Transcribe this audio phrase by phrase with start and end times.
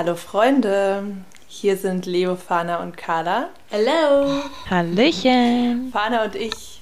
[0.00, 1.04] Hallo Freunde,
[1.46, 3.50] hier sind Leo, Fana und Carla.
[3.70, 4.42] Hallo.
[4.70, 5.90] Hallöchen.
[5.92, 6.80] Fana und ich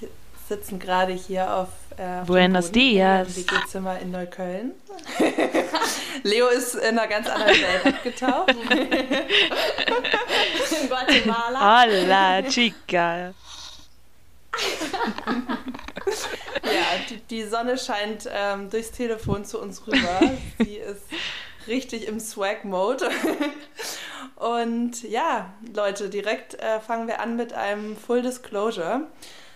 [0.49, 3.37] sitzen gerade hier auf, äh, auf Buenos Dias.
[3.37, 4.71] im WG-Zimmer in Neukölln.
[6.23, 8.55] Leo ist in einer ganz anderen Welt abgetaucht.
[10.81, 11.83] in Guatemala.
[11.83, 13.35] Hola, chica.
[16.63, 20.21] Ja, die, die Sonne scheint ähm, durchs Telefon zu uns rüber.
[20.59, 21.03] Sie ist
[21.69, 23.09] richtig im Swag-Mode.
[24.37, 29.03] Und ja, Leute, direkt äh, fangen wir an mit einem Full Disclosure.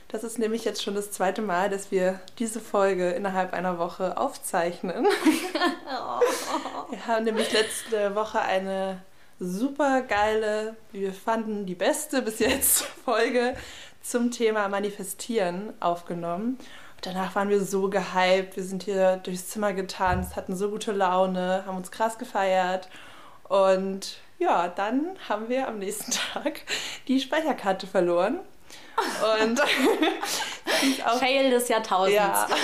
[0.08, 4.18] Das ist nämlich jetzt schon das zweite Mal, dass wir diese Folge innerhalb einer Woche
[4.18, 5.06] aufzeichnen.
[6.90, 9.00] wir haben nämlich letzte Woche eine
[9.38, 13.56] super geile, wir fanden, die beste bis jetzt Folge
[14.02, 16.58] zum Thema Manifestieren aufgenommen.
[17.02, 18.56] Danach waren wir so gehypt.
[18.56, 22.88] Wir sind hier durchs Zimmer getanzt, hatten so gute Laune, haben uns krass gefeiert.
[23.48, 26.60] Und ja, dann haben wir am nächsten Tag
[27.08, 28.38] die Speicherkarte verloren.
[29.36, 29.60] Und
[31.04, 32.16] auch, Fail des Jahrtausends.
[32.16, 32.48] Ja,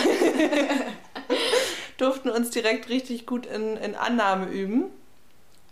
[1.96, 4.84] durften uns direkt richtig gut in, in Annahme üben.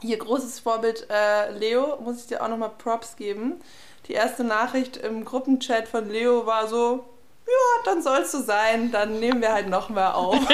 [0.02, 3.60] Hier großes Vorbild äh, Leo, muss ich dir auch nochmal Props geben.
[4.08, 7.04] Die erste Nachricht im Gruppenchat von Leo war so,
[7.46, 10.38] ja, dann soll es so sein, dann nehmen wir halt noch mehr auf.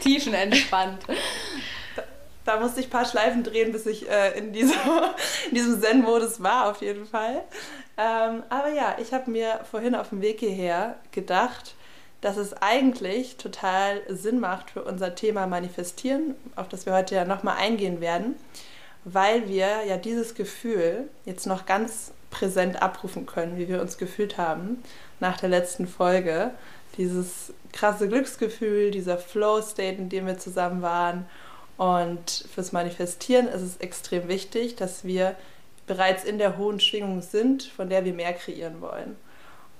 [0.00, 1.02] Tiefenentspannt.
[1.96, 2.02] Da,
[2.44, 5.14] da musste ich ein paar Schleifen drehen, bis ich äh, in, dieser,
[5.48, 7.42] in diesem Zen-Modus war, auf jeden Fall.
[7.96, 11.74] Ähm, aber ja, ich habe mir vorhin auf dem Weg hierher gedacht,
[12.20, 17.24] dass es eigentlich total Sinn macht für unser Thema Manifestieren, auf das wir heute ja
[17.24, 18.36] nochmal eingehen werden,
[19.04, 24.38] weil wir ja dieses Gefühl jetzt noch ganz präsent abrufen können, wie wir uns gefühlt
[24.38, 24.82] haben
[25.18, 26.52] nach der letzten Folge.
[26.96, 31.26] Dieses krasse Glücksgefühl, dieser Flow-State, in dem wir zusammen waren.
[31.76, 35.34] Und fürs Manifestieren ist es extrem wichtig, dass wir
[35.86, 39.16] bereits in der hohen Schwingung sind, von der wir mehr kreieren wollen.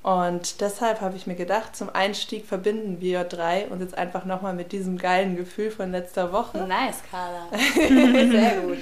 [0.03, 4.55] Und deshalb habe ich mir gedacht, zum Einstieg verbinden wir drei uns jetzt einfach nochmal
[4.55, 6.59] mit diesem geilen Gefühl von letzter Woche.
[6.59, 7.49] Nice, Carla.
[7.77, 8.79] Sehr gut.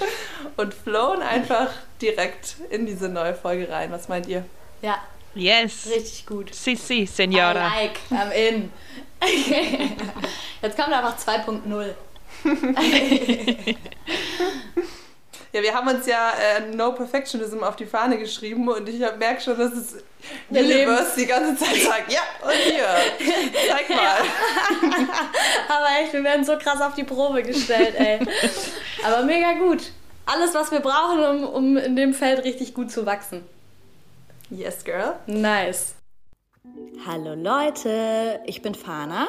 [0.56, 1.70] Und flown einfach
[2.00, 3.90] direkt in diese neue Folge rein.
[3.90, 4.44] Was meint ihr?
[4.80, 4.98] Ja.
[5.34, 5.88] Yes.
[5.90, 6.54] Richtig gut.
[6.54, 7.66] Si, si, Senora.
[7.66, 8.72] I like, I'm in.
[10.62, 11.94] Jetzt kommt einfach 2.0.
[15.52, 19.40] Ja, wir haben uns ja äh, No Perfectionism auf die Fahne geschrieben und ich merke
[19.40, 19.96] schon, dass es
[20.50, 22.86] wir Universe die ganze Zeit sagt, ja, und hier,
[23.68, 24.18] zeig mal.
[25.68, 28.20] Aber echt, wir werden so krass auf die Probe gestellt, ey.
[29.04, 29.92] Aber mega gut.
[30.26, 33.46] Alles, was wir brauchen, um, um in dem Feld richtig gut zu wachsen.
[34.50, 35.14] Yes, girl.
[35.26, 35.94] Nice.
[37.06, 39.28] Hallo Leute, ich bin Fana.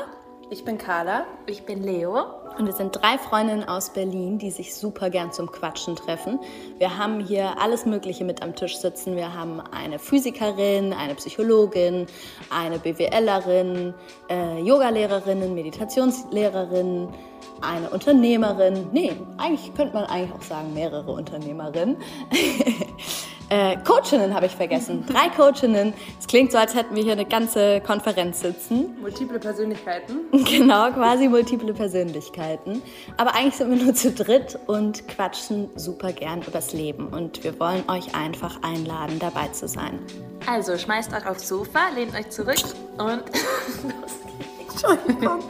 [0.51, 1.25] Ich bin Carla.
[1.45, 2.25] Ich bin Leo.
[2.57, 6.39] Und wir sind drei Freundinnen aus Berlin, die sich super gern zum Quatschen treffen.
[6.79, 9.15] Wir haben hier alles Mögliche mit am Tisch sitzen.
[9.15, 12.07] Wir haben eine Physikerin, eine Psychologin,
[12.49, 13.93] eine BWLerin,
[14.27, 17.09] äh, Yogalehrerinnen, Meditationslehrerinnen,
[17.61, 18.87] eine Unternehmerin.
[18.91, 21.97] Nee, eigentlich könnte man eigentlich auch sagen mehrere Unternehmerinnen.
[23.49, 25.05] Äh, Coachinnen habe ich vergessen.
[25.11, 25.93] Drei Coachinnen.
[26.19, 28.95] Es klingt so, als hätten wir hier eine ganze Konferenz sitzen.
[29.01, 30.19] Multiple Persönlichkeiten.
[30.49, 32.81] Genau, quasi multiple Persönlichkeiten.
[33.17, 37.07] Aber eigentlich sind wir nur zu dritt und quatschen super gern übers Leben.
[37.07, 39.99] Und wir wollen euch einfach einladen, dabei zu sein.
[40.47, 42.61] Also schmeißt euch aufs Sofa, lehnt euch zurück
[42.97, 43.23] und
[43.83, 44.19] los
[44.57, 44.83] geht's.
[44.83, 45.43] Entschuldigung.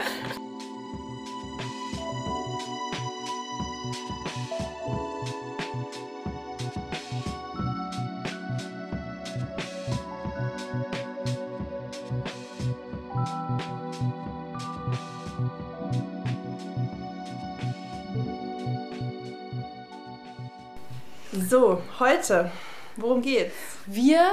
[21.32, 22.50] So, heute,
[22.96, 23.54] worum geht's?
[23.86, 24.26] Wir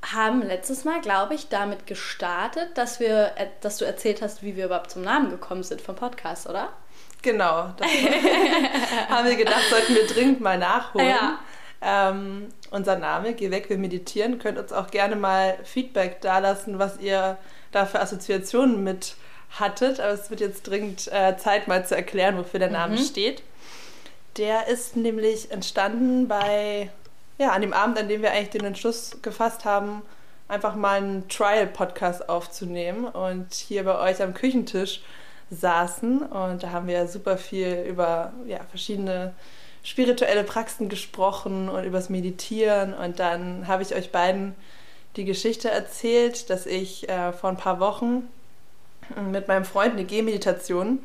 [0.00, 4.64] haben letztes Mal, glaube ich, damit gestartet, dass, wir, dass du erzählt hast, wie wir
[4.64, 6.72] überhaupt zum Namen gekommen sind vom Podcast, oder?
[7.20, 7.74] Genau.
[7.76, 7.86] Das
[9.10, 11.08] haben wir gedacht, sollten wir dringend mal nachholen.
[11.08, 11.38] Ja.
[11.82, 14.38] Ähm, unser Name, Geh weg, wir meditieren.
[14.38, 17.36] Könnt uns auch gerne mal Feedback dalassen, was ihr
[17.72, 19.16] da für Assoziationen mit
[19.50, 20.00] hattet.
[20.00, 23.04] Aber es wird jetzt dringend äh, Zeit, mal zu erklären, wofür der Name mhm.
[23.04, 23.42] steht.
[24.38, 26.90] Der ist nämlich entstanden bei,
[27.38, 30.02] ja, an dem Abend, an dem wir eigentlich den Entschluss gefasst haben,
[30.46, 35.02] einfach mal einen Trial-Podcast aufzunehmen und hier bei euch am Küchentisch
[35.50, 36.22] saßen.
[36.22, 39.34] Und da haben wir super viel über ja, verschiedene
[39.82, 42.94] spirituelle Praxen gesprochen und übers Meditieren.
[42.94, 44.54] Und dann habe ich euch beiden
[45.16, 48.28] die Geschichte erzählt, dass ich äh, vor ein paar Wochen
[49.32, 51.00] mit meinem Freund eine Gehmeditation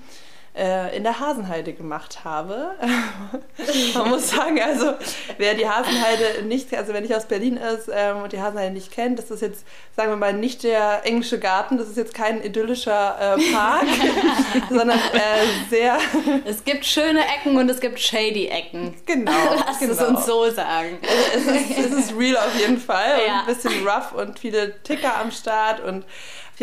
[0.56, 2.72] äh, in der Hasenheide gemacht habe.
[3.96, 4.94] Man muss sagen, also
[5.38, 8.92] wer die Hasenheide nicht, also wer nicht aus Berlin ist ähm, und die Hasenheide nicht
[8.92, 9.66] kennt, das ist jetzt,
[9.96, 13.88] sagen wir mal, nicht der englische Garten, das ist jetzt kein idyllischer äh, Park,
[14.70, 15.98] sondern äh, sehr...
[16.46, 18.94] Es gibt schöne Ecken und es gibt shady Ecken.
[19.06, 19.32] Genau.
[19.66, 19.94] Lass genau.
[19.94, 21.00] es uns so sagen.
[21.36, 23.34] Es ist, es ist real auf jeden Fall ja.
[23.34, 26.06] und ein bisschen rough und viele Ticker am Start und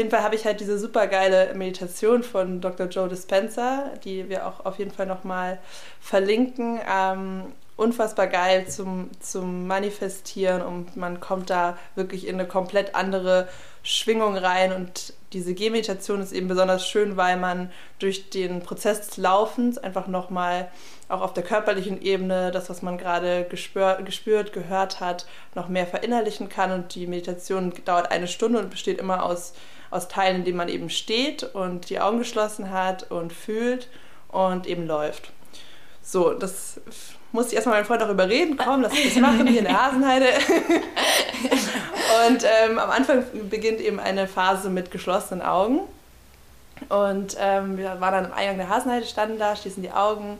[0.00, 2.86] jeden Fall habe ich halt diese super geile Meditation von Dr.
[2.86, 5.58] Joe Dispenza, die wir auch auf jeden Fall nochmal
[6.00, 6.80] verlinken.
[6.90, 13.46] Ähm, unfassbar geil zum, zum Manifestieren und man kommt da wirklich in eine komplett andere
[13.82, 19.16] Schwingung rein und diese Gehmeditation ist eben besonders schön, weil man durch den Prozess des
[19.18, 20.70] Laufens einfach nochmal
[21.08, 25.86] auch auf der körperlichen Ebene das, was man gerade gespür, gespürt, gehört hat, noch mehr
[25.86, 29.52] verinnerlichen kann und die Meditation dauert eine Stunde und besteht immer aus
[29.90, 33.88] aus Teilen, in denen man eben steht und die Augen geschlossen hat und fühlt
[34.28, 35.32] und eben läuft.
[36.02, 36.80] So, das
[37.32, 39.86] musste ich erstmal meinen Freund auch überreden, komm, lass uns das machen hier in der
[39.86, 40.26] Hasenheide.
[42.28, 45.80] und ähm, am Anfang beginnt eben eine Phase mit geschlossenen Augen.
[46.88, 50.38] Und ähm, wir waren dann am Eingang der Hasenheide, standen da, schließen die Augen,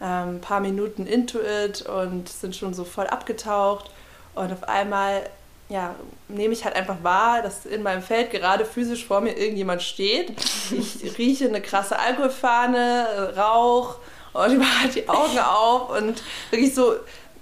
[0.00, 3.90] ein ähm, paar Minuten into it und sind schon so voll abgetaucht.
[4.34, 5.28] Und auf einmal
[5.72, 5.94] ja,
[6.28, 10.32] nehme ich halt einfach wahr, dass in meinem Feld gerade physisch vor mir irgendjemand steht.
[10.70, 13.96] Ich rieche eine krasse Alkoholfahne, Rauch
[14.34, 16.94] und ich mache halt die Augen auf und wirklich so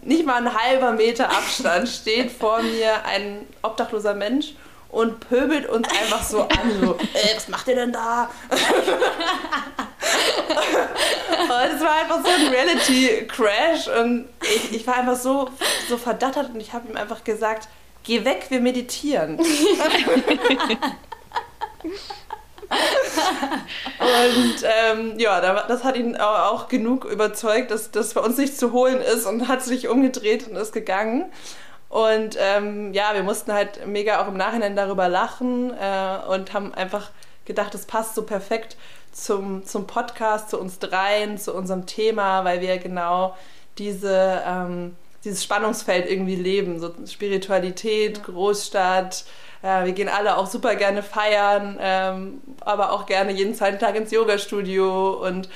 [0.02, 4.54] nicht mal ein halber Meter Abstand steht vor mir ein obdachloser Mensch
[4.90, 8.30] und pöbelt uns einfach so an, so, ey, was macht ihr denn da?
[8.50, 8.58] und
[11.74, 15.48] es war einfach so ein Reality-Crash und ich, ich war einfach so,
[15.88, 17.68] so verdattert und ich habe ihm einfach gesagt,
[18.04, 19.38] Geh weg, wir meditieren.
[24.28, 28.72] und ähm, ja, das hat ihn auch genug überzeugt, dass das bei uns nicht zu
[28.72, 31.30] holen ist und hat sich umgedreht und ist gegangen.
[31.88, 36.72] Und ähm, ja, wir mussten halt mega auch im Nachhinein darüber lachen äh, und haben
[36.72, 37.10] einfach
[37.44, 38.76] gedacht, es passt so perfekt
[39.12, 43.36] zum, zum Podcast, zu uns dreien, zu unserem Thema, weil wir genau
[43.78, 46.78] diese ähm, dieses Spannungsfeld irgendwie leben.
[46.78, 48.24] So Spiritualität, ja.
[48.24, 49.24] Großstadt.
[49.62, 53.96] Äh, wir gehen alle auch super gerne feiern, ähm, aber auch gerne jeden zweiten Tag
[53.96, 55.10] ins Yoga-Studio.
[55.26, 55.48] Und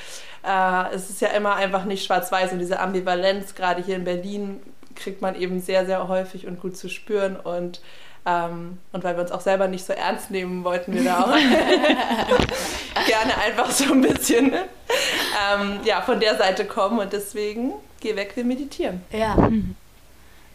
[0.47, 2.53] äh, es ist ja immer einfach nicht schwarz-weiß.
[2.53, 4.61] Und diese Ambivalenz, gerade hier in Berlin,
[4.95, 7.37] kriegt man eben sehr, sehr häufig und gut zu spüren.
[7.37, 7.81] Und
[8.27, 11.37] ähm, und weil wir uns auch selber nicht so ernst nehmen, wollten wir da auch
[13.07, 17.01] gerne einfach so ein bisschen ähm, ja, von der Seite kommen.
[17.01, 19.03] Und deswegen geh weg, wir meditieren.
[19.11, 19.51] Ja.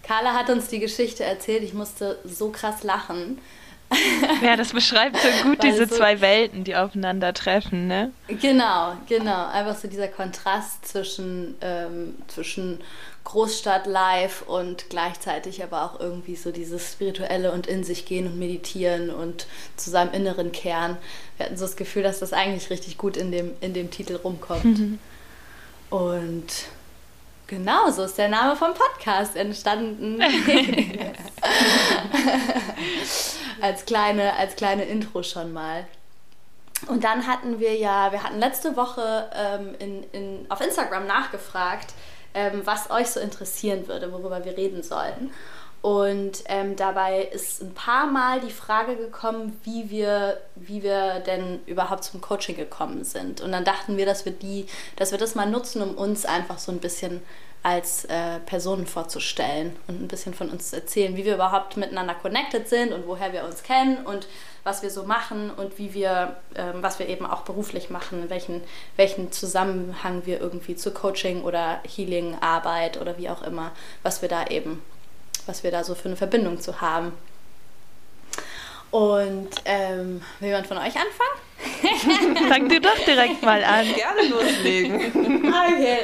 [0.04, 3.40] Carla hat uns die Geschichte erzählt, ich musste so krass lachen.
[4.44, 8.12] Ja, das beschreibt so gut diese so zwei Welten, die aufeinandertreffen, ne?
[8.28, 9.48] Genau, genau.
[9.48, 12.82] Einfach so dieser Kontrast zwischen, ähm, zwischen
[13.24, 18.38] Großstadt live und gleichzeitig aber auch irgendwie so dieses Spirituelle und in sich gehen und
[18.38, 20.98] meditieren und zu seinem inneren Kern.
[21.38, 24.18] Wir hatten so das Gefühl, dass das eigentlich richtig gut in dem, in dem Titel
[24.18, 24.66] rumkommt.
[24.66, 25.00] Mhm.
[25.90, 26.46] Und
[27.50, 30.22] Genau, so ist der Name vom Podcast entstanden.
[33.62, 35.88] als, kleine, als kleine Intro schon mal.
[36.88, 41.96] Und dann hatten wir ja, wir hatten letzte Woche ähm, in, in, auf Instagram nachgefragt,
[42.36, 45.32] ähm, was euch so interessieren würde, worüber wir reden sollten.
[45.82, 51.62] Und ähm, dabei ist ein paar Mal die Frage gekommen, wie wir, wie wir denn
[51.68, 53.40] überhaupt zum Coaching gekommen sind.
[53.40, 54.66] Und dann dachten wir, dass wir die,
[54.98, 57.22] dass wir das mal nutzen, um uns einfach so ein bisschen
[57.62, 62.16] als äh, Personen vorzustellen und ein bisschen von uns zu erzählen, wie wir überhaupt miteinander
[62.16, 64.28] connected sind und woher wir uns kennen und
[64.64, 68.62] was wir so machen und wie wir, ähm, was wir eben auch beruflich machen, welchen,
[68.96, 73.72] welchen Zusammenhang wir irgendwie zu Coaching oder Healing, Arbeit oder wie auch immer,
[74.04, 74.82] was wir da eben
[75.46, 77.14] was wir da so für eine Verbindung zu haben.
[78.92, 82.48] Und ähm, will jemand von euch anfangen?
[82.50, 83.86] Fang du doch direkt mal an.
[83.94, 85.50] Gerne loslegen.
[85.50, 86.00] Okay.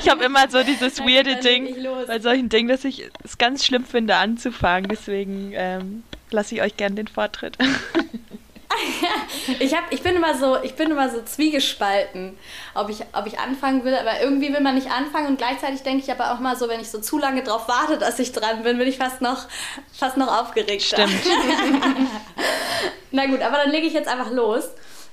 [0.00, 3.84] Ich habe immer so dieses weirde Ding bei solchen Dingen, dass ich es ganz schlimm
[3.84, 4.88] finde, anzufangen.
[4.88, 7.56] Deswegen ähm, lasse ich euch gerne den Vortritt.
[9.60, 12.38] ich, hab, ich, bin immer so, ich bin immer so zwiegespalten,
[12.74, 13.94] ob ich, ob ich anfangen will.
[13.94, 16.80] Aber irgendwie will man nicht anfangen und gleichzeitig denke ich aber auch mal so, wenn
[16.80, 19.46] ich so zu lange drauf warte, dass ich dran bin, bin ich fast noch,
[19.92, 20.82] fast noch aufgeregt.
[20.82, 21.12] Stimmt.
[23.10, 24.64] Na gut, aber dann lege ich jetzt einfach los.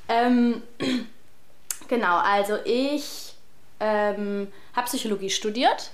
[0.07, 0.61] Ähm,
[1.87, 3.33] genau, also ich
[3.79, 5.91] ähm, habe Psychologie studiert.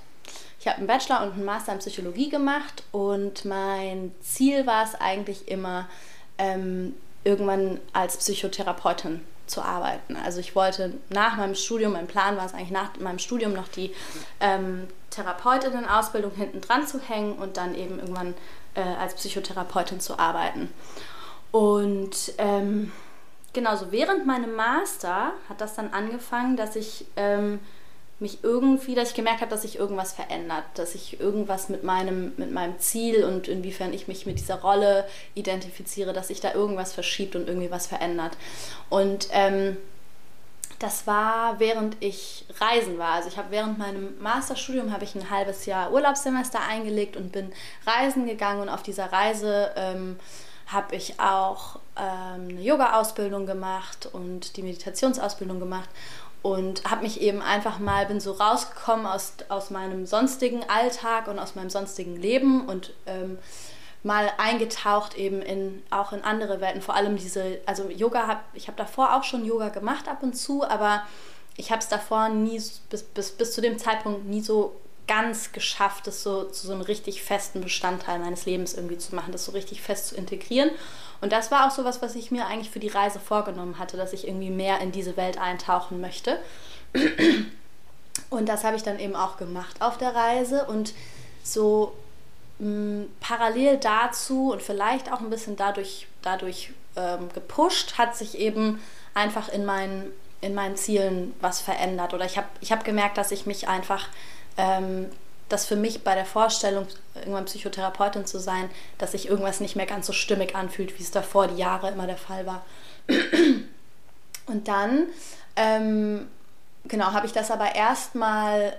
[0.59, 4.95] Ich habe einen Bachelor und einen Master in Psychologie gemacht und mein Ziel war es
[4.95, 5.89] eigentlich immer,
[6.37, 10.15] ähm, irgendwann als Psychotherapeutin zu arbeiten.
[10.15, 13.67] Also ich wollte nach meinem Studium, mein Plan war es eigentlich nach meinem Studium noch
[13.67, 13.93] die
[14.39, 18.33] ähm, Therapeutinnen-Ausbildung hinten dran zu hängen und dann eben irgendwann
[18.75, 20.69] äh, als Psychotherapeutin zu arbeiten.
[21.51, 22.91] Und ähm,
[23.51, 27.59] genauso während meinem Master hat das dann angefangen, dass ich ähm,
[28.23, 32.33] mich irgendwie, dass ich gemerkt habe, dass sich irgendwas verändert, dass ich irgendwas mit meinem,
[32.37, 36.93] mit meinem Ziel und inwiefern ich mich mit dieser Rolle identifiziere, dass sich da irgendwas
[36.93, 38.35] verschiebt und irgendwie was verändert.
[38.89, 39.77] Und ähm,
[40.79, 43.11] das war, während ich reisen war.
[43.11, 47.53] Also ich habe während meinem Masterstudium habe ich ein halbes Jahr Urlaubssemester eingelegt und bin
[47.85, 50.19] reisen gegangen und auf dieser Reise ähm,
[50.67, 55.89] habe ich auch ähm, eine Yoga-Ausbildung gemacht und die Meditationsausbildung gemacht
[56.43, 61.39] und habe mich eben einfach mal, bin so rausgekommen aus, aus meinem sonstigen Alltag und
[61.39, 63.39] aus meinem sonstigen Leben und ähm,
[64.03, 68.67] mal eingetaucht eben in auch in andere Welten, vor allem diese, also Yoga, hab, ich
[68.67, 71.03] habe davor auch schon Yoga gemacht ab und zu, aber
[71.55, 74.75] ich habe es davor nie, bis, bis, bis zu dem Zeitpunkt nie so
[75.07, 79.31] ganz geschafft, das so zu so einem richtig festen Bestandteil meines Lebens irgendwie zu machen,
[79.31, 80.71] das so richtig fest zu integrieren.
[81.23, 83.95] Und das war auch so was, was ich mir eigentlich für die Reise vorgenommen hatte,
[83.95, 86.37] dass ich irgendwie mehr in diese Welt eintauchen möchte.
[88.29, 90.93] Und das habe ich dann eben auch gemacht auf der Reise und
[91.41, 91.93] so
[92.59, 98.37] mh, mm, parallel dazu und vielleicht auch ein bisschen dadurch, dadurch ähm, gepusht, hat sich
[98.37, 98.81] eben
[99.13, 100.11] einfach in meinen,
[100.41, 102.13] in meinen Zielen was verändert.
[102.13, 104.09] Oder ich habe ich hab gemerkt, dass ich mich einfach
[104.57, 105.09] ähm,
[105.49, 109.85] dass für mich bei der Vorstellung, irgendwann Psychotherapeutin zu sein, dass sich irgendwas nicht mehr
[109.85, 112.65] ganz so stimmig anfühlt, wie es davor die Jahre immer der Fall war.
[114.45, 115.07] Und dann,
[115.55, 116.27] ähm,
[116.85, 118.75] genau, habe ich das aber erstmal,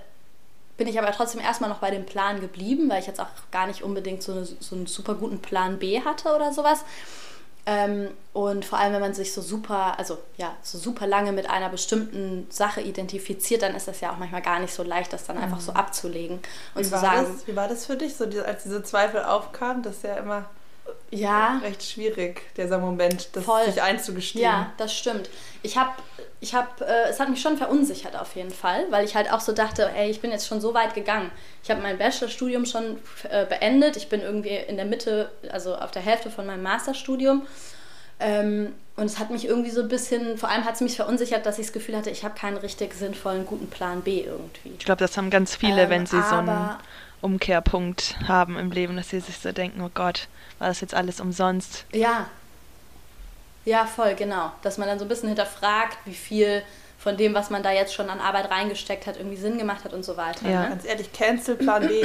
[0.77, 3.67] bin ich aber trotzdem erstmal noch bei dem Plan geblieben, weil ich jetzt auch gar
[3.67, 6.83] nicht unbedingt so, eine, so einen super guten Plan B hatte oder sowas.
[7.67, 11.49] Ähm, und vor allem, wenn man sich so super, also ja, so super lange mit
[11.49, 15.25] einer bestimmten Sache identifiziert, dann ist das ja auch manchmal gar nicht so leicht, das
[15.25, 15.77] dann einfach so mhm.
[15.77, 16.39] abzulegen
[16.75, 17.25] und wie zu sagen.
[17.33, 19.81] Das, wie war das für dich, so die, als diese Zweifel aufkamen?
[19.81, 20.45] Das ist ja immer
[21.11, 21.59] ja.
[21.63, 23.65] recht schwierig, dieser Moment, das Voll.
[23.65, 24.43] sich einzugestehen.
[24.43, 25.29] Ja, das stimmt.
[25.61, 25.91] Ich habe,
[26.39, 29.39] ich habe, äh, es hat mich schon verunsichert auf jeden Fall, weil ich halt auch
[29.39, 31.31] so dachte, ey, ich bin jetzt schon so weit gegangen.
[31.63, 32.97] Ich habe mein Bachelorstudium schon
[33.29, 33.97] äh, beendet.
[33.97, 37.47] Ich bin irgendwie in der Mitte, also auf der Hälfte von meinem Masterstudium.
[38.19, 41.45] Ähm, und es hat mich irgendwie so ein bisschen, vor allem hat es mich verunsichert,
[41.45, 44.71] dass ich das Gefühl hatte, ich habe keinen richtig sinnvollen, guten Plan B irgendwie.
[44.79, 46.77] Ich glaube, das haben ganz viele, ähm, wenn sie so einen
[47.25, 50.27] Umkehrpunkt haben im Leben, dass sie sich so denken, oh Gott,
[50.59, 51.85] war das jetzt alles umsonst?
[51.91, 52.27] Ja.
[53.65, 54.51] Ja, voll, genau.
[54.61, 56.61] Dass man dann so ein bisschen hinterfragt, wie viel
[56.99, 59.93] von dem, was man da jetzt schon an Arbeit reingesteckt hat, irgendwie Sinn gemacht hat
[59.93, 60.47] und so weiter.
[60.47, 60.63] Ja.
[60.63, 60.69] Ne?
[60.69, 62.03] Ganz ehrlich, Cancel Plan B.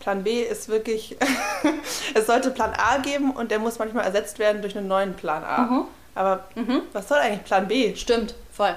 [0.00, 1.16] Plan B ist wirklich,
[2.14, 5.44] es sollte Plan A geben und der muss manchmal ersetzt werden durch einen neuen Plan
[5.44, 5.62] A.
[5.62, 5.84] Mhm.
[6.14, 6.82] Aber mhm.
[6.92, 7.96] was soll eigentlich Plan B?
[7.96, 8.74] Stimmt, voll.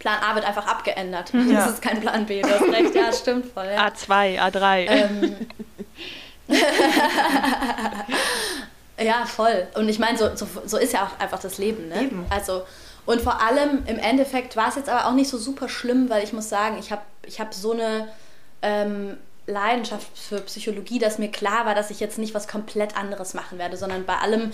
[0.00, 1.32] Plan A wird einfach abgeändert.
[1.32, 1.64] Ja.
[1.64, 3.66] Das ist kein Plan B, du hast recht, ja, stimmt voll.
[3.66, 3.86] Ja.
[3.86, 4.86] A2, A3.
[4.88, 5.36] Ähm.
[8.98, 9.68] ja, voll.
[9.74, 11.88] Und ich meine, so, so, so, ist ja auch einfach das Leben.
[11.88, 12.02] Ne?
[12.02, 12.26] Eben.
[12.30, 12.62] Also,
[13.06, 16.24] und vor allem im Endeffekt war es jetzt aber auch nicht so super schlimm, weil
[16.24, 18.08] ich muss sagen, ich habe ich hab so eine
[18.62, 23.34] ähm, Leidenschaft für Psychologie, dass mir klar war, dass ich jetzt nicht was komplett anderes
[23.34, 24.52] machen werde, sondern bei allem,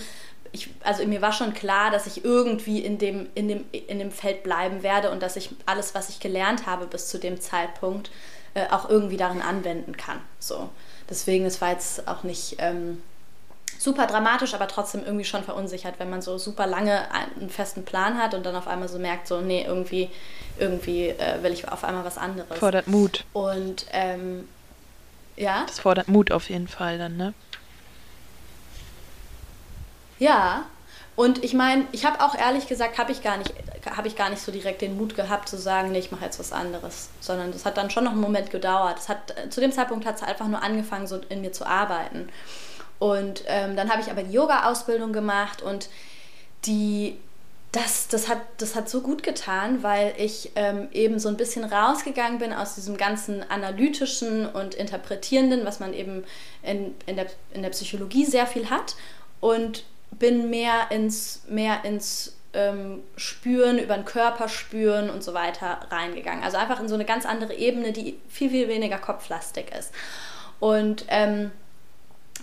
[0.51, 4.11] ich, also mir war schon klar, dass ich irgendwie in dem, in, dem, in dem
[4.11, 8.11] Feld bleiben werde und dass ich alles, was ich gelernt habe bis zu dem Zeitpunkt,
[8.53, 10.19] äh, auch irgendwie darin anwenden kann.
[10.39, 10.69] So.
[11.09, 13.01] Deswegen, es war jetzt auch nicht ähm,
[13.77, 18.17] super dramatisch, aber trotzdem irgendwie schon verunsichert, wenn man so super lange einen festen Plan
[18.17, 20.09] hat und dann auf einmal so merkt, so, nee, irgendwie,
[20.57, 22.57] irgendwie äh, will ich auf einmal was anderes.
[22.57, 23.25] Fordert Mut.
[23.33, 24.47] Und ähm,
[25.35, 25.63] ja.
[25.67, 27.33] Das fordert Mut auf jeden Fall dann, ne?
[30.19, 30.65] Ja.
[31.15, 33.51] Und ich meine, ich habe auch ehrlich gesagt, habe ich gar nicht,
[33.89, 36.39] habe ich gar nicht so direkt den Mut gehabt zu sagen, nee, ich mache jetzt
[36.39, 38.97] was anderes, sondern das hat dann schon noch einen Moment gedauert.
[38.97, 42.29] Das hat, zu dem Zeitpunkt hat es einfach nur angefangen, so in mir zu arbeiten.
[42.99, 45.89] Und ähm, dann habe ich aber die Yoga-Ausbildung gemacht und
[46.65, 47.17] die
[47.71, 51.63] das, das, hat, das hat so gut getan, weil ich ähm, eben so ein bisschen
[51.63, 56.23] rausgegangen bin aus diesem ganzen analytischen und interpretierenden, was man eben
[56.63, 58.95] in, in, der, in der Psychologie sehr viel hat
[59.41, 65.79] und bin mehr ins, mehr ins ähm, Spüren, über den Körper spüren und so weiter
[65.89, 66.43] reingegangen.
[66.43, 69.91] Also einfach in so eine ganz andere Ebene, die viel, viel weniger kopflastig ist.
[70.59, 71.51] Und ähm,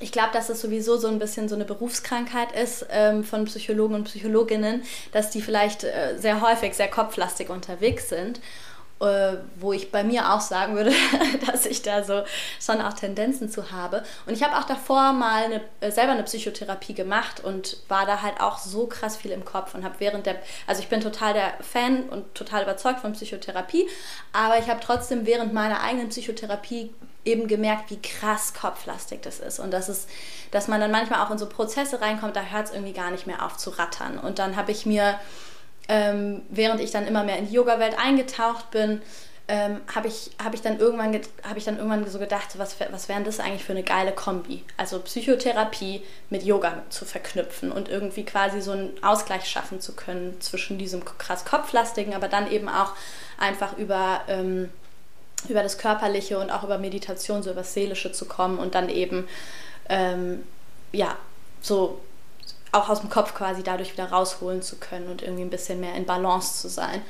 [0.01, 3.95] ich glaube, dass es sowieso so ein bisschen so eine Berufskrankheit ist ähm, von Psychologen
[3.95, 8.41] und Psychologinnen, dass die vielleicht äh, sehr häufig sehr kopflastig unterwegs sind.
[9.05, 10.93] Äh, wo ich bei mir auch sagen würde,
[11.47, 12.23] dass ich da so
[12.61, 14.03] schon auch Tendenzen zu habe.
[14.27, 18.23] Und ich habe auch davor mal eine, äh, selber eine Psychotherapie gemacht und war da
[18.23, 21.35] halt auch so krass viel im Kopf und habe während der, also ich bin total
[21.35, 23.89] der Fan und total überzeugt von Psychotherapie,
[24.33, 26.91] aber ich habe trotzdem während meiner eigenen Psychotherapie
[27.25, 30.07] eben gemerkt, wie krass kopflastig das ist und dass es,
[30.51, 33.27] dass man dann manchmal auch in so Prozesse reinkommt, da hört es irgendwie gar nicht
[33.27, 34.19] mehr auf zu rattern.
[34.19, 35.19] Und dann habe ich mir
[35.89, 39.03] ähm, während ich dann immer mehr in die Yoga-Welt eingetaucht bin,
[39.47, 41.15] ähm, habe ich, hab ich, dann irgendwann
[41.47, 44.65] hab ich dann irgendwann so gedacht, was, was wäre das eigentlich für eine geile Kombi?
[44.79, 50.41] Also Psychotherapie mit Yoga zu verknüpfen und irgendwie quasi so einen Ausgleich schaffen zu können
[50.41, 52.93] zwischen diesem krass kopflastigen, aber dann eben auch
[53.39, 54.71] einfach über, ähm,
[55.47, 58.89] über das Körperliche und auch über Meditation, so über das Seelische zu kommen und dann
[58.89, 59.29] eben,
[59.91, 60.43] ähm,
[60.93, 61.19] ja,
[61.61, 62.01] so
[62.75, 65.95] auch aus dem Kopf quasi dadurch wieder rausholen zu können und irgendwie ein bisschen mehr
[65.95, 67.03] in Balance zu sein.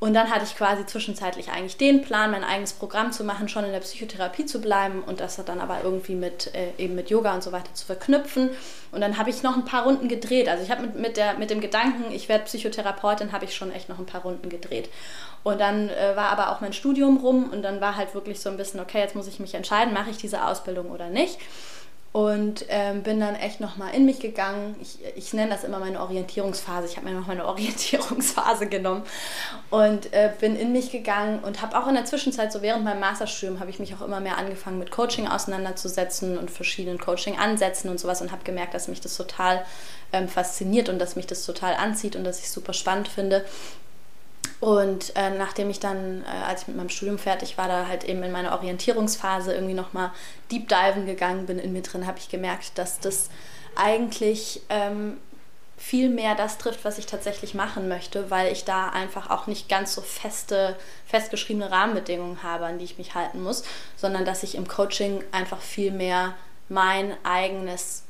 [0.00, 3.64] Und dann hatte ich quasi zwischenzeitlich eigentlich den Plan, mein eigenes Programm zu machen, schon
[3.64, 7.32] in der Psychotherapie zu bleiben und das dann aber irgendwie mit äh, eben mit Yoga
[7.32, 8.50] und so weiter zu verknüpfen.
[8.92, 10.48] Und dann habe ich noch ein paar Runden gedreht.
[10.48, 13.88] Also ich habe mit, mit, mit dem Gedanken, ich werde Psychotherapeutin, habe ich schon echt
[13.88, 14.90] noch ein paar Runden gedreht.
[15.42, 18.50] Und dann äh, war aber auch mein Studium rum und dann war halt wirklich so
[18.50, 21.38] ein bisschen, okay, jetzt muss ich mich entscheiden, mache ich diese Ausbildung oder nicht
[22.14, 24.76] und ähm, bin dann echt nochmal in mich gegangen.
[24.80, 26.86] Ich, ich nenne das immer meine Orientierungsphase.
[26.86, 29.02] Ich habe mir noch meine Orientierungsphase genommen
[29.70, 33.00] und äh, bin in mich gegangen und habe auch in der Zwischenzeit, so während meinem
[33.00, 37.98] Masterstudium, habe ich mich auch immer mehr angefangen mit Coaching auseinanderzusetzen und verschiedenen Coaching-Ansätzen und
[37.98, 39.64] sowas und habe gemerkt, dass mich das total
[40.12, 43.44] ähm, fasziniert und dass mich das total anzieht und dass ich es super spannend finde.
[44.60, 48.04] Und äh, nachdem ich dann, äh, als ich mit meinem Studium fertig war, da halt
[48.04, 50.10] eben in meiner Orientierungsphase irgendwie nochmal
[50.50, 53.28] deep diven gegangen bin in mir drin, habe ich gemerkt, dass das
[53.74, 55.18] eigentlich ähm,
[55.76, 59.68] viel mehr das trifft, was ich tatsächlich machen möchte, weil ich da einfach auch nicht
[59.68, 63.64] ganz so feste, festgeschriebene Rahmenbedingungen habe, an die ich mich halten muss,
[63.96, 66.34] sondern dass ich im Coaching einfach viel mehr
[66.68, 68.03] mein eigenes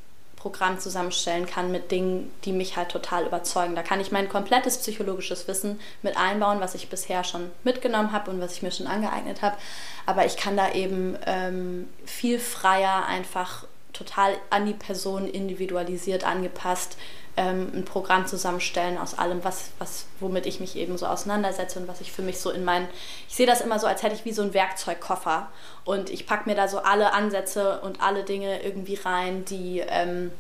[0.45, 3.75] Programm zusammenstellen kann mit Dingen, die mich halt total überzeugen.
[3.75, 8.31] Da kann ich mein komplettes psychologisches Wissen mit einbauen, was ich bisher schon mitgenommen habe
[8.31, 9.57] und was ich mir schon angeeignet habe.
[10.05, 16.99] Aber ich kann da eben ähm, viel freier einfach total an die Person individualisiert angepasst
[17.37, 21.89] ähm, ein Programm zusammenstellen aus allem, was, was, womit ich mich eben so auseinandersetze und
[21.89, 22.89] was ich für mich so in meinen,
[23.29, 25.49] ich sehe das immer so, als hätte ich wie so einen Werkzeugkoffer
[25.85, 30.31] und ich packe mir da so alle Ansätze und alle Dinge irgendwie rein, die, ähm,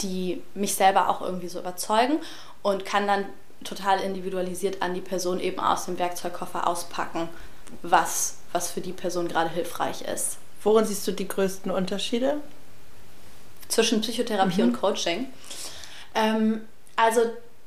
[0.00, 2.18] die mich selber auch irgendwie so überzeugen
[2.62, 3.26] und kann dann
[3.62, 7.28] total individualisiert an die Person eben aus dem Werkzeugkoffer auspacken,
[7.82, 10.38] was, was für die Person gerade hilfreich ist.
[10.62, 12.38] Worin siehst du die größten Unterschiede?
[13.68, 14.68] Zwischen Psychotherapie mhm.
[14.68, 15.26] und Coaching.
[16.14, 16.62] Ähm,
[16.96, 17.22] also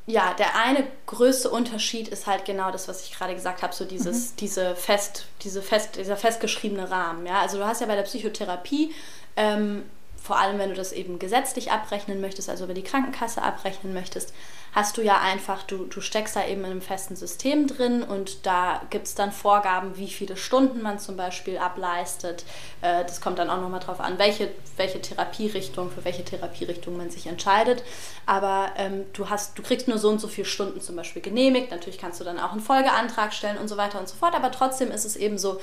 [0.06, 3.84] ja, der eine größte Unterschied ist halt genau das, was ich gerade gesagt habe, so
[3.84, 4.36] dieses, mhm.
[4.38, 7.26] diese fest, diese fest, dieser festgeschriebene Rahmen.
[7.26, 7.42] Ja?
[7.42, 8.94] Also du hast ja bei der Psychotherapie
[9.36, 9.84] ähm,
[10.28, 14.34] vor allem wenn du das eben gesetzlich abrechnen möchtest, also über die Krankenkasse abrechnen möchtest,
[14.74, 18.46] hast du ja einfach, du, du steckst da eben in einem festen System drin und
[18.46, 22.44] da gibt es dann Vorgaben, wie viele Stunden man zum Beispiel ableistet.
[22.82, 27.10] Äh, das kommt dann auch nochmal drauf an, welche, welche Therapierichtung, für welche Therapierichtung man
[27.10, 27.84] sich entscheidet.
[28.26, 31.72] Aber ähm, du, hast, du kriegst nur so und so viele Stunden zum Beispiel genehmigt.
[31.72, 34.36] Natürlich kannst du dann auch einen Folgeantrag stellen und so weiter und so fort.
[34.36, 35.62] Aber trotzdem ist es eben so,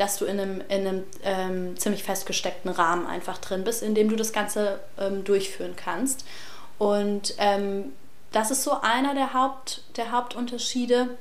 [0.00, 4.08] dass du in einem, in einem ähm, ziemlich festgesteckten Rahmen einfach drin bist, in dem
[4.08, 6.24] du das Ganze ähm, durchführen kannst.
[6.78, 7.92] Und ähm,
[8.32, 11.18] das ist so einer der, Haupt, der Hauptunterschiede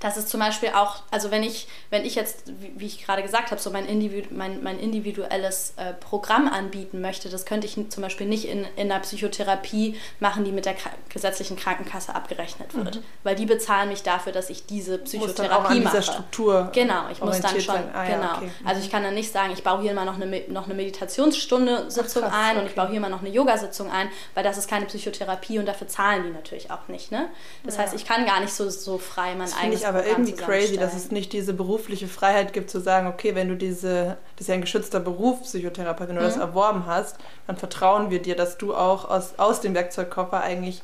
[0.00, 3.50] das ist zum Beispiel auch, also wenn ich, wenn ich jetzt, wie, ich gerade gesagt
[3.50, 8.02] habe, so mein, Individu mein, mein individuelles äh, Programm anbieten möchte, das könnte ich zum
[8.02, 10.74] Beispiel nicht in, in einer Psychotherapie machen, die mit der
[11.10, 12.96] gesetzlichen Krankenkasse abgerechnet wird.
[12.96, 13.02] Mhm.
[13.24, 16.02] Weil die bezahlen mich dafür, dass ich diese Psychotherapie mache.
[16.02, 18.36] Struktur genau, ich muss dann schon, ah, ja, genau.
[18.36, 18.50] Okay.
[18.64, 21.90] Also ich kann dann nicht sagen, ich baue hier mal noch eine, noch eine Meditationsstunde
[21.90, 22.60] Sitzung Ach, krass, ein okay.
[22.60, 25.66] und ich baue hier mal noch eine Yoga-Sitzung ein, weil das ist keine Psychotherapie und
[25.66, 27.12] dafür zahlen die natürlich auch nicht.
[27.12, 27.28] Ne?
[27.64, 27.82] Das ja.
[27.82, 31.10] heißt, ich kann gar nicht so, so frei mein eigenes aber irgendwie crazy, dass es
[31.10, 34.60] nicht diese berufliche Freiheit gibt, zu sagen, okay, wenn du diese, das ist ja ein
[34.62, 36.26] geschützter Beruf, Psychotherapeut, wenn du mhm.
[36.26, 40.80] das erworben hast, dann vertrauen wir dir, dass du auch aus, aus dem Werkzeugkoffer eigentlich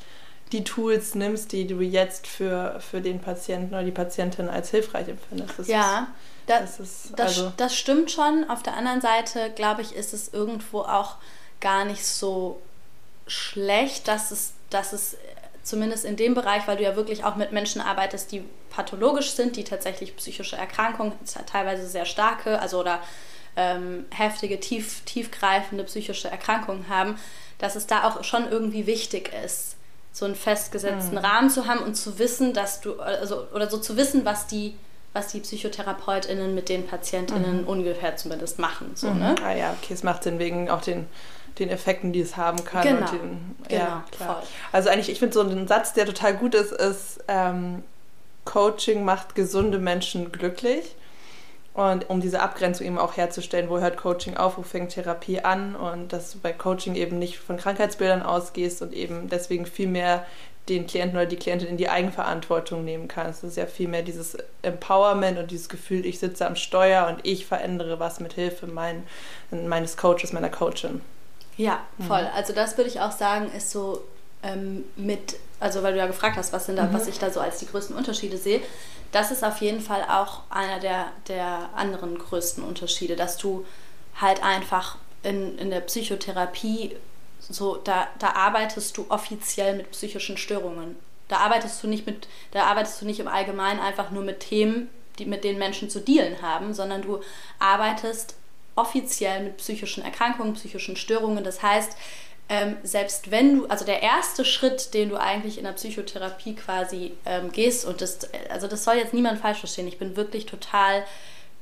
[0.51, 5.09] die Tools nimmst, die du jetzt für, für den Patienten oder die Patientin als hilfreich
[5.09, 5.57] empfindest.
[5.57, 6.07] Das ja, ist,
[6.45, 8.49] das, das, ist, das, also das stimmt schon.
[8.49, 11.15] Auf der anderen Seite, glaube ich, ist es irgendwo auch
[11.59, 12.61] gar nicht so
[13.25, 15.17] schlecht, dass es, dass es
[15.67, 19.55] zumindest in dem Bereich, weil du ja wirklich auch mit Menschen arbeitest, die pathologisch sind,
[19.55, 21.13] die tatsächlich psychische Erkrankungen,
[21.45, 23.01] teilweise sehr starke, also oder
[23.57, 27.17] ähm, heftige, tief, tiefgreifende psychische Erkrankungen haben,
[27.57, 29.75] dass es da auch schon irgendwie wichtig ist,
[30.13, 31.25] so einen festgesetzten mhm.
[31.25, 34.75] Rahmen zu haben und zu wissen, dass du, also, oder so zu wissen, was die,
[35.13, 37.67] was die PsychotherapeutInnen mit den PatientInnen mhm.
[37.67, 38.91] ungefähr zumindest machen.
[38.95, 39.19] So, mhm.
[39.19, 39.35] ne?
[39.43, 41.07] Ah ja, okay, es macht Sinn wegen auch den,
[41.59, 42.83] den Effekten, die es haben kann.
[42.83, 44.35] Genau, den, genau ja, klar.
[44.35, 44.47] Voll.
[44.71, 47.83] Also eigentlich, ich finde so ein Satz, der total gut ist, ist ähm,
[48.45, 50.95] Coaching macht gesunde Menschen glücklich.
[51.73, 55.75] Und um diese Abgrenzung eben auch herzustellen, wo hört Coaching auf, wo fängt Therapie an
[55.75, 60.25] und dass du bei Coaching eben nicht von Krankheitsbildern ausgehst und eben deswegen viel mehr
[60.69, 63.43] den Klienten oder die Klientin in die Eigenverantwortung nehmen kannst.
[63.43, 67.19] Das ist ja viel mehr dieses Empowerment und dieses Gefühl, ich sitze am Steuer und
[67.23, 69.03] ich verändere was mit Hilfe mein,
[69.51, 71.01] meines Coaches, meiner Coachin.
[71.57, 72.21] Ja, voll.
[72.21, 72.29] Mhm.
[72.35, 74.03] Also das würde ich auch sagen, ist so
[74.43, 76.93] ähm, mit, also weil du ja gefragt hast, was sind da, mhm.
[76.93, 78.61] was ich da so als die größten Unterschiede sehe
[79.11, 83.65] das ist auf jeden Fall auch einer der, der anderen größten Unterschiede, dass du
[84.19, 86.95] halt einfach in, in der Psychotherapie
[87.39, 90.95] so, da, da arbeitest du offiziell mit psychischen Störungen.
[91.29, 94.89] Da arbeitest du nicht mit, da arbeitest du nicht im Allgemeinen einfach nur mit Themen,
[95.19, 97.21] die mit denen Menschen zu dealen haben, sondern du
[97.59, 98.35] arbeitest
[98.77, 101.43] offiziell mit psychischen Erkrankungen, psychischen Störungen.
[101.43, 101.97] Das heißt,
[102.49, 107.11] ähm, selbst wenn du, also der erste Schritt, den du eigentlich in der Psychotherapie quasi
[107.25, 111.03] ähm, gehst, und das, also das soll jetzt niemand falsch verstehen, ich bin wirklich total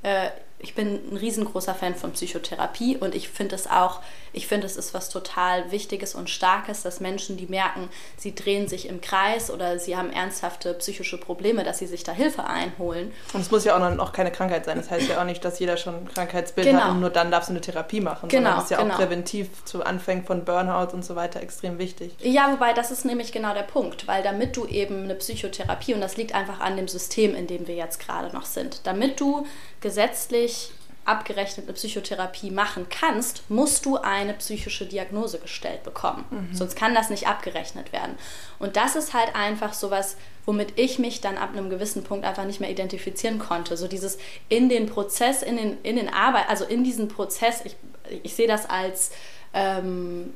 [0.04, 4.02] äh, ich bin ein riesengroßer Fan von Psychotherapie und ich finde es auch,
[4.36, 8.68] ich finde es ist was total Wichtiges und Starkes, dass Menschen, die merken, sie drehen
[8.68, 13.14] sich im Kreis oder sie haben ernsthafte psychische Probleme, dass sie sich da Hilfe einholen.
[13.34, 14.78] Und es muss ja auch noch keine Krankheit sein.
[14.78, 16.82] Das heißt ja auch nicht, dass jeder schon ein Krankheitsbild genau.
[16.82, 18.30] hat und nur dann darfst du eine Therapie machen.
[18.30, 18.94] Genau, sondern das ist ja genau.
[18.94, 22.14] auch präventiv zu Anfängen von Burnout und so weiter extrem wichtig.
[22.20, 26.02] Ja, wobei das ist nämlich genau der Punkt, weil damit du eben eine Psychotherapie, und
[26.02, 29.46] das liegt einfach an dem System, in dem wir jetzt gerade noch sind, damit du
[29.80, 30.72] gesetzlich
[31.06, 36.26] abgerechnet eine Psychotherapie machen kannst, musst du eine psychische Diagnose gestellt bekommen.
[36.30, 36.56] Mhm.
[36.56, 38.18] Sonst kann das nicht abgerechnet werden.
[38.60, 42.46] Und das ist halt einfach sowas, womit ich mich dann ab einem gewissen Punkt einfach
[42.46, 43.78] nicht mehr identifizieren konnte.
[43.78, 44.18] So dieses
[44.50, 47.76] in den Prozess, in den, in den Arbeit, also in diesen Prozess, ich,
[48.24, 49.12] ich sehe das als
[49.54, 50.34] ähm,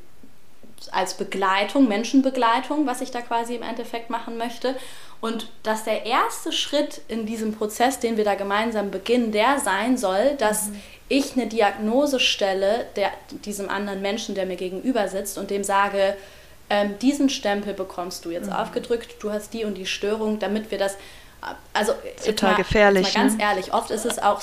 [0.91, 4.75] als Begleitung, Menschenbegleitung, was ich da quasi im Endeffekt machen möchte.
[5.21, 9.97] Und dass der erste Schritt in diesem Prozess, den wir da gemeinsam beginnen, der sein
[9.97, 10.81] soll, dass mhm.
[11.09, 13.11] ich eine Diagnose stelle, der,
[13.43, 16.15] diesem anderen Menschen, der mir gegenüber sitzt und dem sage,
[16.69, 18.53] ähm, diesen Stempel bekommst du jetzt mhm.
[18.53, 20.95] aufgedrückt, du hast die und die Störung, damit wir das,
[21.73, 21.93] also
[22.25, 23.13] total mal, gefährlich.
[23.13, 23.43] Mal ganz ne?
[23.43, 24.41] ehrlich, oft ist es auch,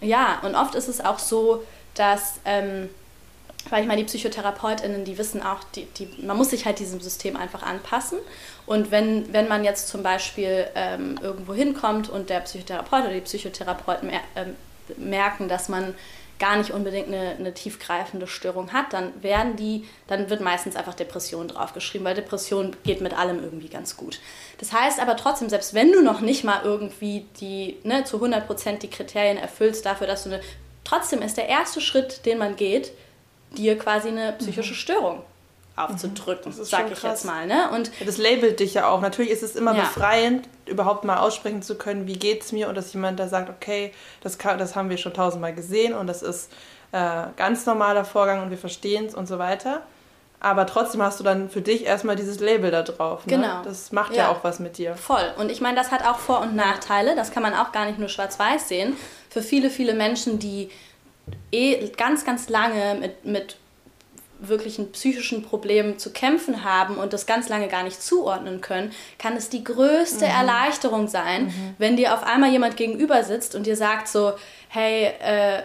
[0.00, 2.88] ja, und oft ist es auch so, dass ähm,
[3.70, 7.00] weil ich meine, die PsychotherapeutInnen, die wissen auch, die, die, man muss sich halt diesem
[7.00, 8.18] System einfach anpassen.
[8.66, 13.20] Und wenn, wenn man jetzt zum Beispiel ähm, irgendwo hinkommt und der Psychotherapeut oder die
[13.20, 14.56] Psychotherapeuten mer ähm,
[14.98, 15.94] merken, dass man
[16.38, 20.94] gar nicht unbedingt eine, eine, tiefgreifende Störung hat, dann werden die, dann wird meistens einfach
[20.94, 24.20] Depression draufgeschrieben, weil Depression geht mit allem irgendwie ganz gut.
[24.58, 28.78] Das heißt aber trotzdem, selbst wenn du noch nicht mal irgendwie die, ne, zu 100%
[28.78, 30.40] die Kriterien erfüllst dafür, dass du eine,
[30.82, 32.92] trotzdem ist der erste Schritt, den man geht,
[33.58, 34.78] dir quasi eine psychische mhm.
[34.78, 35.22] Störung
[35.76, 36.64] aufzudrücken, mhm.
[36.64, 37.46] sag ich jetzt mal.
[37.46, 37.70] Ne?
[37.72, 39.00] Und das labelt dich ja auch.
[39.00, 39.82] Natürlich ist es immer ja.
[39.82, 43.50] befreiend, überhaupt mal aussprechen zu können, wie geht es mir und dass jemand da sagt,
[43.50, 46.52] okay, das, kann, das haben wir schon tausendmal gesehen und das ist
[46.92, 49.82] äh, ganz normaler Vorgang und wir verstehen es und so weiter.
[50.38, 53.26] Aber trotzdem hast du dann für dich erstmal dieses Label da drauf.
[53.26, 53.36] Ne?
[53.36, 53.62] Genau.
[53.64, 54.24] Das macht ja.
[54.24, 54.94] ja auch was mit dir.
[54.94, 55.32] Voll.
[55.38, 57.16] Und ich meine, das hat auch Vor- und Nachteile.
[57.16, 58.94] Das kann man auch gar nicht nur schwarz-weiß sehen.
[59.30, 60.70] Für viele, viele Menschen, die
[61.52, 63.56] eh ganz, ganz lange mit, mit
[64.40, 69.36] wirklichen psychischen Problemen zu kämpfen haben und das ganz lange gar nicht zuordnen können, kann
[69.36, 70.30] es die größte mhm.
[70.30, 71.74] Erleichterung sein, mhm.
[71.78, 74.32] wenn dir auf einmal jemand gegenüber sitzt und dir sagt so,
[74.68, 75.62] hey, äh,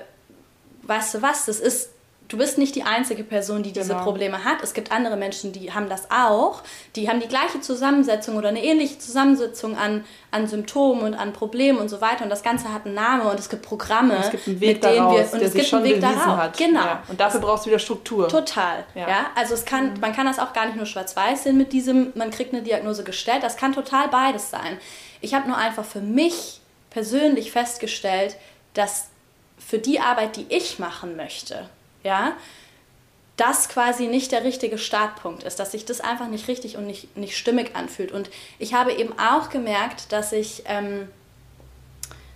[0.83, 1.89] weißt du was, das ist
[2.29, 4.03] du bist nicht die einzige Person, die diese genau.
[4.03, 4.61] Probleme hat.
[4.63, 6.61] Es gibt andere Menschen, die haben das auch.
[6.95, 11.79] Die haben die gleiche Zusammensetzung oder eine ähnliche Zusammensetzung an, an Symptomen und an Problemen
[11.79, 12.23] und so weiter.
[12.23, 14.75] Und das Ganze hat einen Namen und es gibt Programme, und es gibt einen Weg
[14.75, 16.37] mit denen daraus, wir und es gibt einen Weg daraus.
[16.37, 16.57] Hat.
[16.57, 16.79] Genau.
[16.79, 17.03] Ja.
[17.07, 18.27] Und dafür brauchst du wieder Struktur.
[18.27, 18.85] Total.
[18.93, 19.09] Ja.
[19.09, 19.25] ja?
[19.35, 19.99] Also es kann, mhm.
[19.99, 23.03] man kann das auch gar nicht nur schwarz-weiß sehen mit diesem, man kriegt eine Diagnose
[23.03, 23.41] gestellt.
[23.41, 24.77] Das kann total beides sein.
[25.19, 26.61] Ich habe nur einfach für mich
[26.91, 28.37] persönlich festgestellt,
[28.75, 29.07] dass
[29.57, 31.67] für die Arbeit, die ich machen möchte,
[32.03, 32.33] ja,
[33.39, 37.15] das quasi nicht der richtige Startpunkt ist, dass sich das einfach nicht richtig und nicht,
[37.15, 38.11] nicht stimmig anfühlt.
[38.11, 41.07] Und ich habe eben auch gemerkt, dass ich, ähm,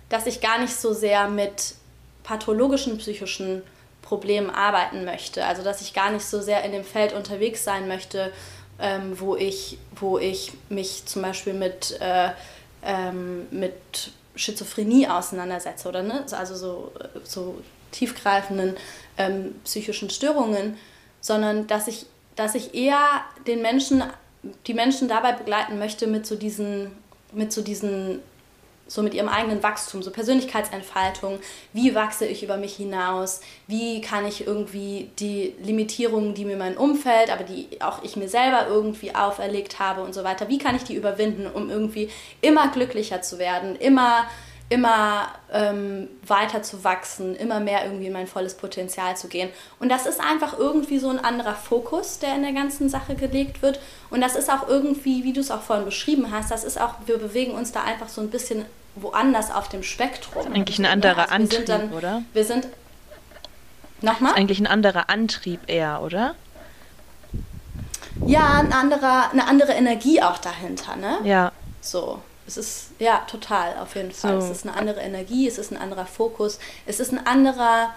[0.08, 1.74] dass ich gar nicht so sehr mit
[2.22, 3.62] pathologischen psychischen
[4.00, 5.44] Problemen arbeiten möchte.
[5.44, 8.32] Also dass ich gar nicht so sehr in dem Feld unterwegs sein möchte,
[8.78, 12.30] ähm, wo, ich, wo ich mich zum Beispiel mit, äh,
[12.82, 16.24] ähm, mit Schizophrenie auseinandersetze oder ne?
[16.32, 17.62] also so, so
[17.94, 18.76] tiefgreifenden
[19.16, 20.76] ähm, psychischen Störungen,
[21.20, 22.98] sondern dass ich, dass ich eher
[23.46, 24.02] den Menschen
[24.66, 26.90] die Menschen dabei begleiten möchte mit so diesen,
[27.32, 28.20] mit so diesen
[28.86, 31.38] so mit ihrem eigenen Wachstum, so Persönlichkeitsentfaltung,
[31.72, 36.76] wie wachse ich über mich hinaus, wie kann ich irgendwie die Limitierungen, die mir mein
[36.76, 40.76] Umfeld, aber die auch ich mir selber irgendwie auferlegt habe und so weiter, wie kann
[40.76, 42.10] ich die überwinden, um irgendwie
[42.42, 44.26] immer glücklicher zu werden, immer
[44.70, 49.50] immer ähm, weiter zu wachsen, immer mehr irgendwie in mein volles Potenzial zu gehen.
[49.78, 53.62] Und das ist einfach irgendwie so ein anderer Fokus, der in der ganzen Sache gelegt
[53.62, 53.78] wird.
[54.10, 56.94] Und das ist auch irgendwie, wie du es auch vorhin beschrieben hast, das ist auch,
[57.06, 58.64] wir bewegen uns da einfach so ein bisschen
[58.96, 60.44] woanders auf dem Spektrum.
[60.44, 62.22] Das ist eigentlich ein anderer also Antrieb, dann, oder?
[62.32, 62.68] Wir sind.
[64.00, 64.30] Nochmal?
[64.30, 66.34] Das ist eigentlich ein anderer Antrieb eher, oder?
[68.26, 71.18] Ja, ein anderer, eine andere Energie auch dahinter, ne?
[71.24, 71.52] Ja.
[71.80, 72.22] So.
[72.46, 74.40] Es ist, ja, total, auf jeden Fall.
[74.40, 74.46] So.
[74.46, 77.94] Es ist eine andere Energie, es ist ein anderer Fokus, es ist ein anderer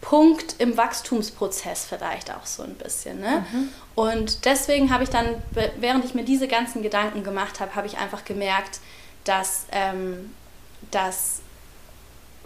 [0.00, 3.20] Punkt im Wachstumsprozess vielleicht auch so ein bisschen.
[3.20, 3.46] Ne?
[3.52, 3.68] Mhm.
[3.94, 5.40] Und deswegen habe ich dann,
[5.78, 8.80] während ich mir diese ganzen Gedanken gemacht habe, habe ich einfach gemerkt,
[9.24, 10.34] dass, ähm,
[10.90, 11.40] dass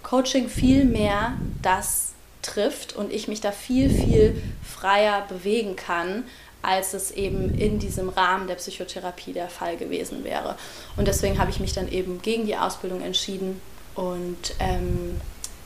[0.02, 6.24] Coaching viel mehr das trifft und ich mich da viel, viel freier bewegen kann
[6.66, 10.56] als es eben in diesem Rahmen der Psychotherapie der Fall gewesen wäre.
[10.96, 13.60] Und deswegen habe ich mich dann eben gegen die Ausbildung entschieden
[13.94, 15.20] und, ähm,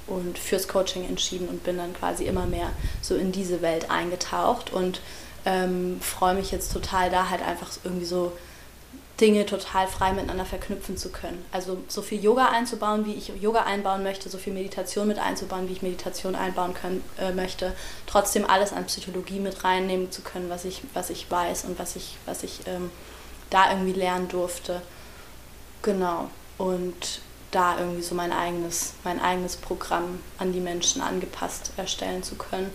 [0.07, 4.73] und fürs Coaching entschieden und bin dann quasi immer mehr so in diese Welt eingetaucht
[4.75, 5.01] und
[5.47, 8.33] ähm, freue mich jetzt total da halt einfach irgendwie so
[9.21, 11.45] Dinge total frei miteinander verknüpfen zu können.
[11.53, 15.69] Also so viel Yoga einzubauen, wie ich Yoga einbauen möchte, so viel Meditation mit einzubauen,
[15.69, 17.75] wie ich Meditation einbauen können, äh, möchte.
[18.07, 21.97] Trotzdem alles an Psychologie mit reinnehmen zu können, was ich, was ich weiß und was
[21.97, 22.91] ich, was ich ähm,
[23.51, 24.81] da irgendwie lernen durfte.
[25.83, 26.31] Genau.
[26.57, 32.37] Und da irgendwie so mein eigenes, mein eigenes Programm an die Menschen angepasst erstellen zu
[32.37, 32.73] können.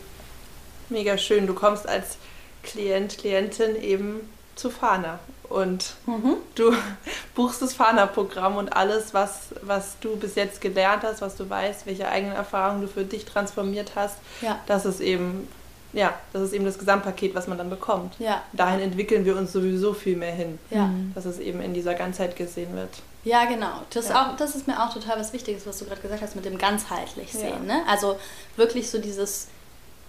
[0.90, 1.48] Mega schön.
[1.48, 2.18] Du kommst als
[2.62, 5.20] Klient, Klientin eben zu Fana
[5.56, 6.36] und mhm.
[6.56, 6.74] du
[7.36, 11.86] buchst das Fana-Programm und alles, was, was du bis jetzt gelernt hast, was du weißt,
[11.86, 14.60] welche eigenen Erfahrungen du für dich transformiert hast, ja.
[14.68, 15.48] das ist eben
[15.94, 18.16] ja, das ist eben das Gesamtpaket, was man dann bekommt.
[18.20, 18.44] Ja.
[18.52, 20.90] Dahin entwickeln wir uns sowieso viel mehr hin, ja.
[21.14, 22.90] dass es eben in dieser Ganzheit gesehen wird.
[23.24, 23.82] Ja, genau.
[23.92, 24.34] Das, ja.
[24.34, 26.58] Auch, das ist mir auch total was Wichtiges, was du gerade gesagt hast, mit dem
[26.58, 27.66] ganzheitlich sehen.
[27.66, 27.82] Ne?
[27.88, 28.18] Also
[28.58, 29.48] wirklich so dieses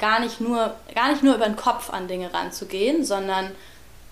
[0.01, 3.53] gar nicht nur, gar nicht nur über den Kopf an Dinge ranzugehen, sondern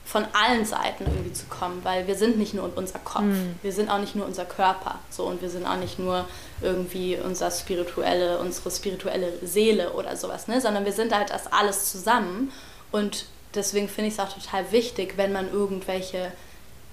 [0.05, 3.59] von allen Seiten irgendwie zu kommen, weil wir sind nicht nur unser Kopf, mhm.
[3.63, 6.27] wir sind auch nicht nur unser Körper, so und wir sind auch nicht nur
[6.61, 11.91] irgendwie unser spirituelle, unsere spirituelle Seele oder sowas, ne, sondern wir sind halt das alles
[11.91, 12.53] zusammen.
[12.93, 16.31] Und deswegen finde ich es auch total wichtig, wenn man irgendwelche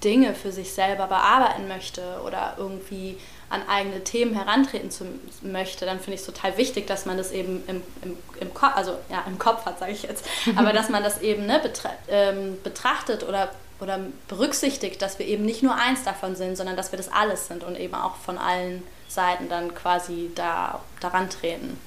[0.02, 3.18] Dinge für sich selber bearbeiten möchte oder irgendwie
[3.52, 5.04] an eigene Themen herantreten zu,
[5.42, 8.74] möchte, dann finde ich es total wichtig, dass man das eben im, im, im Kopf,
[8.74, 10.24] also ja, im Kopf hat, sage ich jetzt,
[10.56, 15.44] aber dass man das eben ne, betra ähm, betrachtet oder, oder berücksichtigt, dass wir eben
[15.44, 18.38] nicht nur eins davon sind, sondern dass wir das alles sind und eben auch von
[18.38, 21.78] allen Seiten dann quasi da daran treten.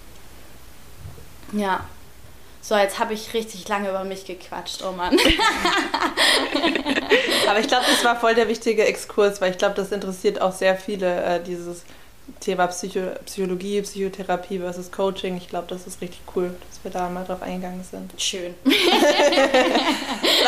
[1.51, 1.85] Ja.
[2.67, 5.15] So, jetzt habe ich richtig lange über mich gequatscht, oh Mann.
[7.47, 10.51] Aber ich glaube, das war voll der wichtige Exkurs, weil ich glaube, das interessiert auch
[10.51, 11.83] sehr viele, äh, dieses
[12.39, 15.37] Thema Psycho Psychologie, Psychotherapie versus Coaching.
[15.37, 18.19] Ich glaube, das ist richtig cool, dass wir da mal drauf eingegangen sind.
[18.19, 18.55] Schön.
[18.65, 18.73] Sag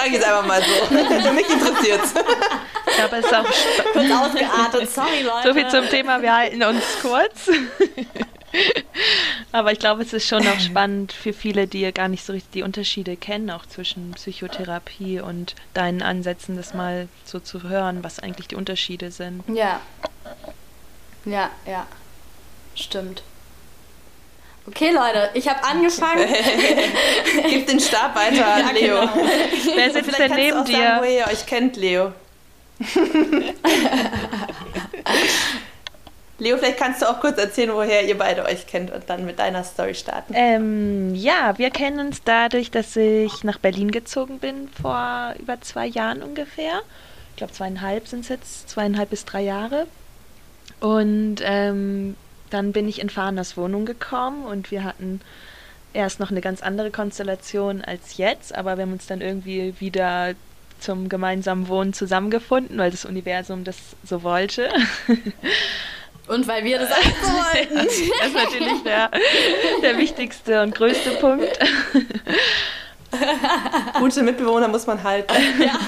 [0.07, 0.95] ich jetzt einfach mal so.
[1.35, 2.15] Mich interessiert es.
[2.97, 3.45] Ja, aber es ist auch
[3.93, 4.91] kurz ausgeartet.
[4.91, 5.49] Sorry, Leute.
[5.49, 7.51] So viel zum Thema, wir halten uns kurz.
[9.51, 12.33] Aber ich glaube, es ist schon auch spannend für viele, die ja gar nicht so
[12.33, 18.03] richtig die Unterschiede kennen, auch zwischen Psychotherapie und deinen Ansätzen, das mal so zu hören,
[18.03, 19.43] was eigentlich die Unterschiede sind.
[19.53, 19.81] Ja.
[21.25, 21.85] Ja, ja.
[22.75, 23.23] Stimmt.
[24.67, 26.27] Okay, Leute, ich habe angefangen.
[27.49, 28.99] Gib den Stab weiter an ja, Leo.
[28.99, 29.13] Genau.
[29.75, 30.77] Wer sitzt denn neben dir?
[30.77, 32.13] Sagen, wo ihr euch kennt, Leo.
[36.39, 39.39] Leo, vielleicht kannst du auch kurz erzählen, woher ihr beide euch kennt und dann mit
[39.39, 40.33] deiner Story starten.
[40.35, 45.87] Ähm, ja, wir kennen uns dadurch, dass ich nach Berlin gezogen bin vor über zwei
[45.87, 46.81] Jahren ungefähr.
[47.31, 49.87] Ich glaube, zweieinhalb sind es jetzt, zweieinhalb bis drei Jahre.
[50.79, 52.15] Und ähm,
[52.51, 55.21] dann bin ich in Fahners Wohnung gekommen und wir hatten
[55.93, 60.35] erst noch eine ganz andere Konstellation als jetzt, aber wir haben uns dann irgendwie wieder
[60.79, 64.69] zum gemeinsamen Wohnen zusammengefunden, weil das Universum das so wollte.
[66.27, 67.75] Und weil wir das auch so wollten.
[67.75, 69.09] das ist natürlich der,
[69.81, 71.47] der wichtigste und größte Punkt.
[73.99, 75.33] Gute Mitbewohner muss man halten.
[75.59, 75.79] Ja.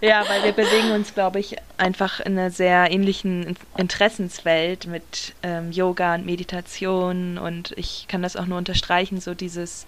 [0.00, 5.70] ja, weil wir bewegen uns, glaube ich, einfach in einer sehr ähnlichen Interessenswelt mit ähm,
[5.70, 9.86] Yoga und Meditation und ich kann das auch nur unterstreichen, so dieses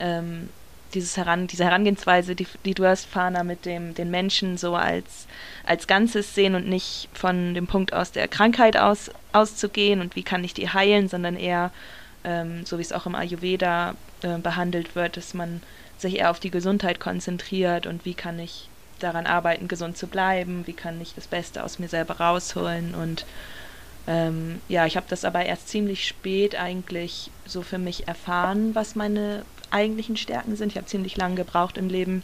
[0.00, 0.48] ähm,
[0.94, 5.26] dieses Heran, diese Herangehensweise, die, die du hast, Fana, mit dem den Menschen so als,
[5.64, 10.22] als Ganzes sehen und nicht von dem Punkt aus der Krankheit aus, auszugehen und wie
[10.22, 11.70] kann ich die heilen, sondern eher,
[12.24, 15.62] ähm, so wie es auch im Ayurveda äh, behandelt wird, dass man
[15.98, 20.66] sich eher auf die Gesundheit konzentriert und wie kann ich daran arbeiten, gesund zu bleiben,
[20.66, 23.26] wie kann ich das Beste aus mir selber rausholen und
[24.08, 28.94] ähm, ja, ich habe das aber erst ziemlich spät eigentlich so für mich erfahren, was
[28.94, 30.70] meine eigentlichen Stärken sind.
[30.70, 32.22] Ich habe ziemlich lange gebraucht im Leben,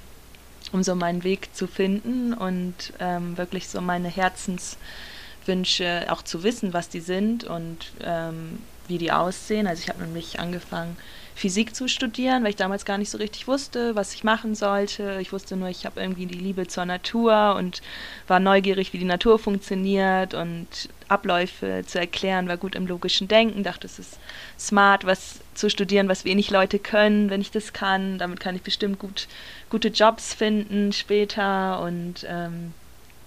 [0.72, 6.72] um so meinen Weg zu finden und ähm, wirklich so meine Herzenswünsche auch zu wissen,
[6.72, 9.66] was die sind und ähm, wie die aussehen.
[9.66, 10.96] Also ich habe nämlich angefangen,
[11.34, 15.18] Physik zu studieren, weil ich damals gar nicht so richtig wusste, was ich machen sollte.
[15.20, 17.82] Ich wusste nur, ich habe irgendwie die Liebe zur Natur und
[18.28, 20.68] war neugierig, wie die Natur funktioniert und
[21.08, 24.18] Abläufe zu erklären, war gut im logischen Denken, dachte, es ist
[24.58, 28.18] smart, was zu studieren, was wenig Leute können, wenn ich das kann.
[28.18, 29.26] Damit kann ich bestimmt gut,
[29.70, 32.72] gute Jobs finden später und ähm,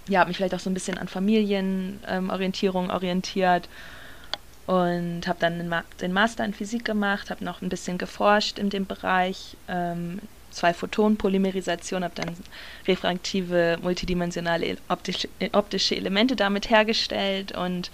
[0.08, 3.68] ja, habe mich vielleicht auch so ein bisschen an Familienorientierung ähm, orientiert
[4.68, 8.86] und habe dann den Master in Physik gemacht, habe noch ein bisschen geforscht in dem
[8.86, 10.20] Bereich, ähm,
[10.52, 12.36] zwei Photonenpolymerisation, habe dann
[12.86, 17.92] refraktive, multidimensionale optische, optische Elemente damit hergestellt und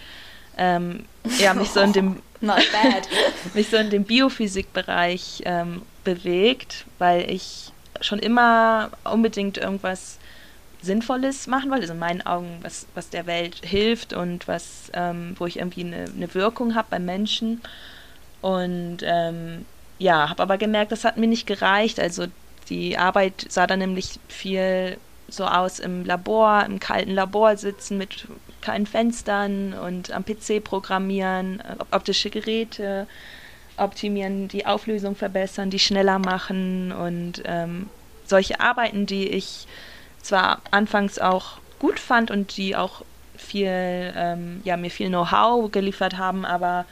[0.57, 1.05] ähm,
[1.39, 2.21] ja, mich so in dem
[3.53, 10.17] mich so in dem Biophysikbereich ähm, bewegt, weil ich schon immer unbedingt irgendwas
[10.84, 15.36] Sinnvolles machen wollte, also in meinen Augen, was, was der Welt hilft und was, ähm,
[15.38, 17.62] wo ich irgendwie eine, eine Wirkung habe beim Menschen.
[18.41, 19.65] Und ähm,
[19.98, 22.00] ja, habe aber gemerkt, das hat mir nicht gereicht.
[22.00, 22.26] Also
[22.69, 28.28] die Arbeit sah dann nämlich viel so aus im Labor, im kalten Labor sitzen mit
[28.62, 33.08] keinen Fenstern und am PC programmieren, optische Geräte
[33.78, 37.89] optimieren, die Auflösung verbessern, die schneller machen und ähm,
[38.26, 39.67] solche Arbeiten, die ich
[40.23, 43.03] zwar anfangs auch gut fand und die auch
[43.36, 46.86] viel, ähm, ja, mir viel Know-how geliefert haben, aber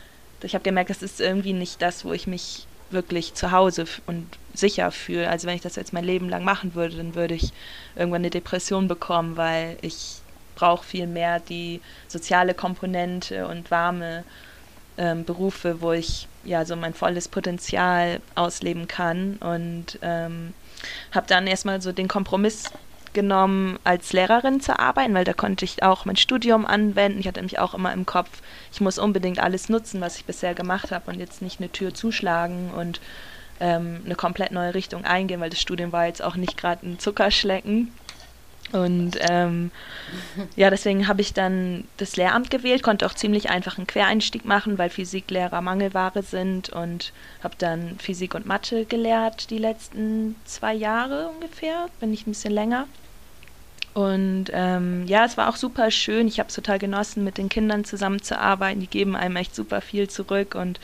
[0.43, 4.27] ich habe gemerkt, das ist irgendwie nicht das, wo ich mich wirklich zu Hause und
[4.53, 5.29] sicher fühle.
[5.29, 7.53] Also wenn ich das jetzt mein Leben lang machen würde, dann würde ich
[7.95, 10.17] irgendwann eine Depression bekommen, weil ich
[10.55, 14.23] brauche viel mehr die soziale Komponente und warme
[14.97, 20.53] ähm, Berufe, wo ich ja so mein volles Potenzial ausleben kann und ähm,
[21.11, 22.65] habe dann erstmal so den Kompromiss
[23.13, 27.19] genommen, als Lehrerin zu arbeiten, weil da konnte ich auch mein Studium anwenden.
[27.19, 28.29] Ich hatte mich auch immer im Kopf,
[28.71, 31.93] ich muss unbedingt alles nutzen, was ich bisher gemacht habe und jetzt nicht eine Tür
[31.93, 32.99] zuschlagen und
[33.59, 36.99] ähm, eine komplett neue Richtung eingehen, weil das Studium war jetzt auch nicht gerade ein
[36.99, 37.93] Zuckerschlecken.
[38.73, 39.71] Und ähm,
[40.55, 44.77] ja, deswegen habe ich dann das Lehramt gewählt, konnte auch ziemlich einfach einen Quereinstieg machen,
[44.77, 47.11] weil Physiklehrer Mangelware sind und
[47.43, 52.53] habe dann Physik und Mathe gelehrt die letzten zwei Jahre ungefähr, bin ich ein bisschen
[52.53, 52.87] länger.
[53.93, 56.27] Und ähm, ja, es war auch super schön.
[56.27, 58.79] Ich habe es total genossen, mit den Kindern zusammenzuarbeiten.
[58.79, 60.79] Die geben einem echt super viel zurück und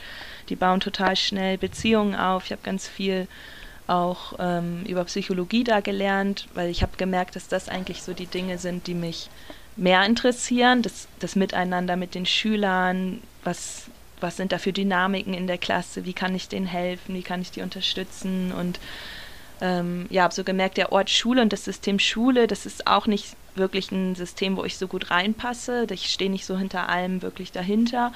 [0.50, 2.44] die bauen total schnell Beziehungen auf.
[2.44, 3.26] Ich habe ganz viel
[3.88, 8.26] auch ähm, über Psychologie da gelernt, weil ich habe gemerkt, dass das eigentlich so die
[8.26, 9.30] Dinge sind, die mich
[9.76, 10.82] mehr interessieren.
[10.82, 13.86] Das, das Miteinander mit den Schülern, was,
[14.20, 17.40] was sind da für Dynamiken in der Klasse, wie kann ich denen helfen, wie kann
[17.40, 18.78] ich die unterstützen und
[19.60, 23.06] ähm, ja, habe so gemerkt, der Ort Schule und das System Schule, das ist auch
[23.06, 25.86] nicht wirklich ein System, wo ich so gut reinpasse.
[25.90, 28.12] Ich stehe nicht so hinter allem wirklich dahinter.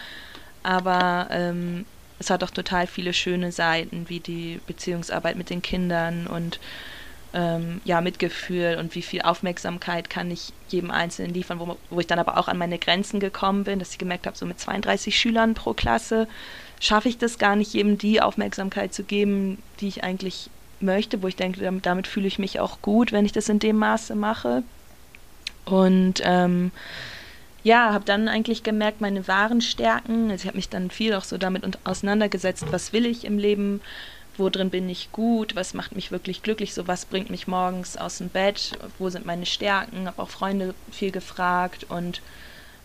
[0.63, 1.85] Aber ähm,
[2.23, 6.61] es hat auch total viele schöne Seiten, wie die Beziehungsarbeit mit den Kindern und
[7.35, 12.07] ähm, ja, Mitgefühl und wie viel Aufmerksamkeit kann ich jedem Einzelnen liefern, wo, wo ich
[12.07, 15.19] dann aber auch an meine Grenzen gekommen bin, dass ich gemerkt habe, so mit 32
[15.19, 16.29] Schülern pro Klasse
[16.79, 21.29] schaffe ich das gar nicht, jedem die Aufmerksamkeit zu geben, die ich eigentlich möchte, wo
[21.29, 24.15] ich denke, damit, damit fühle ich mich auch gut, wenn ich das in dem Maße
[24.15, 24.63] mache.
[25.65, 26.71] Und ähm,
[27.65, 31.25] ja, habe dann eigentlich gemerkt, meine wahren Stärken, also ich habe mich dann viel auch
[31.25, 33.81] so damit auseinandergesetzt, was will ich im Leben,
[34.37, 37.97] wo drin bin ich gut, was macht mich wirklich glücklich, so was bringt mich morgens
[37.97, 42.21] aus dem Bett, wo sind meine Stärken, habe auch Freunde viel gefragt und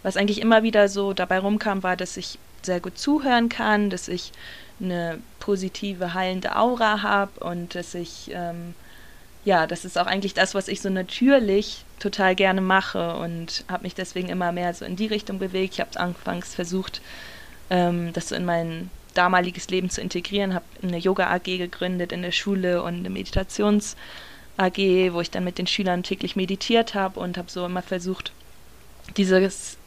[0.04, 4.08] was eigentlich immer wieder so dabei rumkam, war, dass ich sehr gut zuhören kann, dass
[4.08, 4.32] ich
[4.80, 8.76] eine positive, heilende Aura habe und dass ich, ähm,
[9.48, 13.84] ja, das ist auch eigentlich das, was ich so natürlich total gerne mache und habe
[13.84, 15.76] mich deswegen immer mehr so in die Richtung bewegt.
[15.76, 17.02] Ich habe anfangs versucht,
[17.70, 22.34] ähm, das so in mein damaliges Leben zu integrieren, habe eine Yoga-AG gegründet in der
[22.34, 27.50] Schule und eine Meditations-AG, wo ich dann mit den Schülern täglich meditiert habe und habe
[27.50, 28.34] so immer versucht,
[29.16, 29.78] dieses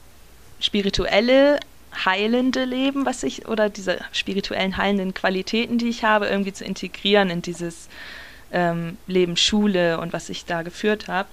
[0.58, 1.60] spirituelle
[2.06, 7.28] heilende Leben, was ich, oder diese spirituellen heilenden Qualitäten, die ich habe, irgendwie zu integrieren
[7.28, 7.90] in dieses
[8.52, 11.28] ähm, Leben Schule und was ich da geführt habe.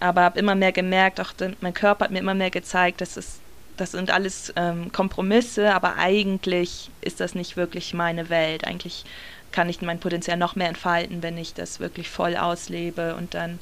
[0.00, 3.40] Aber habe immer mehr gemerkt, auch mein Körper hat mir immer mehr gezeigt, dass es
[3.76, 8.66] das sind alles ähm, Kompromisse, aber eigentlich ist das nicht wirklich meine Welt.
[8.66, 9.04] Eigentlich
[9.52, 13.14] kann ich mein Potenzial noch mehr entfalten, wenn ich das wirklich voll auslebe.
[13.14, 13.58] Und dann,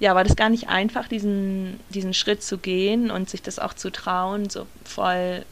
[0.00, 3.74] ja, war das gar nicht einfach, diesen, diesen Schritt zu gehen und sich das auch
[3.74, 5.44] zu trauen, so voll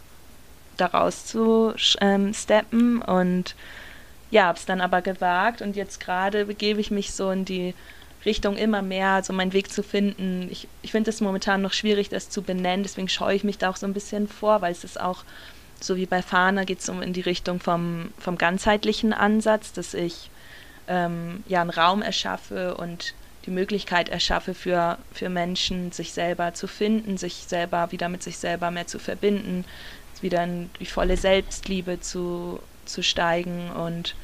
[0.77, 3.01] daraus zu ähm, steppen.
[3.03, 3.55] Und
[4.31, 7.74] ja, habe es dann aber gewagt und jetzt gerade begebe ich mich so in die
[8.24, 10.49] Richtung immer mehr, so meinen Weg zu finden.
[10.51, 13.70] Ich, ich finde es momentan noch schwierig, das zu benennen, deswegen scheue ich mich da
[13.70, 15.24] auch so ein bisschen vor, weil es ist auch,
[15.81, 19.95] so wie bei Fahner, geht es um in die Richtung vom, vom ganzheitlichen Ansatz, dass
[19.95, 20.31] ich
[20.89, 23.14] ähm, ja einen Raum erschaffe und
[23.45, 28.39] die Möglichkeit erschaffe für, für Menschen, sich selber zu finden, sich selber wieder mit sich
[28.39, 29.64] selber mehr zu verbinden,
[30.20, 34.14] wieder in die volle Selbstliebe zu, zu steigen und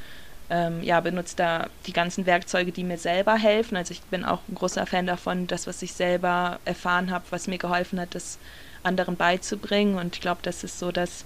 [0.51, 3.77] ähm, ja, benutze da die ganzen Werkzeuge, die mir selber helfen.
[3.77, 7.47] Also ich bin auch ein großer Fan davon, das, was ich selber erfahren habe, was
[7.47, 8.39] mir geholfen hat, das
[8.83, 9.97] anderen beizubringen.
[9.97, 11.25] Und ich glaube, das ist so das,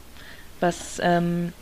[0.60, 1.52] was, ähm,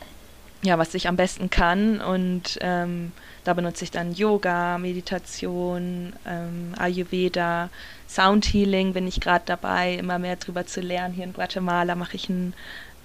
[0.61, 2.01] ja, was ich am besten kann.
[2.01, 3.11] Und ähm,
[3.43, 7.69] da benutze ich dann Yoga, Meditation, ähm, Ayurveda,
[8.07, 11.15] Soundhealing bin ich gerade dabei, immer mehr drüber zu lernen.
[11.15, 12.53] Hier in Guatemala mache ich einen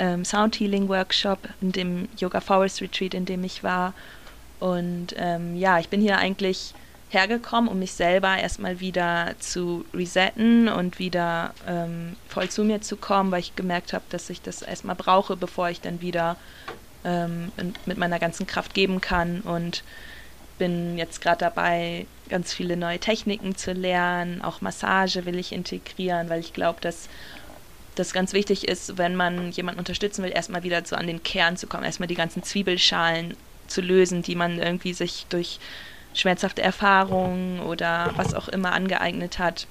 [0.01, 3.93] ähm, Soundhealing-Workshop in dem Yoga Forest Retreat, in dem ich war.
[4.59, 6.75] Und ähm, ja, ich bin hier eigentlich
[7.11, 12.97] hergekommen, um mich selber erstmal wieder zu resetten und wieder ähm, voll zu mir zu
[12.97, 16.37] kommen, weil ich gemerkt habe, dass ich das erstmal brauche, bevor ich dann wieder
[17.05, 17.53] ähm,
[17.85, 19.41] mit meiner ganzen Kraft geben kann.
[19.41, 19.85] Und
[20.59, 24.41] bin jetzt gerade dabei, ganz viele neue Techniken zu lernen.
[24.43, 27.09] Auch Massage will ich integrieren, weil ich glaube, dass
[28.01, 31.57] das ganz wichtig ist, wenn man jemanden unterstützen will, erstmal wieder so an den Kern
[31.57, 33.37] zu kommen, erstmal die ganzen Zwiebelschalen
[33.69, 35.61] zu lösen, die man irgendwie sich durch
[36.15, 39.67] schmerzhafte Erfahrungen oder was auch immer angeeignet hat,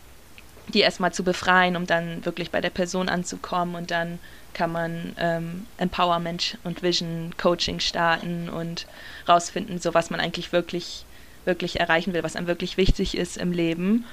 [0.74, 4.20] die erstmal zu befreien, um dann wirklich bei der Person anzukommen und dann
[4.54, 8.86] kann man ähm, Empowerment und Vision Coaching starten und
[9.28, 11.06] rausfinden, so was man eigentlich wirklich,
[11.46, 14.06] wirklich erreichen will, was einem wirklich wichtig ist im Leben.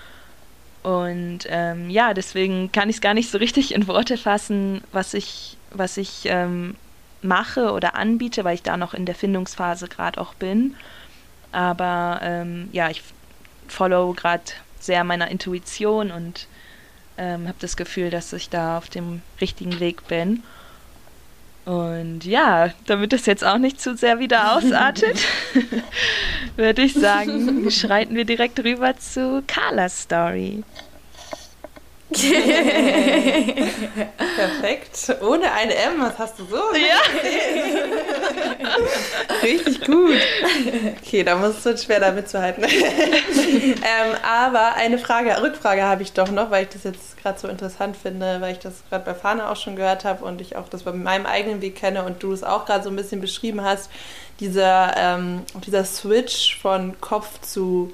[0.87, 5.15] Und ähm, ja, deswegen kann ich es gar nicht so richtig in Worte fassen, was
[5.15, 6.77] ich, was ich ähm,
[7.23, 10.77] mache oder anbiete, weil ich da noch in der Findungsphase gerade auch bin.
[11.51, 13.03] Aber ähm, ja, ich
[13.67, 14.45] follow gerade
[14.79, 16.47] sehr meiner Intuition und
[17.19, 20.45] ähm, habe das Gefühl, dass ich da auf dem richtigen Weg bin.
[21.67, 25.19] Und ja, damit das jetzt auch nicht zu sehr wieder ausartet,
[26.57, 30.63] würde ich sagen, schreiten wir direkt rüber zu Carlas Story.
[34.37, 35.17] Perfekt.
[35.23, 36.57] Ohne eine M, was hast du so?
[36.57, 37.01] Ja.
[39.43, 40.15] Richtig gut.
[41.03, 42.65] Okay, da muss es schwer da mitzuhalten.
[42.65, 47.49] ähm, aber eine Frage, Rückfrage habe ich doch noch, weil ich das jetzt gerade so
[47.49, 50.69] interessant finde, weil ich das gerade bei Fana auch schon gehört habe und ich auch
[50.69, 53.63] das bei meinem eigenen Weg kenne und du es auch gerade so ein bisschen beschrieben
[53.63, 53.91] hast.
[54.39, 57.93] Dieser, ähm, dieser Switch von Kopf zu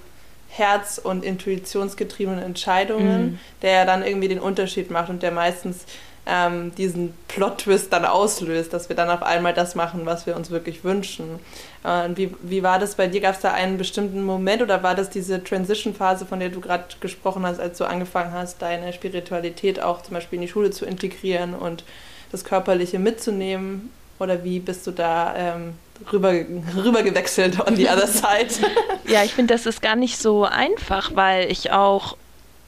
[0.55, 3.39] herz- und intuitionsgetriebenen Entscheidungen, mhm.
[3.63, 5.87] der ja dann irgendwie den Unterschied macht und der meistens
[6.27, 10.51] ähm, diesen Plot-Twist dann auslöst, dass wir dann auf einmal das machen, was wir uns
[10.51, 11.41] wirklich wünschen.
[11.85, 13.23] Äh, wie, wie war das bei dir?
[13.23, 16.85] Gab es da einen bestimmten Moment oder war das diese Transition-Phase, von der du gerade
[17.01, 20.85] gesprochen hast, als du angefangen hast, deine Spiritualität auch zum Beispiel in die Schule zu
[20.85, 21.83] integrieren und
[22.31, 23.91] das Körperliche mitzunehmen?
[24.23, 25.75] Oder wie bist du da ähm,
[26.13, 26.33] rüber,
[26.77, 28.49] rüber gewechselt on the other side.
[29.09, 32.17] ja, ich finde, das ist gar nicht so einfach, weil ich auch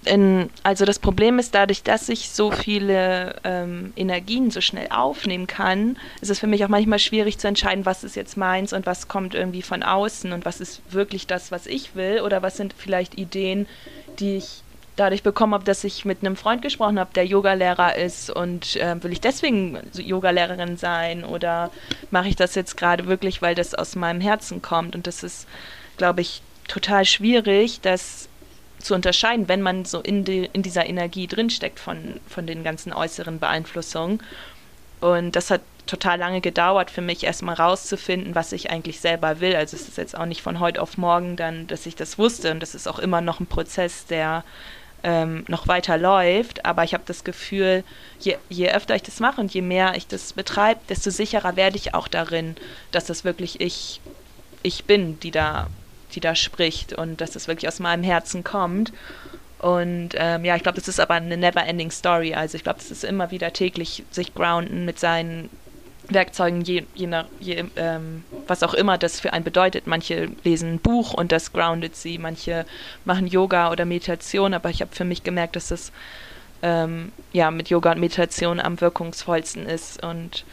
[0.04, 5.46] in, also das Problem ist dadurch, dass ich so viele ähm, Energien so schnell aufnehmen
[5.46, 8.84] kann, ist es für mich auch manchmal schwierig zu entscheiden, was ist jetzt meins und
[8.84, 12.56] was kommt irgendwie von außen und was ist wirklich das, was ich will oder was
[12.56, 13.66] sind vielleicht Ideen,
[14.18, 14.62] die ich
[14.96, 19.02] dadurch bekommen habe, dass ich mit einem Freund gesprochen habe, der Yogalehrer ist und äh,
[19.02, 21.70] will ich deswegen Yogalehrerin sein oder
[22.10, 25.48] mache ich das jetzt gerade wirklich, weil das aus meinem Herzen kommt und das ist,
[25.96, 28.28] glaube ich, total schwierig, das
[28.78, 32.92] zu unterscheiden, wenn man so in, die, in dieser Energie drinsteckt von, von den ganzen
[32.92, 34.20] äußeren Beeinflussungen.
[35.00, 39.54] Und das hat total lange gedauert für mich, erstmal rauszufinden, was ich eigentlich selber will.
[39.54, 42.50] Also es ist jetzt auch nicht von heute auf morgen dann, dass ich das wusste.
[42.50, 44.44] Und das ist auch immer noch ein Prozess, der
[45.04, 46.64] ähm, noch weiter läuft.
[46.64, 47.84] Aber ich habe das Gefühl,
[48.18, 51.76] je, je öfter ich das mache und je mehr ich das betreibe, desto sicherer werde
[51.76, 52.56] ich auch darin,
[52.90, 54.00] dass das wirklich ich,
[54.62, 55.68] ich bin, die da,
[56.14, 58.92] die da spricht und dass das wirklich aus meinem Herzen kommt.
[59.58, 62.34] Und ähm, ja, ich glaube, das ist aber eine never-ending Story.
[62.34, 65.48] Also ich glaube, das ist immer wieder täglich sich grounden mit seinen
[66.08, 69.86] Werkzeugen, je, je nach, je, ähm, was auch immer das für einen bedeutet.
[69.86, 72.66] Manche lesen ein Buch und das groundet sie, manche
[73.04, 75.92] machen Yoga oder Meditation, aber ich habe für mich gemerkt, dass das
[76.62, 80.02] ähm, ja mit Yoga und Meditation am wirkungsvollsten ist.
[80.02, 80.44] Und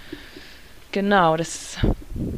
[0.91, 1.77] genau, das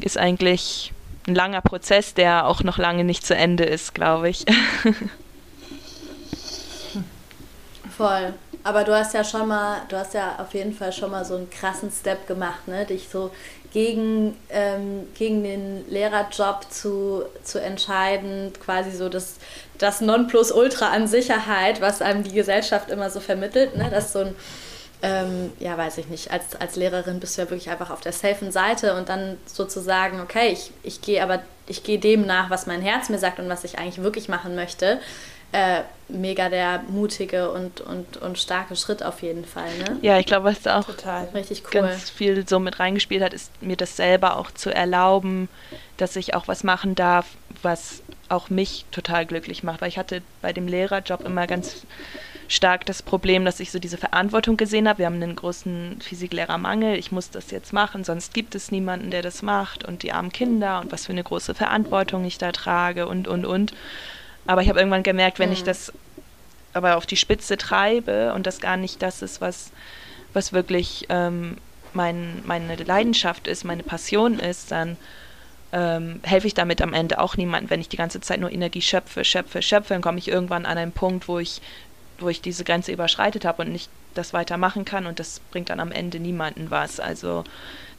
[0.00, 0.92] ist eigentlich
[1.26, 4.44] ein langer Prozess, der auch noch lange nicht zu Ende ist, glaube ich.
[7.96, 8.34] Voll.
[8.64, 11.36] Aber du hast ja schon mal, du hast ja auf jeden Fall schon mal so
[11.36, 12.86] einen krassen Step gemacht, ne?
[12.86, 13.30] Dich so
[13.74, 19.34] gegen, ähm, gegen den Lehrerjob zu, zu entscheiden, quasi so das,
[19.76, 23.88] das Nonplusultra an Sicherheit, was einem die Gesellschaft immer so vermittelt, ne?
[23.90, 24.34] Das so ein
[25.02, 28.12] ähm, ja, weiß ich nicht, als, als Lehrerin bist du ja wirklich einfach auf der
[28.12, 32.66] safen Seite und dann sozusagen, okay, ich, ich gehe aber, ich gehe dem nach, was
[32.66, 35.00] mein Herz mir sagt und was ich eigentlich wirklich machen möchte
[35.54, 39.70] äh, mega der mutige und, und, und starke Schritt auf jeden Fall.
[39.78, 39.98] Ne?
[40.02, 41.28] Ja, ich glaube, was da auch Total.
[41.32, 41.82] Richtig cool.
[41.82, 45.48] ganz viel so mit reingespielt hat, ist mir das selber auch zu erlauben,
[45.96, 47.26] dass ich auch was machen darf,
[47.62, 49.80] was auch mich total glücklich macht.
[49.80, 51.86] Weil ich hatte bei dem Lehrerjob immer ganz
[52.48, 54.98] stark das Problem, dass ich so diese Verantwortung gesehen habe.
[54.98, 56.98] Wir haben einen großen Physiklehrermangel.
[56.98, 59.84] Ich muss das jetzt machen, sonst gibt es niemanden, der das macht.
[59.84, 63.46] Und die armen Kinder und was für eine große Verantwortung ich da trage und, und,
[63.46, 63.72] und.
[64.46, 65.54] Aber ich habe irgendwann gemerkt, wenn mhm.
[65.54, 65.92] ich das
[66.72, 69.70] aber auf die Spitze treibe und das gar nicht das ist, was,
[70.32, 71.56] was wirklich ähm,
[71.92, 74.96] mein, meine Leidenschaft ist, meine Passion ist, dann
[75.72, 78.82] ähm, helfe ich damit am Ende auch niemandem, wenn ich die ganze Zeit nur Energie
[78.82, 81.62] schöpfe, schöpfe, schöpfe, dann komme ich irgendwann an einen Punkt, wo ich,
[82.18, 85.80] wo ich diese Grenze überschreitet habe und nicht das weitermachen kann und das bringt dann
[85.80, 87.00] am Ende niemanden was.
[87.00, 87.44] Also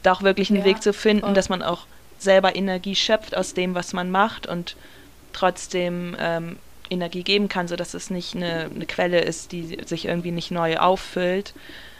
[0.02, 1.34] da auch wirklich einen ja, Weg zu finden, voll.
[1.34, 1.86] dass man auch
[2.18, 4.76] selber Energie schöpft aus dem, was man macht und
[5.36, 6.56] trotzdem ähm,
[6.88, 10.78] Energie geben kann, sodass es nicht eine, eine, Quelle ist, die sich irgendwie nicht neu
[10.78, 11.52] auffüllt,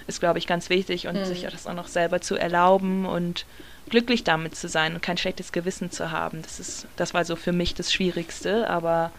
[0.07, 1.24] ist, glaube ich, ganz wichtig und mhm.
[1.24, 3.45] sich das auch noch selber zu erlauben und
[3.91, 6.43] glücklich damit zu sein und kein schlechtes Gewissen zu haben.
[6.43, 9.12] Das ist, das war so für mich das Schwierigste, aber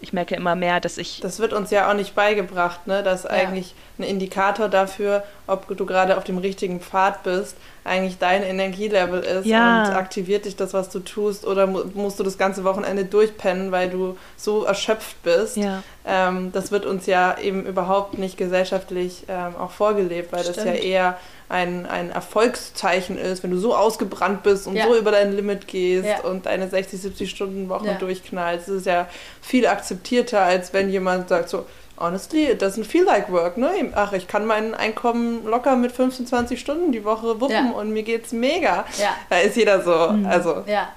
[0.00, 1.20] ich merke immer mehr, dass ich.
[1.20, 3.02] Das wird uns ja auch nicht beigebracht, ne?
[3.02, 3.30] dass ja.
[3.30, 9.22] eigentlich ein Indikator dafür, ob du gerade auf dem richtigen Pfad bist, eigentlich dein Energielevel
[9.22, 9.84] ist ja.
[9.84, 13.88] und aktiviert dich das, was du tust, oder musst du das ganze Wochenende durchpennen, weil
[13.88, 15.56] du so erschöpft bist.
[15.56, 15.82] Ja.
[16.06, 20.56] Ähm, das wird uns ja eben überhaupt nicht gesellschaftlich ähm, auch vorgelebt, weil Stimmt.
[20.58, 24.86] das ja eher ein, ein Erfolgszeichen ist, wenn du so ausgebrannt bist und ja.
[24.86, 26.20] so über dein Limit gehst ja.
[26.20, 28.68] und deine 60, 70 Stunden Woche durchknallst.
[28.68, 29.08] Das ist ja
[29.42, 31.66] viel akzeptierter, als wenn jemand sagt so,
[32.00, 33.92] honestly, it doesn't feel like work, ne?
[33.94, 38.02] Ach, ich kann mein Einkommen locker mit 15, 20 Stunden die Woche wuppen und mir
[38.02, 38.84] geht's mega.
[39.28, 40.26] Da ist jeder so, mhm.
[40.26, 40.64] also.
[40.66, 40.88] Ja.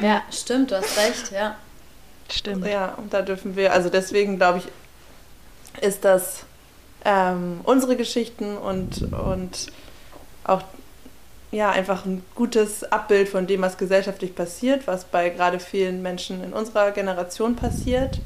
[0.00, 1.56] ja, stimmt, du hast recht, ja.
[2.30, 2.66] Stimmt.
[2.66, 6.44] Ja, und da dürfen wir, also deswegen glaube ich, ist das
[7.04, 9.68] ähm, unsere Geschichten und, und
[10.44, 10.62] auch
[11.50, 16.44] ja, einfach ein gutes Abbild von dem, was gesellschaftlich passiert, was bei gerade vielen Menschen
[16.44, 18.20] in unserer Generation passiert.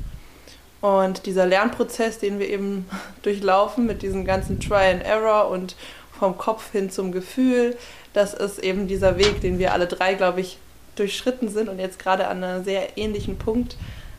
[0.83, 2.87] Und dieser Lernprozess, den wir eben
[3.23, 5.75] durchlaufen mit diesem ganzen Try and Error und
[6.19, 7.77] vom Kopf hin zum Gefühl,
[8.13, 10.59] das ist eben dieser Weg, den wir alle drei, glaube ich,
[10.97, 13.77] durchschritten sind und jetzt gerade an einem sehr ähnlichen Punkt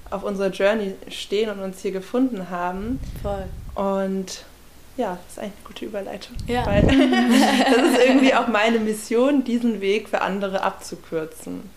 [0.10, 3.00] auf unserer Journey stehen und uns hier gefunden haben.
[3.22, 3.46] Voll.
[3.76, 4.44] Und
[4.96, 6.36] ja, das ist eine gute Überleitung.
[6.48, 6.66] Ja.
[6.66, 6.82] Weil
[7.76, 11.70] das ist irgendwie auch meine Mission, diesen Weg für andere abzukürzen.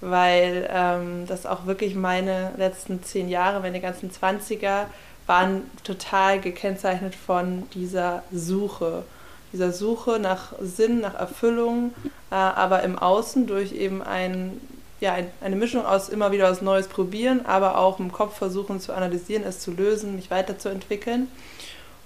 [0.00, 4.86] Weil ähm, das auch wirklich meine letzten zehn Jahre, meine ganzen 20er,
[5.26, 9.04] waren total gekennzeichnet von dieser Suche.
[9.52, 11.92] Dieser Suche nach Sinn, nach Erfüllung,
[12.30, 14.60] äh, aber im Außen durch eben ein,
[15.00, 18.80] ja, ein, eine Mischung aus immer wieder was Neues probieren, aber auch im Kopf versuchen
[18.80, 21.28] zu analysieren, es zu lösen, mich weiterzuentwickeln.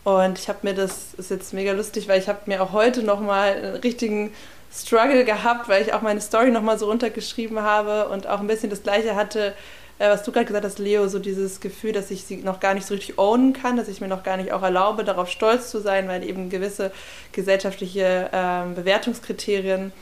[0.04, 3.02] Und ich habe mir das, ist jetzt mega lustig, weil ich habe mir auch heute
[3.02, 4.32] nochmal einen richtigen
[4.72, 8.70] Struggle gehabt, weil ich auch meine Story nochmal so runtergeschrieben habe und auch ein bisschen
[8.70, 9.54] das gleiche hatte,
[9.98, 12.74] äh, was du gerade gesagt hast, Leo, so dieses Gefühl, dass ich sie noch gar
[12.74, 15.70] nicht so richtig ownen kann, dass ich mir noch gar nicht auch erlaube, darauf stolz
[15.70, 16.90] zu sein, weil eben gewisse
[17.32, 19.92] gesellschaftliche ähm, Bewertungskriterien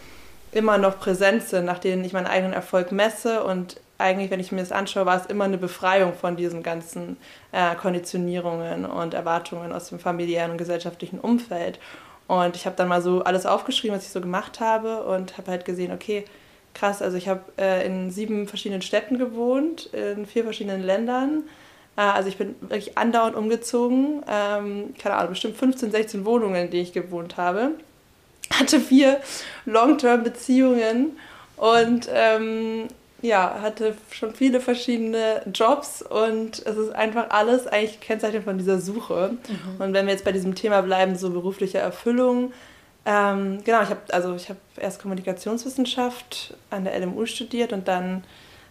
[0.53, 4.51] immer noch präsent sind, nach denen ich meinen eigenen Erfolg messe und eigentlich, wenn ich
[4.51, 7.19] mir das anschaue, war es immer eine Befreiung von diesen ganzen
[7.53, 11.79] äh, Konditionierungen und Erwartungen aus dem familiären und gesellschaftlichen Umfeld.
[12.31, 15.51] Und ich habe dann mal so alles aufgeschrieben, was ich so gemacht habe und habe
[15.51, 16.25] halt gesehen, okay,
[16.75, 21.43] krass, also ich habe äh, in sieben verschiedenen Städten gewohnt, in vier verschiedenen Ländern.
[21.97, 24.23] Äh, also ich bin wirklich andauernd umgezogen.
[24.31, 27.73] Ähm, keine Ahnung, bestimmt 15, 16 Wohnungen, in denen ich gewohnt habe.
[28.55, 29.21] Hatte vier
[29.65, 31.19] Long-Term-Beziehungen
[31.57, 32.87] und ähm,
[33.23, 38.81] ja, hatte schon viele verschiedene Jobs und es ist einfach alles eigentlich kennzeichnet von dieser
[38.81, 39.33] Suche.
[39.49, 39.81] Mhm.
[39.81, 42.55] Und wenn wir jetzt bei diesem Thema bleiben, so berufliche Erfüllung, äh,
[43.07, 48.25] Ähm, genau, ich habe also ich habe erst Kommunikationswissenschaft an der LMU studiert und dann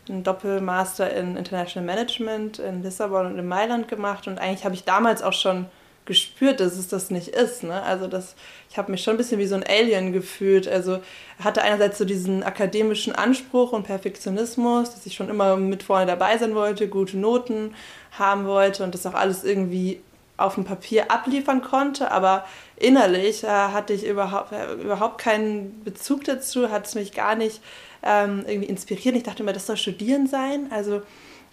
[0.07, 4.83] einen Doppelmaster in International Management in Lissabon und in Mailand gemacht und eigentlich habe ich
[4.83, 5.65] damals auch schon
[6.09, 7.63] gespürt, dass es das nicht ist.
[7.63, 7.81] Ne?
[7.83, 8.35] Also das,
[8.69, 10.67] ich habe mich schon ein bisschen wie so ein Alien gefühlt.
[10.67, 10.99] Also
[11.41, 16.37] hatte einerseits so diesen akademischen Anspruch und Perfektionismus, dass ich schon immer mit vorne dabei
[16.37, 17.73] sein wollte, gute Noten
[18.11, 20.01] haben wollte und das auch alles irgendwie
[20.35, 22.45] auf dem Papier abliefern konnte, aber
[22.77, 27.61] innerlich äh, hatte ich überhaupt, äh, überhaupt keinen Bezug dazu, hat es mich gar nicht
[28.03, 29.15] ähm, irgendwie inspiriert.
[29.15, 30.67] Ich dachte immer, das soll Studieren sein.
[30.71, 31.01] Also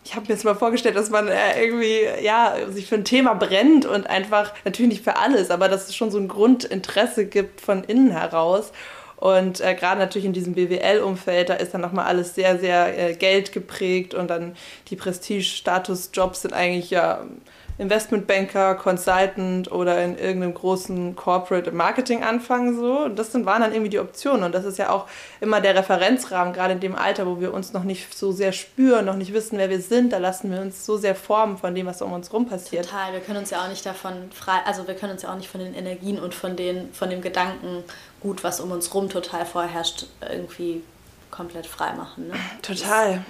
[0.07, 3.35] ich habe mir jetzt mal vorgestellt, dass man äh, irgendwie ja, sich für ein Thema
[3.35, 7.61] brennt und einfach, natürlich nicht für alles, aber dass es schon so ein Grundinteresse gibt
[7.61, 8.71] von innen heraus.
[9.17, 13.15] Und äh, gerade natürlich in diesem BWL-Umfeld, da ist dann nochmal alles sehr, sehr äh,
[13.15, 14.55] geldgeprägt und dann
[14.91, 17.25] die Prestige-Status-Jobs sind eigentlich ja
[17.79, 23.01] Investmentbanker, Consultant oder in irgendeinem großen Corporate Marketing anfangen so.
[23.01, 24.45] Und das sind, waren dann irgendwie die Optionen.
[24.45, 25.07] Und das ist ja auch
[25.41, 29.05] immer der Referenzrahmen, gerade in dem Alter, wo wir uns noch nicht so sehr spüren,
[29.05, 30.15] noch nicht wissen, wer wir sind.
[30.15, 32.87] Da lassen wir uns so sehr formen von dem, was um uns rum passiert.
[32.87, 33.13] Total.
[33.13, 35.49] Wir können uns ja auch nicht davon frei, also wir können uns ja auch nicht
[35.49, 37.85] von den Energien und von, den, von dem Gedanken
[38.21, 40.83] gut, was um uns rum total vorherrscht, irgendwie
[41.31, 42.29] komplett frei machen.
[42.29, 42.35] Ne?
[42.63, 43.23] Total.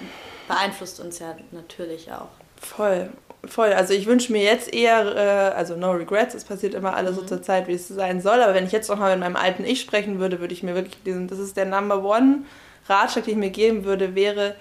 [0.47, 2.29] Das beeinflusst uns ja natürlich auch.
[2.61, 3.09] Voll
[3.49, 3.73] voll.
[3.73, 7.15] Also ich wünsche mir jetzt eher, äh, also no regrets, es passiert immer alles mhm.
[7.15, 8.41] so zur Zeit, wie es sein soll.
[8.41, 11.01] Aber wenn ich jetzt nochmal mit meinem alten Ich sprechen würde, würde ich mir wirklich
[11.03, 12.39] diesen, das ist der Number One
[12.87, 14.55] Ratschlag, den ich mir geben würde, wäre,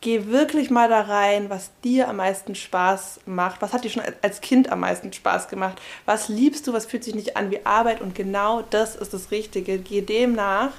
[0.00, 3.60] geh wirklich mal da rein, was dir am meisten Spaß macht.
[3.62, 5.80] Was hat dir schon als Kind am meisten Spaß gemacht?
[6.06, 6.72] Was liebst du?
[6.72, 8.00] Was fühlt sich nicht an wie Arbeit?
[8.00, 9.78] Und genau das ist das Richtige.
[9.78, 10.72] Geh dem nach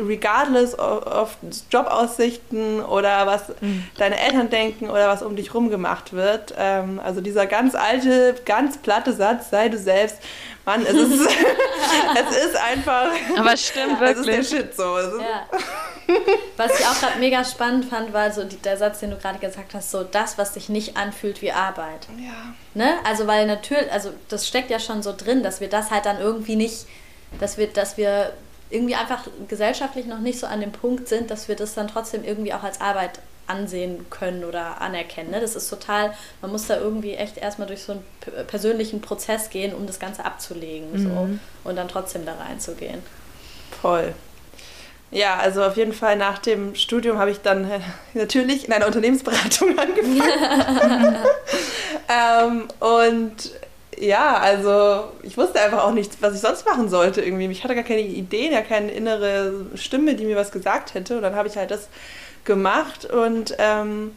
[0.00, 1.36] regardless of, of
[1.70, 3.84] Jobaussichten oder was mhm.
[3.98, 6.54] deine Eltern denken oder was um dich rum gemacht wird.
[6.56, 10.18] Ähm, also dieser ganz alte, ganz platte Satz, sei du selbst.
[10.64, 11.12] Mann, es ist,
[12.30, 13.10] es ist einfach.
[13.36, 14.28] Aber es stimmt wirklich.
[14.38, 14.98] Es ist der Shit so.
[14.98, 15.46] Ja.
[16.56, 19.38] Was ich auch gerade mega spannend fand, war so die, der Satz, den du gerade
[19.38, 22.08] gesagt hast, so das, was sich nicht anfühlt wie Arbeit.
[22.18, 22.54] Ja.
[22.74, 22.94] Ne?
[23.04, 26.18] Also weil natürlich, also das steckt ja schon so drin, dass wir das halt dann
[26.18, 26.86] irgendwie nicht,
[27.40, 28.32] dass wir, dass wir
[28.70, 32.24] irgendwie einfach gesellschaftlich noch nicht so an dem Punkt sind, dass wir das dann trotzdem
[32.24, 35.30] irgendwie auch als Arbeit ansehen können oder anerkennen.
[35.30, 35.40] Ne?
[35.40, 36.12] Das ist total,
[36.42, 38.04] man muss da irgendwie echt erstmal durch so einen
[38.46, 40.98] persönlichen Prozess gehen, um das Ganze abzulegen mhm.
[41.64, 43.02] so, und dann trotzdem da reinzugehen.
[43.80, 44.14] Voll.
[45.10, 47.80] Ja, also auf jeden Fall nach dem Studium habe ich dann äh,
[48.12, 51.16] natürlich in einer Unternehmensberatung angefangen.
[52.08, 53.50] ähm, und
[54.00, 57.46] ja, also ich wusste einfach auch nicht, was ich sonst machen sollte irgendwie.
[57.46, 61.16] Ich hatte gar keine Ideen, ja keine innere Stimme, die mir was gesagt hätte.
[61.16, 61.88] Und dann habe ich halt das
[62.44, 64.12] gemacht und ähm,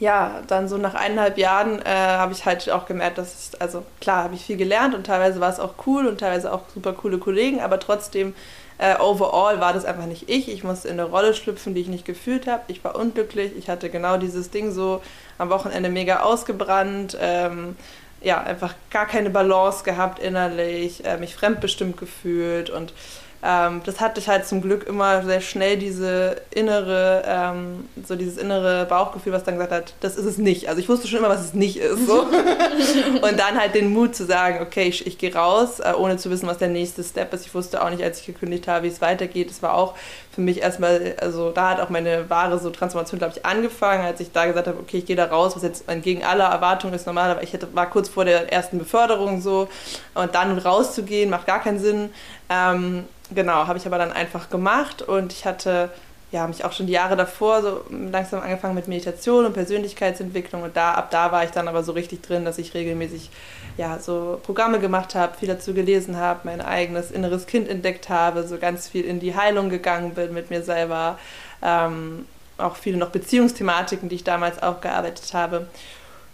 [0.00, 3.84] ja, dann so nach eineinhalb Jahren äh, habe ich halt auch gemerkt, dass ich, also
[4.00, 6.92] klar, habe ich viel gelernt und teilweise war es auch cool und teilweise auch super
[6.92, 8.34] coole Kollegen, aber trotzdem,
[8.78, 10.48] äh, overall war das einfach nicht ich.
[10.48, 12.62] Ich musste in eine Rolle schlüpfen, die ich nicht gefühlt habe.
[12.68, 15.02] Ich war unglücklich, ich hatte genau dieses Ding so
[15.36, 17.16] am Wochenende mega ausgebrannt.
[17.20, 17.76] Ähm,
[18.20, 22.92] ja, einfach gar keine Balance gehabt innerlich, äh, mich fremdbestimmt gefühlt und
[23.40, 28.36] ähm, das hatte ich halt zum Glück immer sehr schnell diese innere, ähm, so dieses
[28.36, 30.68] innere Bauchgefühl, was dann gesagt hat, das ist es nicht.
[30.68, 32.04] Also ich wusste schon immer, was es nicht ist.
[32.06, 32.22] So.
[33.22, 36.30] und dann halt den Mut zu sagen, okay, ich, ich gehe raus, äh, ohne zu
[36.30, 37.46] wissen, was der nächste Step ist.
[37.46, 39.52] Ich wusste auch nicht, als ich gekündigt habe, wie es weitergeht.
[39.52, 39.94] Es war auch
[40.38, 44.20] für mich erstmal, also da hat auch meine wahre so Transformation, glaube ich, angefangen, als
[44.20, 47.08] ich da gesagt habe, okay, ich gehe da raus, was jetzt entgegen aller Erwartungen ist
[47.08, 49.68] normal, aber ich hätte, war kurz vor der ersten Beförderung so
[50.14, 52.10] und dann rauszugehen, macht gar keinen Sinn.
[52.48, 55.90] Ähm, genau, habe ich aber dann einfach gemacht und ich hatte
[56.30, 60.76] ja, mich auch schon die Jahre davor so langsam angefangen mit Meditation und Persönlichkeitsentwicklung und
[60.76, 63.30] da ab da war ich dann aber so richtig drin, dass ich regelmäßig
[63.78, 68.46] ja so Programme gemacht habe, viel dazu gelesen habe, mein eigenes inneres Kind entdeckt habe,
[68.46, 71.18] so ganz viel in die Heilung gegangen bin mit mir selber,
[71.62, 72.26] ähm,
[72.58, 75.68] auch viele noch Beziehungsthematiken, die ich damals aufgearbeitet habe.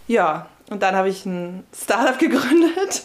[0.07, 3.03] Ja, und dann habe ich ein Startup gegründet.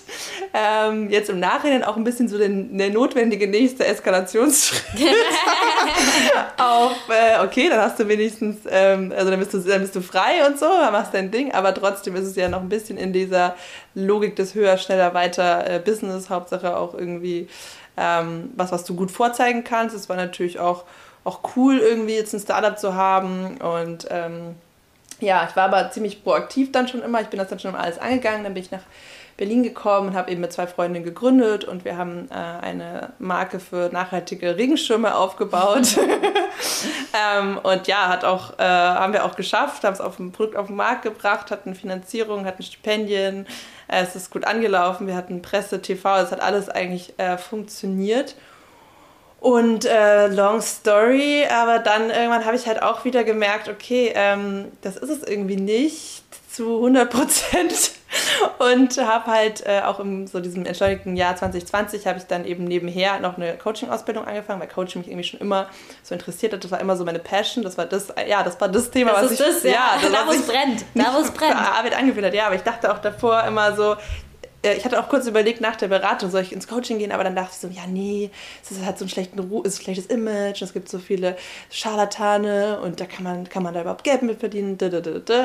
[0.54, 4.82] Ähm, jetzt im Nachhinein auch ein bisschen so der, der notwendige nächste Eskalationsschritt.
[6.56, 10.00] auf, äh, okay, dann hast du wenigstens, ähm, also dann bist, du, dann bist du
[10.00, 12.96] frei und so, dann machst dein Ding, aber trotzdem ist es ja noch ein bisschen
[12.96, 13.54] in dieser
[13.94, 17.48] Logik des höher, schneller, weiter äh, Business, Hauptsache auch irgendwie
[17.96, 19.94] ähm, was, was du gut vorzeigen kannst.
[19.94, 20.84] Es war natürlich auch,
[21.24, 24.56] auch cool, irgendwie jetzt ein Startup zu haben und ähm,
[25.20, 27.20] ja, ich war aber ziemlich proaktiv dann schon immer.
[27.20, 28.44] Ich bin das dann schon alles angegangen.
[28.44, 28.82] Dann bin ich nach
[29.40, 33.58] Berlin gekommen und habe eben mit zwei Freundinnen gegründet und wir haben äh, eine Marke
[33.58, 35.96] für nachhaltige Regenschirme aufgebaut.
[37.38, 40.56] ähm, und ja, hat auch, äh, haben wir auch geschafft, haben es auf dem Produkt
[40.56, 43.46] auf den Markt gebracht, hatten Finanzierung, hatten Stipendien,
[43.88, 48.34] äh, es ist gut angelaufen, wir hatten Presse, TV, es hat alles eigentlich äh, funktioniert.
[49.40, 54.66] Und äh, long story, aber dann irgendwann habe ich halt auch wieder gemerkt, okay, ähm,
[54.82, 57.92] das ist es irgendwie nicht zu 100 Prozent.
[58.58, 62.64] Und habe halt äh, auch in so diesem entschleunigten Jahr 2020 habe ich dann eben
[62.64, 65.68] nebenher noch eine Coaching-Ausbildung angefangen, weil Coaching mich irgendwie schon immer
[66.02, 66.64] so interessiert hat.
[66.64, 67.62] Das war immer so meine Passion.
[67.62, 69.98] Das war das, ja, das war das Thema, das was ist ich, das, ja, ja
[70.02, 71.56] das, da wo es brennt, da wo es brennt.
[71.56, 73.96] Arbeit angefühlt hat, ja, aber ich dachte auch davor immer so,
[74.62, 77.34] ich hatte auch kurz überlegt nach der Beratung, soll ich ins Coaching gehen, aber dann
[77.34, 78.30] dachte ich so, ja, nee,
[78.62, 81.36] es hat so einen schlechten Ru ist ein schlechtes Image, es gibt so viele
[81.70, 84.76] Scharlatane und da kann man, kann man da überhaupt Geld mit verdienen.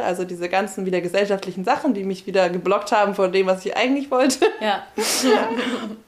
[0.04, 3.78] Also diese ganzen wieder gesellschaftlichen Sachen, die mich wieder geblockt haben von dem, was ich
[3.78, 4.48] eigentlich wollte.
[4.60, 4.84] Ja.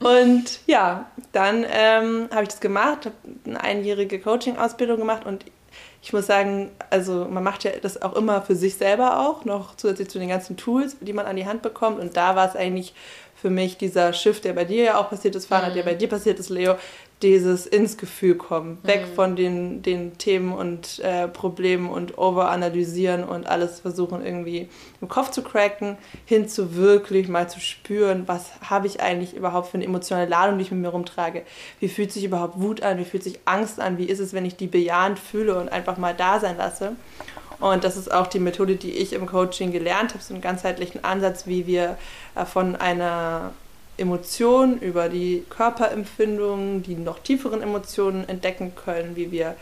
[0.00, 3.14] und ja, dann ähm, habe ich das gemacht, habe
[3.46, 5.44] eine einjährige Coaching-Ausbildung gemacht und
[6.00, 9.76] ich muss sagen, also man macht ja das auch immer für sich selber auch, noch
[9.76, 11.98] zusätzlich zu den ganzen Tools, die man an die Hand bekommt.
[11.98, 12.94] Und da war es eigentlich
[13.34, 15.74] für mich dieser Shift, der bei dir ja auch passiert ist, Fahrrad, mhm.
[15.74, 16.76] der bei dir passiert ist, Leo,
[17.22, 19.14] dieses ins Gefühl kommen, weg mhm.
[19.14, 24.68] von den, den Themen und äh, Problemen und overanalysieren und alles versuchen irgendwie
[25.00, 29.68] im Kopf zu cracken, hin zu wirklich mal zu spüren, was habe ich eigentlich überhaupt
[29.68, 31.42] für eine emotionale Ladung, die ich mit mir rumtrage.
[31.80, 34.44] Wie fühlt sich überhaupt Wut an, wie fühlt sich Angst an, wie ist es, wenn
[34.44, 36.92] ich die bejahend fühle und einfach mal da sein lasse.
[37.58, 41.02] Und das ist auch die Methode, die ich im Coaching gelernt habe, so einen ganzheitlichen
[41.02, 41.96] Ansatz, wie wir
[42.36, 43.50] äh, von einer
[43.98, 49.56] Emotionen, über die Körperempfindungen, die noch tieferen Emotionen entdecken können, wie wir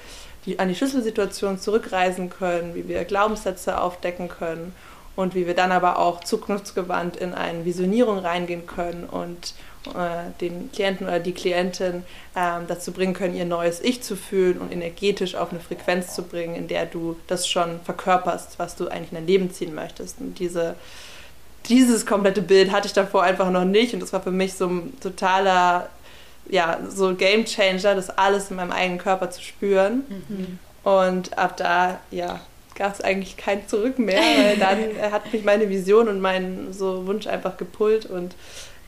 [0.45, 4.75] die, an die Schlüsselsituation zurückreisen können, wie wir Glaubenssätze aufdecken können
[5.17, 9.55] und wie wir dann aber auch zukunftsgewandt in eine Visionierung reingehen können und
[9.87, 14.59] äh, den Klienten oder die Klientin äh, dazu bringen können, ihr neues Ich zu fühlen
[14.59, 18.89] und energetisch auf eine Frequenz zu bringen, in der du das schon verkörperst, was du
[18.89, 20.21] eigentlich in dein Leben ziehen möchtest.
[20.21, 20.75] Und diese
[21.69, 24.69] dieses komplette Bild hatte ich davor einfach noch nicht und das war für mich so
[24.69, 25.89] ein totaler,
[26.49, 30.05] ja, so Game Changer, das alles in meinem eigenen Körper zu spüren.
[30.09, 30.59] Mhm.
[30.85, 32.41] Und ab da, ja,
[32.77, 37.07] gab es eigentlich kein Zurück mehr, weil dann hat mich meine Vision und mein so
[37.07, 38.35] Wunsch einfach gepullt und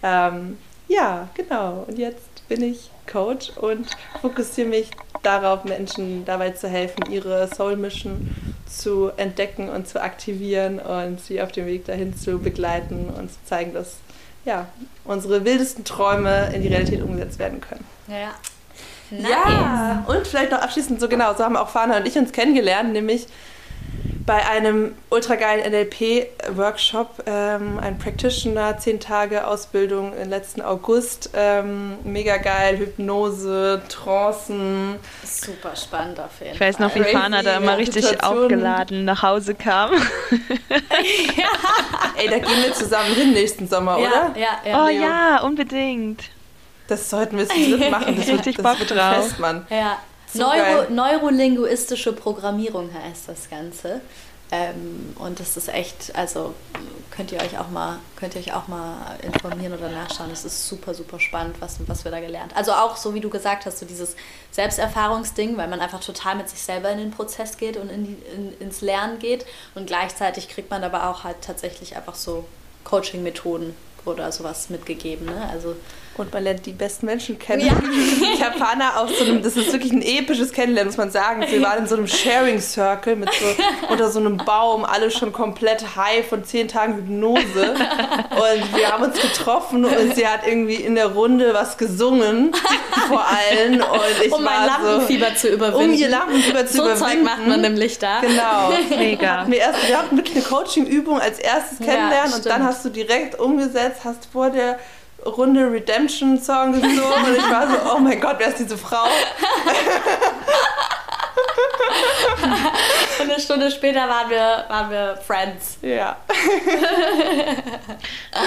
[0.02, 1.84] ähm, ja, genau.
[1.86, 3.88] Und jetzt bin ich Coach und
[4.20, 4.90] fokussiere mich
[5.22, 11.40] darauf, Menschen dabei zu helfen, ihre Soul Mission zu entdecken und zu aktivieren und sie
[11.40, 13.96] auf dem Weg dahin zu begleiten und zu zeigen, dass
[14.44, 14.66] ja,
[15.04, 17.84] unsere wildesten Träume in die Realität umgesetzt werden können.
[18.08, 18.34] Ja.
[19.10, 19.30] Nice.
[19.30, 22.92] Ja, und vielleicht noch abschließend so genau, so haben auch Fana und ich uns kennengelernt,
[22.92, 23.26] nämlich
[24.28, 31.30] bei einem ultra geilen NLP-Workshop, ähm, ein Practitioner, 10 Tage Ausbildung im letzten August.
[31.32, 34.96] Ähm, mega geil, Hypnose, Trancen.
[35.24, 36.54] Super spannend auf jeden Fall.
[36.54, 38.42] Ich weiß noch, wie Fana da immer richtig Situation.
[38.42, 39.92] aufgeladen nach Hause kam.
[41.36, 41.48] ja.
[42.18, 44.34] Ey, da gehen wir zusammen hin nächsten Sommer, ja, oder?
[44.38, 44.84] Ja, ja.
[44.84, 46.24] Oh ja, unbedingt.
[46.86, 48.14] Das sollten wir zu dritt machen.
[48.18, 49.24] Das richtig wird, das Bock drauf.
[49.24, 49.66] Fest, Mann.
[49.70, 49.96] Ja.
[50.32, 54.00] So Neuro neurolinguistische Programmierung heißt das Ganze.
[54.50, 56.54] Ähm, und das ist echt, also
[57.10, 60.30] könnt ihr euch auch mal, könnt ihr euch auch mal informieren oder nachschauen.
[60.30, 62.56] Es ist super, super spannend, was, was wir da gelernt.
[62.56, 64.16] Also auch so wie du gesagt hast, so dieses
[64.52, 68.16] Selbsterfahrungsding, weil man einfach total mit sich selber in den Prozess geht und in die,
[68.34, 69.44] in, ins Lernen geht.
[69.74, 72.46] Und gleichzeitig kriegt man aber auch halt tatsächlich einfach so
[72.84, 73.74] Coaching-Methoden
[74.06, 75.26] oder sowas mitgegeben.
[75.26, 75.48] Ne?
[75.50, 75.76] Also
[76.18, 77.66] und man lernt die besten Menschen kennen.
[77.66, 77.72] Ja.
[78.34, 81.44] Ich habe Hannah auf so einem, das ist wirklich ein episches Kennenlernen, muss man sagen.
[81.48, 83.46] Wir waren in so einem Sharing Circle mit so,
[83.88, 87.42] unter so einem Baum, alle schon komplett high von zehn Tagen Hypnose.
[87.42, 92.52] Und wir haben uns getroffen und sie hat irgendwie in der Runde was gesungen
[93.08, 93.80] vor allen.
[93.80, 95.92] Und ich um mein Lampenfieber so, zu überwinden.
[95.92, 96.98] Um ihr Lampenfieber zu so überwinden.
[96.98, 98.20] So Zeug macht man nämlich da.
[98.20, 98.72] Genau.
[98.90, 99.44] Mega.
[99.48, 102.88] Wir, erst, wir hatten wirklich eine Coaching-Übung als erstes kennenlernen ja, und dann hast du
[102.88, 104.78] direkt umgesetzt, hast vor der
[105.24, 109.04] Runde Redemption Song gesungen und ich war so, oh mein Gott, wer ist diese Frau?
[113.20, 115.78] und eine Stunde später waren wir, waren wir Friends.
[115.82, 116.16] Ja.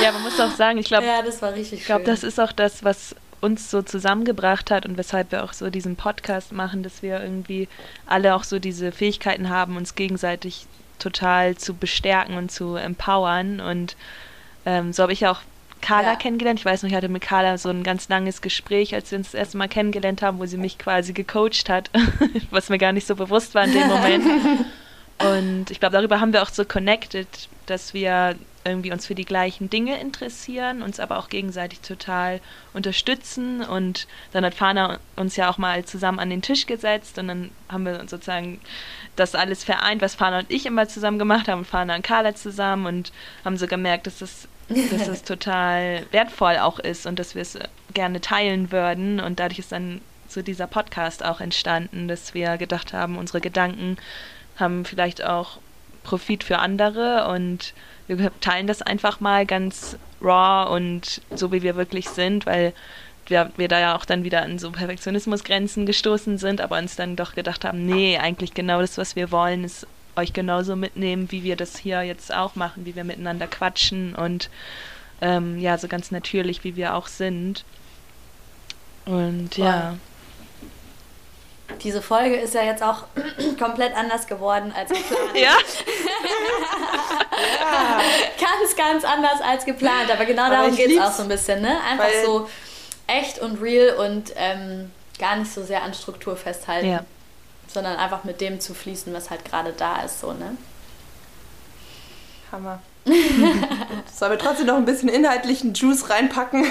[0.01, 2.39] ja, man muss auch sagen, ich glaube, ja, das war richtig Ich glaube, das ist
[2.39, 6.83] auch das, was uns so zusammengebracht hat und weshalb wir auch so diesen Podcast machen,
[6.83, 7.67] dass wir irgendwie
[8.05, 10.67] alle auch so diese Fähigkeiten haben, uns gegenseitig
[10.99, 13.59] total zu bestärken und zu empowern.
[13.59, 13.95] Und
[14.65, 15.39] ähm, so habe ich auch
[15.81, 16.15] Carla ja.
[16.15, 16.59] kennengelernt.
[16.59, 19.31] Ich weiß noch, ich hatte mit Carla so ein ganz langes Gespräch, als wir uns
[19.31, 21.89] das erste Mal kennengelernt haben, wo sie mich quasi gecoacht hat,
[22.51, 24.25] was mir gar nicht so bewusst war in dem Moment.
[25.19, 27.27] Und ich glaube, darüber haben wir auch so connected,
[27.67, 32.39] dass wir irgendwie uns für die gleichen Dinge interessieren, uns aber auch gegenseitig total
[32.73, 33.63] unterstützen.
[33.63, 37.51] Und dann hat Fana uns ja auch mal zusammen an den Tisch gesetzt und dann
[37.69, 38.59] haben wir sozusagen
[39.15, 42.85] das alles vereint, was Fana und ich immer zusammen gemacht haben, Fana und Carla zusammen
[42.85, 43.11] und
[43.43, 44.47] haben so gemerkt, dass das
[44.91, 47.57] dass es total wertvoll auch ist und dass wir es
[47.93, 49.19] gerne teilen würden.
[49.19, 53.97] Und dadurch ist dann so dieser Podcast auch entstanden, dass wir gedacht haben, unsere Gedanken
[54.57, 55.59] haben vielleicht auch
[56.03, 57.73] Profit für andere und
[58.07, 62.73] wir teilen das einfach mal ganz raw und so wie wir wirklich sind, weil
[63.27, 67.15] wir, wir da ja auch dann wieder an so Perfektionismusgrenzen gestoßen sind, aber uns dann
[67.15, 71.43] doch gedacht haben, nee, eigentlich genau das, was wir wollen, ist euch genauso mitnehmen, wie
[71.43, 74.49] wir das hier jetzt auch machen, wie wir miteinander quatschen und
[75.21, 77.63] ähm, ja, so ganz natürlich, wie wir auch sind.
[79.05, 79.65] Und Voll.
[79.65, 79.95] ja.
[81.83, 83.05] Diese Folge ist ja jetzt auch
[83.59, 85.19] komplett anders geworden als geplant.
[85.35, 85.41] ja.
[87.61, 88.01] ja.
[88.39, 90.11] Ganz, ganz anders als geplant.
[90.11, 91.77] Aber genau Aber darum geht es auch so ein bisschen, ne?
[91.89, 92.49] Einfach so
[93.07, 96.89] echt und real und ähm, gar nicht so sehr an Struktur festhalten.
[96.89, 97.05] Ja
[97.73, 100.57] sondern einfach mit dem zu fließen, was halt gerade da ist, so, ne?
[102.51, 102.79] Hammer.
[103.05, 106.65] Sollen wir trotzdem noch ein bisschen inhaltlichen Juice reinpacken?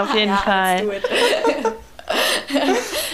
[0.00, 0.90] Auf jeden ja, Fall.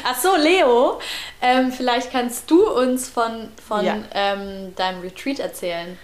[0.05, 1.01] Ach so, Leo,
[1.43, 3.97] ähm, vielleicht kannst du uns von, von ja.
[4.15, 5.99] ähm, deinem Retreat erzählen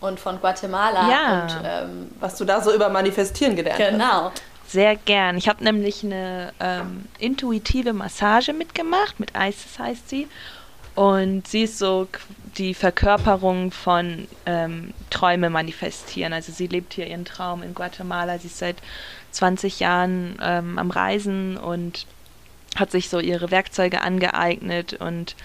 [0.00, 1.42] und von Guatemala ja.
[1.42, 4.04] und ähm, was du da so über Manifestieren gelernt genau.
[4.04, 4.12] hast.
[4.12, 4.32] Genau.
[4.68, 5.36] Sehr gern.
[5.36, 10.26] Ich habe nämlich eine ähm, intuitive Massage mitgemacht, mit Isis heißt sie.
[10.96, 12.08] Und sie ist so
[12.56, 16.32] die Verkörperung von ähm, Träume manifestieren.
[16.32, 18.38] Also sie lebt hier ihren Traum in Guatemala.
[18.38, 18.76] Sie ist seit
[19.32, 22.06] 20 Jahren ähm, am Reisen und
[22.76, 25.36] hat sich so ihre Werkzeuge angeeignet und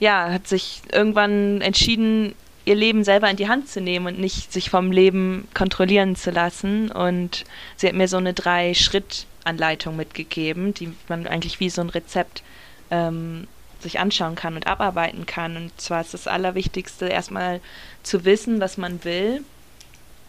[0.00, 2.34] ja, hat sich irgendwann entschieden,
[2.64, 6.30] ihr Leben selber in die Hand zu nehmen und nicht sich vom Leben kontrollieren zu
[6.30, 6.90] lassen.
[6.90, 7.44] Und
[7.76, 12.42] sie hat mir so eine Drei-Schritt-Anleitung mitgegeben, die man eigentlich wie so ein Rezept
[12.90, 13.46] ähm,
[13.80, 15.56] sich anschauen kann und abarbeiten kann.
[15.56, 17.60] Und zwar ist das Allerwichtigste erstmal
[18.02, 19.44] zu wissen, was man will.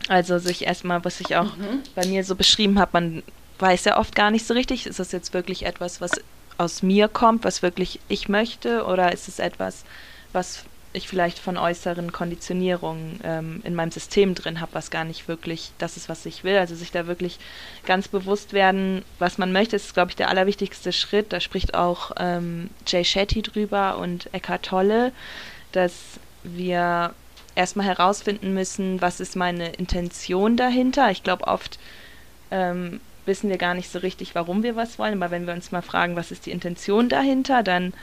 [0.09, 1.81] Also sich erstmal, was ich auch mhm.
[1.95, 3.23] bei mir so beschrieben habe, man
[3.59, 6.11] weiß ja oft gar nicht so richtig, ist das jetzt wirklich etwas, was
[6.57, 9.83] aus mir kommt, was wirklich ich möchte, oder ist es etwas,
[10.33, 10.65] was
[10.95, 15.71] ich vielleicht von äußeren Konditionierungen ähm, in meinem System drin habe, was gar nicht wirklich
[15.77, 16.57] das ist, was ich will.
[16.57, 17.39] Also sich da wirklich
[17.85, 21.33] ganz bewusst werden, was man möchte, ist, glaube ich, der allerwichtigste Schritt.
[21.33, 25.11] Da spricht auch ähm, Jay Shetty drüber und Eckhart Tolle,
[25.71, 25.93] dass
[26.43, 27.13] wir
[27.55, 31.11] erstmal herausfinden müssen, was ist meine Intention dahinter.
[31.11, 31.79] Ich glaube, oft
[32.51, 35.71] ähm, wissen wir gar nicht so richtig, warum wir was wollen, aber wenn wir uns
[35.71, 37.93] mal fragen, was ist die Intention dahinter, dann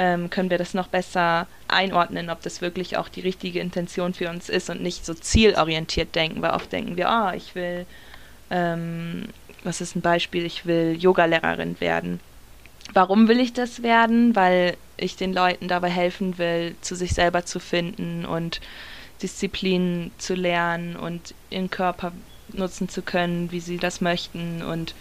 [0.00, 4.30] ähm, können wir das noch besser einordnen, ob das wirklich auch die richtige Intention für
[4.30, 7.84] uns ist und nicht so zielorientiert denken, weil oft denken wir, ah, oh, ich will,
[8.50, 9.26] ähm,
[9.62, 12.18] was ist ein Beispiel, ich will Yogalehrerin werden.
[12.94, 14.34] Warum will ich das werden?
[14.34, 18.62] Weil ich den Leuten dabei helfen will, zu sich selber zu finden und
[19.22, 22.12] Disziplin zu lernen und ihren Körper
[22.54, 24.62] nutzen zu können, wie sie das möchten.
[24.62, 24.94] Und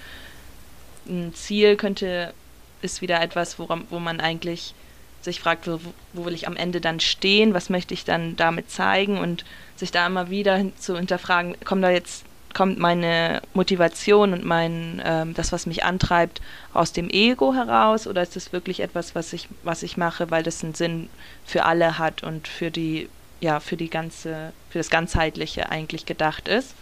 [1.08, 2.34] ein Ziel könnte,
[2.82, 4.74] ist wieder etwas, woran, wo man eigentlich
[5.22, 5.80] sich fragt, wo,
[6.14, 9.46] wo, will ich am Ende dann stehen, was möchte ich dann damit zeigen und
[9.76, 15.34] sich da immer wieder zu hinterfragen, kommt da jetzt, kommt meine Motivation und mein, ähm,
[15.34, 16.42] das, was mich antreibt,
[16.74, 20.44] aus dem Ego heraus oder ist das wirklich etwas, was ich, was ich mache, weil
[20.44, 21.10] das einen Sinn
[21.46, 23.10] für alle hat und für die,
[23.40, 26.74] ja, für die ganze, für das Ganzheitliche eigentlich gedacht ist.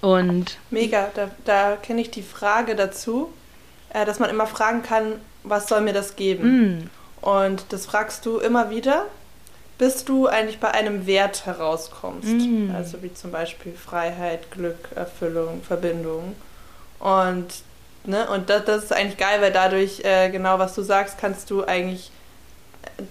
[0.00, 3.32] Und Mega, da, da kenne ich die Frage dazu,
[3.90, 6.78] äh, dass man immer fragen kann, was soll mir das geben?
[6.78, 6.90] Mm.
[7.20, 9.06] Und das fragst du immer wieder,
[9.78, 12.28] bis du eigentlich bei einem Wert herauskommst.
[12.28, 12.70] Mm.
[12.74, 16.34] Also wie zum Beispiel Freiheit, Glück, Erfüllung, Verbindung.
[16.98, 17.46] Und,
[18.04, 21.50] ne, und das, das ist eigentlich geil, weil dadurch, äh, genau was du sagst, kannst
[21.50, 22.10] du eigentlich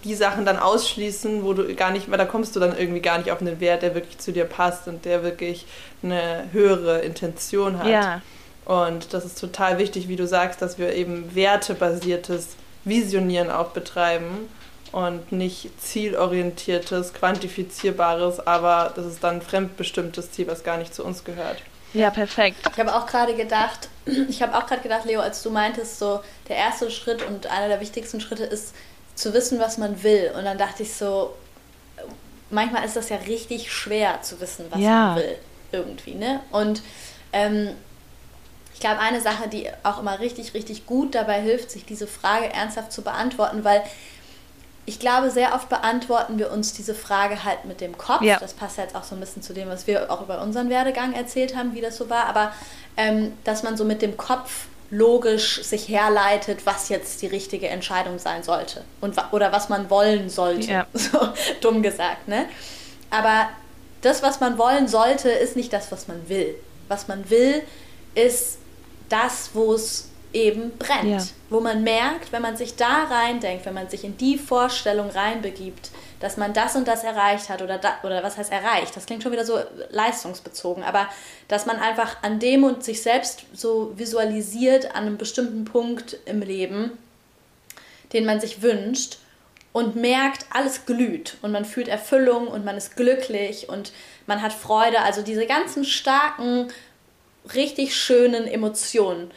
[0.04, 3.18] die Sachen dann ausschließen, wo du gar nicht, weil da kommst du dann irgendwie gar
[3.18, 5.66] nicht auf einen Wert, der wirklich zu dir passt und der wirklich
[6.04, 7.88] eine höhere Intention hat.
[7.88, 8.22] Ja.
[8.66, 12.50] Und das ist total wichtig, wie du sagst, dass wir eben wertebasiertes
[12.84, 14.50] Visionieren auch betreiben
[14.92, 21.04] und nicht zielorientiertes, quantifizierbares, aber das ist dann ein fremdbestimmtes Ziel, was gar nicht zu
[21.04, 21.58] uns gehört.
[21.94, 22.58] Ja, perfekt.
[22.72, 23.90] Ich habe auch gerade gedacht,
[24.30, 27.68] ich habe auch gerade gedacht, Leo, als du meintest, so der erste Schritt und einer
[27.68, 28.74] der wichtigsten Schritte ist
[29.16, 30.32] zu wissen, was man will.
[30.36, 31.36] Und dann dachte ich so,
[32.50, 35.08] manchmal ist das ja richtig schwer zu wissen, was ja.
[35.08, 35.36] man will,
[35.72, 36.42] irgendwie, ne?
[36.52, 36.82] Und
[37.34, 37.72] ähm,
[38.80, 42.46] ich glaube, eine Sache, die auch immer richtig, richtig gut dabei hilft, sich diese Frage
[42.46, 43.84] ernsthaft zu beantworten, weil
[44.86, 48.22] ich glaube, sehr oft beantworten wir uns diese Frage halt mit dem Kopf.
[48.22, 48.40] Ja.
[48.40, 51.12] Das passt jetzt auch so ein bisschen zu dem, was wir auch über unseren Werdegang
[51.12, 52.28] erzählt haben, wie das so war.
[52.28, 52.54] Aber
[52.96, 58.18] ähm, dass man so mit dem Kopf logisch sich herleitet, was jetzt die richtige Entscheidung
[58.18, 60.88] sein sollte und oder was man wollen sollte, ja.
[60.94, 61.20] so
[61.60, 62.46] dumm gesagt, ne?
[63.10, 63.50] Aber
[64.00, 66.56] das, was man wollen sollte, ist nicht das, was man will.
[66.88, 67.62] Was man will,
[68.16, 68.59] ist
[69.10, 71.10] das, wo es eben brennt.
[71.10, 71.24] Ja.
[71.50, 75.90] Wo man merkt, wenn man sich da reindenkt, wenn man sich in die Vorstellung reinbegibt,
[76.20, 79.24] dass man das und das erreicht hat oder, da, oder was heißt erreicht, das klingt
[79.24, 81.08] schon wieder so leistungsbezogen, aber
[81.48, 86.42] dass man einfach an dem und sich selbst so visualisiert an einem bestimmten Punkt im
[86.42, 86.92] Leben,
[88.14, 89.18] den man sich wünscht
[89.72, 93.94] und merkt, alles glüht und man fühlt Erfüllung und man ist glücklich und
[94.28, 96.68] man hat Freude, also diese ganzen starken,
[97.56, 99.32] richtig schönen Emotionen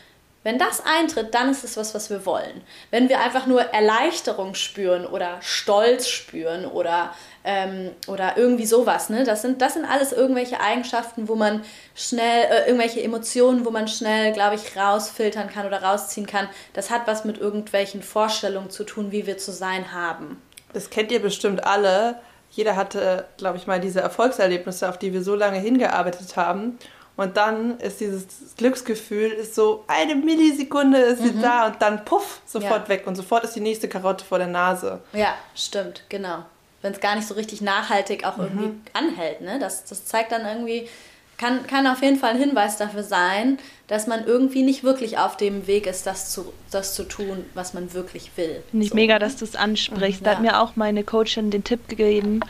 [0.44, 2.62] wenn das eintritt, dann ist es was, was wir wollen.
[2.90, 9.22] Wenn wir einfach nur Erleichterung spüren oder Stolz spüren oder, ähm, oder irgendwie sowas, ne?
[9.22, 11.62] das, sind, das sind alles irgendwelche Eigenschaften, wo man
[11.94, 16.48] schnell, äh, irgendwelche Emotionen, wo man schnell, glaube ich, rausfiltern kann oder rausziehen kann.
[16.72, 20.42] Das hat was mit irgendwelchen Vorstellungen zu tun, wie wir zu sein haben.
[20.72, 22.16] Das kennt ihr bestimmt alle.
[22.50, 26.78] Jeder hatte, glaube ich, mal diese Erfolgserlebnisse, auf die wir so lange hingearbeitet haben.
[27.16, 31.42] Und dann ist dieses Glücksgefühl, ist so eine Millisekunde ist sie mhm.
[31.42, 32.88] da und dann puff, sofort ja.
[32.88, 35.00] weg und sofort ist die nächste Karotte vor der Nase.
[35.12, 36.44] Ja, stimmt, genau.
[36.80, 38.44] Wenn es gar nicht so richtig nachhaltig auch mhm.
[38.44, 39.58] irgendwie anhält, ne?
[39.58, 40.88] Das, das zeigt dann irgendwie,
[41.36, 43.58] kann, kann auf jeden Fall ein Hinweis dafür sein,
[43.88, 47.74] dass man irgendwie nicht wirklich auf dem Weg ist, das zu, das zu tun, was
[47.74, 48.62] man wirklich will.
[48.70, 48.96] Finde ich so.
[48.96, 50.22] mega, dass du es ansprichst.
[50.22, 50.36] Mhm, da ja.
[50.36, 52.40] hat mir auch meine Coachin den Tipp gegeben,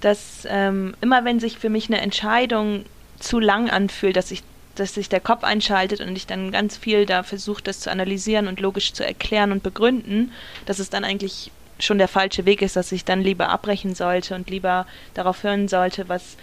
[0.00, 2.84] dass ähm, immer wenn sich für mich eine Entscheidung
[3.18, 4.42] zu lang anfühlt, dass ich
[4.74, 8.46] dass sich der Kopf einschaltet und ich dann ganz viel da versuche, das zu analysieren
[8.46, 10.32] und logisch zu erklären und begründen,
[10.66, 14.34] dass es dann eigentlich schon der falsche Weg ist, dass ich dann lieber abbrechen sollte
[14.34, 16.36] und lieber darauf hören sollte, was,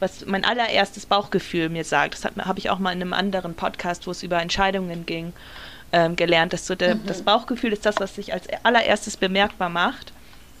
[0.00, 2.14] was mein allererstes Bauchgefühl mir sagt.
[2.14, 5.32] Das habe ich auch mal in einem anderen Podcast, wo es über Entscheidungen ging,
[5.92, 7.06] ähm, gelernt, dass so der, mhm.
[7.06, 10.12] das Bauchgefühl ist das, was sich als allererstes bemerkbar macht.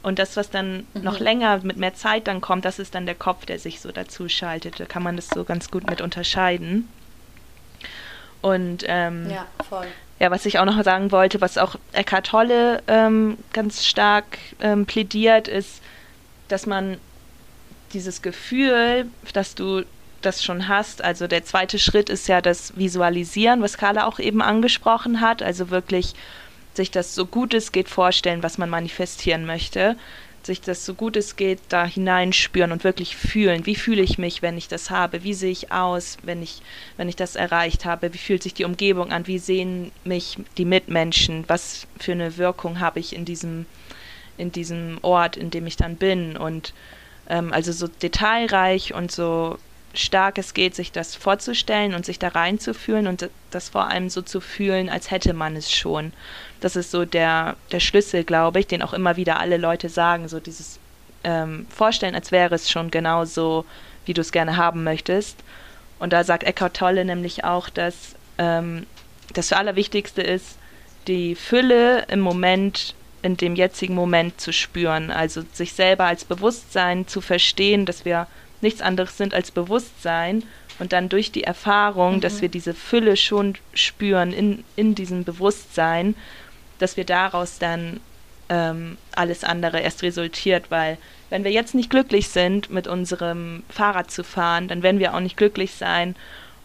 [0.08, 1.02] Und das, was dann mhm.
[1.02, 3.92] noch länger mit mehr Zeit dann kommt, das ist dann der Kopf, der sich so
[3.92, 4.80] dazu schaltet.
[4.80, 6.88] Da kann man das so ganz gut mit unterscheiden.
[8.40, 9.86] Und ähm, ja, voll.
[10.18, 14.86] Ja, was ich auch noch sagen wollte, was auch Eckhart Tolle ähm, ganz stark ähm,
[14.86, 15.82] plädiert, ist,
[16.48, 16.96] dass man
[17.92, 19.82] dieses Gefühl, dass du
[20.22, 24.40] das schon hast, also der zweite Schritt ist ja das Visualisieren, was Carla auch eben
[24.40, 26.14] angesprochen hat, also wirklich
[26.78, 29.96] sich das so gut es geht vorstellen, was man manifestieren möchte,
[30.42, 33.66] sich das so gut es geht da hineinspüren und wirklich fühlen.
[33.66, 35.24] Wie fühle ich mich, wenn ich das habe?
[35.24, 36.62] Wie sehe ich aus, wenn ich,
[36.96, 38.14] wenn ich das erreicht habe?
[38.14, 39.26] Wie fühlt sich die Umgebung an?
[39.26, 41.44] Wie sehen mich die Mitmenschen?
[41.48, 43.66] Was für eine Wirkung habe ich in diesem,
[44.38, 46.36] in diesem Ort, in dem ich dann bin?
[46.36, 46.72] Und
[47.28, 49.58] ähm, also so detailreich und so
[49.94, 54.22] stark es geht, sich das vorzustellen und sich da reinzufühlen und das vor allem so
[54.22, 56.12] zu fühlen, als hätte man es schon.
[56.60, 60.28] Das ist so der, der Schlüssel, glaube ich, den auch immer wieder alle Leute sagen,
[60.28, 60.78] so dieses
[61.24, 63.64] ähm, Vorstellen, als wäre es schon genau so,
[64.04, 65.36] wie du es gerne haben möchtest.
[65.98, 68.86] Und da sagt Eckhart Tolle nämlich auch, dass ähm,
[69.34, 70.58] das Allerwichtigste ist,
[71.06, 77.08] die Fülle im Moment, in dem jetzigen Moment zu spüren, also sich selber als Bewusstsein
[77.08, 78.26] zu verstehen, dass wir
[78.62, 80.42] nichts anderes sind als Bewusstsein
[80.78, 82.20] und dann durch die Erfahrung, mhm.
[82.20, 86.14] dass wir diese Fülle schon spüren in, in diesem Bewusstsein,
[86.78, 88.00] dass wir daraus dann
[88.48, 90.98] ähm, alles andere erst resultiert, weil
[91.30, 95.20] wenn wir jetzt nicht glücklich sind, mit unserem Fahrrad zu fahren, dann werden wir auch
[95.20, 96.16] nicht glücklich sein,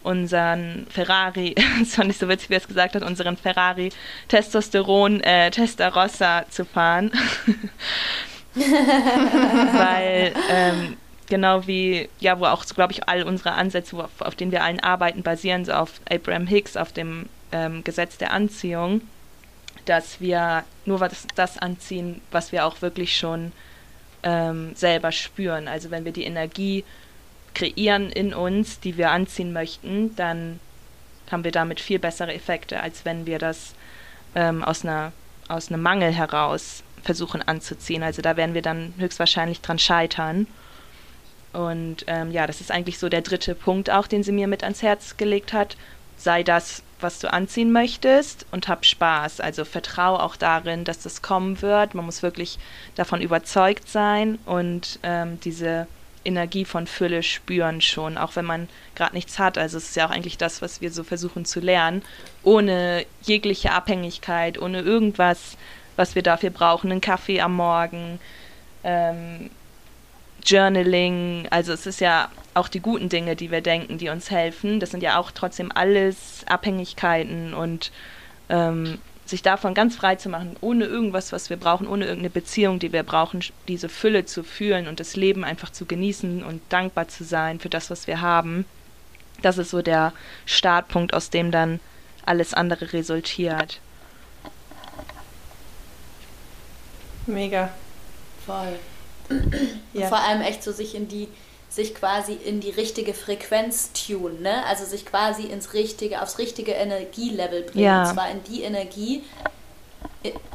[0.03, 3.89] unseren Ferrari, das fand ich so witzig, wie er es gesagt hat, unseren Ferrari
[4.27, 7.11] Testosteron, äh, Testarossa zu fahren.
[8.55, 10.97] weil ähm,
[11.33, 14.79] genau wie, ja, wo auch, glaube ich, all unsere Ansätze, auf, auf denen wir allen
[14.79, 19.01] arbeiten, basieren, so auf Abraham Hicks, auf dem ähm, Gesetz der Anziehung
[19.85, 23.51] dass wir nur das, das anziehen, was wir auch wirklich schon
[24.23, 25.67] ähm, selber spüren.
[25.67, 26.83] Also wenn wir die Energie
[27.53, 30.59] kreieren in uns, die wir anziehen möchten, dann
[31.31, 33.75] haben wir damit viel bessere Effekte, als wenn wir das
[34.35, 35.11] ähm, aus, einer,
[35.47, 38.03] aus einem Mangel heraus versuchen anzuziehen.
[38.03, 40.47] Also da werden wir dann höchstwahrscheinlich dran scheitern.
[41.53, 44.63] Und ähm, ja, das ist eigentlich so der dritte Punkt auch, den sie mir mit
[44.63, 45.77] ans Herz gelegt hat.
[46.17, 49.41] Sei das was du anziehen möchtest und hab Spaß.
[49.41, 51.93] Also vertrau auch darin, dass das kommen wird.
[51.93, 52.57] Man muss wirklich
[52.95, 55.85] davon überzeugt sein und ähm, diese
[56.25, 59.57] Energie von Fülle spüren schon, auch wenn man gerade nichts hat.
[59.57, 62.01] Also es ist ja auch eigentlich das, was wir so versuchen zu lernen,
[62.43, 65.57] ohne jegliche Abhängigkeit, ohne irgendwas
[65.95, 66.91] was wir dafür brauchen.
[66.91, 68.19] Einen Kaffee am Morgen,
[68.83, 69.51] ähm,
[70.45, 71.47] Journaling.
[71.49, 74.79] Also es ist ja auch die guten Dinge, die wir denken, die uns helfen.
[74.79, 77.91] Das sind ja auch trotzdem alles Abhängigkeiten und
[78.49, 82.79] ähm, sich davon ganz frei zu machen, ohne irgendwas, was wir brauchen, ohne irgendeine Beziehung,
[82.79, 87.07] die wir brauchen, diese Fülle zu fühlen und das Leben einfach zu genießen und dankbar
[87.07, 88.65] zu sein für das, was wir haben.
[89.41, 90.13] Das ist so der
[90.45, 91.79] Startpunkt, aus dem dann
[92.25, 93.79] alles andere resultiert.
[97.25, 97.69] Mega.
[98.45, 98.77] Voll.
[99.93, 100.07] Ja.
[100.07, 101.27] Vor allem echt so sich in die
[101.69, 104.63] sich quasi in die richtige Frequenz tun, ne?
[104.65, 107.85] Also sich quasi ins richtige, aufs richtige Energielevel bringen.
[107.85, 108.03] Ja.
[108.03, 109.23] Und zwar in die Energie.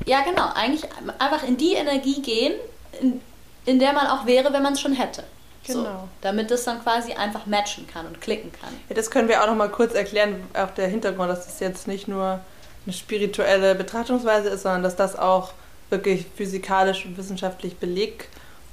[0.06, 0.84] Ja, genau, eigentlich
[1.18, 2.54] einfach in die Energie gehen,
[3.00, 3.20] in,
[3.66, 5.24] in der man auch wäre, wenn man es schon hätte.
[5.64, 5.82] Genau.
[5.82, 8.72] So, damit es dann quasi einfach matchen kann und klicken kann.
[8.88, 11.88] Ja, das können wir auch noch mal kurz erklären, auch der Hintergrund, dass das jetzt
[11.88, 12.40] nicht nur
[12.86, 15.52] eine spirituelle Betrachtungsweise ist, sondern dass das auch
[15.90, 17.76] wirklich physikalisch und wissenschaftlich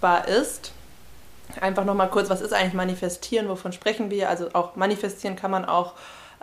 [0.05, 0.71] belegbar ist.
[1.61, 4.29] Einfach nochmal kurz, was ist eigentlich manifestieren, wovon sprechen wir?
[4.29, 5.93] Also auch manifestieren kann man auch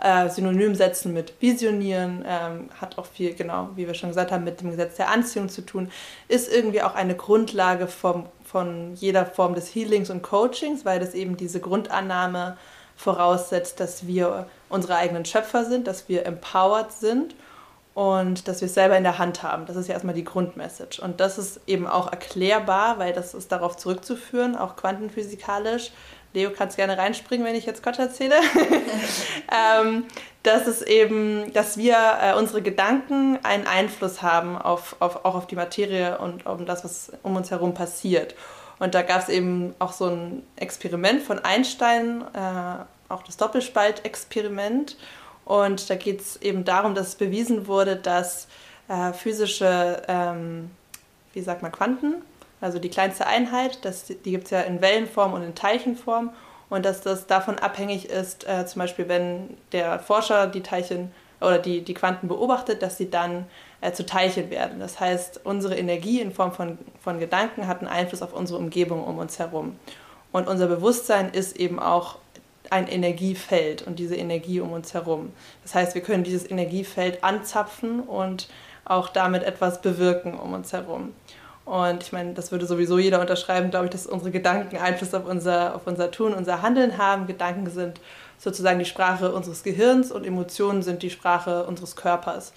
[0.01, 4.43] äh, synonym setzen mit visionieren, ähm, hat auch viel, genau, wie wir schon gesagt haben,
[4.43, 5.91] mit dem Gesetz der Anziehung zu tun,
[6.29, 11.13] ist irgendwie auch eine Grundlage vom, von jeder Form des Healings und Coachings, weil das
[11.13, 12.57] eben diese Grundannahme
[12.95, 17.35] voraussetzt, dass wir unsere eigenen Schöpfer sind, dass wir empowered sind
[17.93, 19.65] und dass wir es selber in der Hand haben.
[19.65, 20.99] Das ist ja erstmal die Grundmessage.
[21.01, 25.91] Und das ist eben auch erklärbar, weil das ist darauf zurückzuführen, auch quantenphysikalisch.
[26.33, 28.35] Leo, kannst gerne reinspringen, wenn ich jetzt Gott erzähle.
[29.81, 30.05] ähm,
[30.41, 35.45] dass es eben, dass wir äh, unsere Gedanken einen Einfluss haben auf, auf, auch auf
[35.45, 38.33] die Materie und auf das, was um uns herum passiert.
[38.79, 44.97] Und da gab es eben auch so ein Experiment von Einstein, äh, auch das Doppelspaltexperiment.
[45.45, 48.47] Und da geht es eben darum, dass bewiesen wurde, dass
[48.87, 50.71] äh, physische, ähm,
[51.33, 52.15] wie sagt man, Quanten,
[52.61, 56.31] also die kleinste Einheit, das, die gibt es ja in Wellenform und in Teilchenform
[56.69, 61.59] und dass das davon abhängig ist, äh, zum Beispiel wenn der Forscher die Teilchen oder
[61.59, 63.45] die, die Quanten beobachtet, dass sie dann
[63.81, 64.79] äh, zu Teilchen werden.
[64.79, 69.03] Das heißt, unsere Energie in Form von, von Gedanken hat einen Einfluss auf unsere Umgebung
[69.03, 69.77] um uns herum.
[70.31, 72.15] Und unser Bewusstsein ist eben auch
[72.73, 75.31] ein Energiefeld und diese Energie um uns herum.
[75.61, 78.49] Das heißt, wir können dieses Energiefeld anzapfen und
[78.83, 81.13] auch damit etwas bewirken um uns herum.
[81.65, 85.25] Und ich meine, das würde sowieso jeder unterschreiben, glaube ich, dass unsere Gedanken Einfluss auf
[85.25, 87.27] unser, auf unser Tun, unser Handeln haben.
[87.27, 88.01] Gedanken sind
[88.39, 92.53] sozusagen die Sprache unseres Gehirns und Emotionen sind die Sprache unseres Körpers.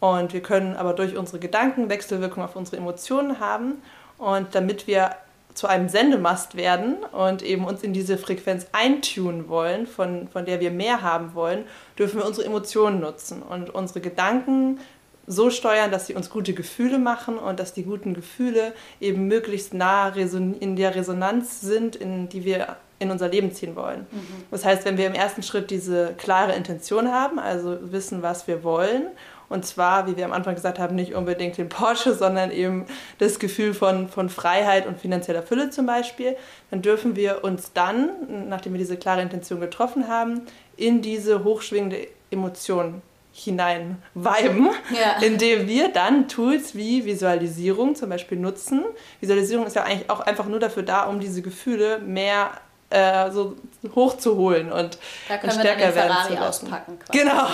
[0.00, 3.82] Und wir können aber durch unsere Gedanken Wechselwirkung auf unsere Emotionen haben.
[4.16, 5.10] Und damit wir
[5.58, 10.60] zu einem Sendemast werden und eben uns in diese Frequenz eintunen wollen, von, von der
[10.60, 11.64] wir mehr haben wollen,
[11.98, 14.78] dürfen wir unsere Emotionen nutzen und unsere Gedanken
[15.26, 19.74] so steuern, dass sie uns gute Gefühle machen und dass die guten Gefühle eben möglichst
[19.74, 24.06] nah in der Resonanz sind, in die wir in unser Leben ziehen wollen.
[24.12, 24.44] Mhm.
[24.52, 28.62] Das heißt, wenn wir im ersten Schritt diese klare Intention haben, also wissen, was wir
[28.62, 29.08] wollen
[29.48, 32.86] und zwar, wie wir am Anfang gesagt haben, nicht unbedingt den Porsche, sondern eben
[33.18, 36.36] das Gefühl von, von Freiheit und finanzieller Fülle zum Beispiel.
[36.70, 40.42] Dann dürfen wir uns dann, nachdem wir diese klare Intention getroffen haben,
[40.76, 45.22] in diese hochschwingende Emotion hinein viben, ja.
[45.22, 48.84] indem wir dann Tools wie Visualisierung zum Beispiel nutzen.
[49.20, 52.50] Visualisierung ist ja eigentlich auch einfach nur dafür da, um diese Gefühle mehr
[52.90, 53.54] äh, so
[53.94, 54.98] hochzuholen und,
[55.42, 56.74] und stärker werden zu lassen.
[57.12, 57.32] Genau.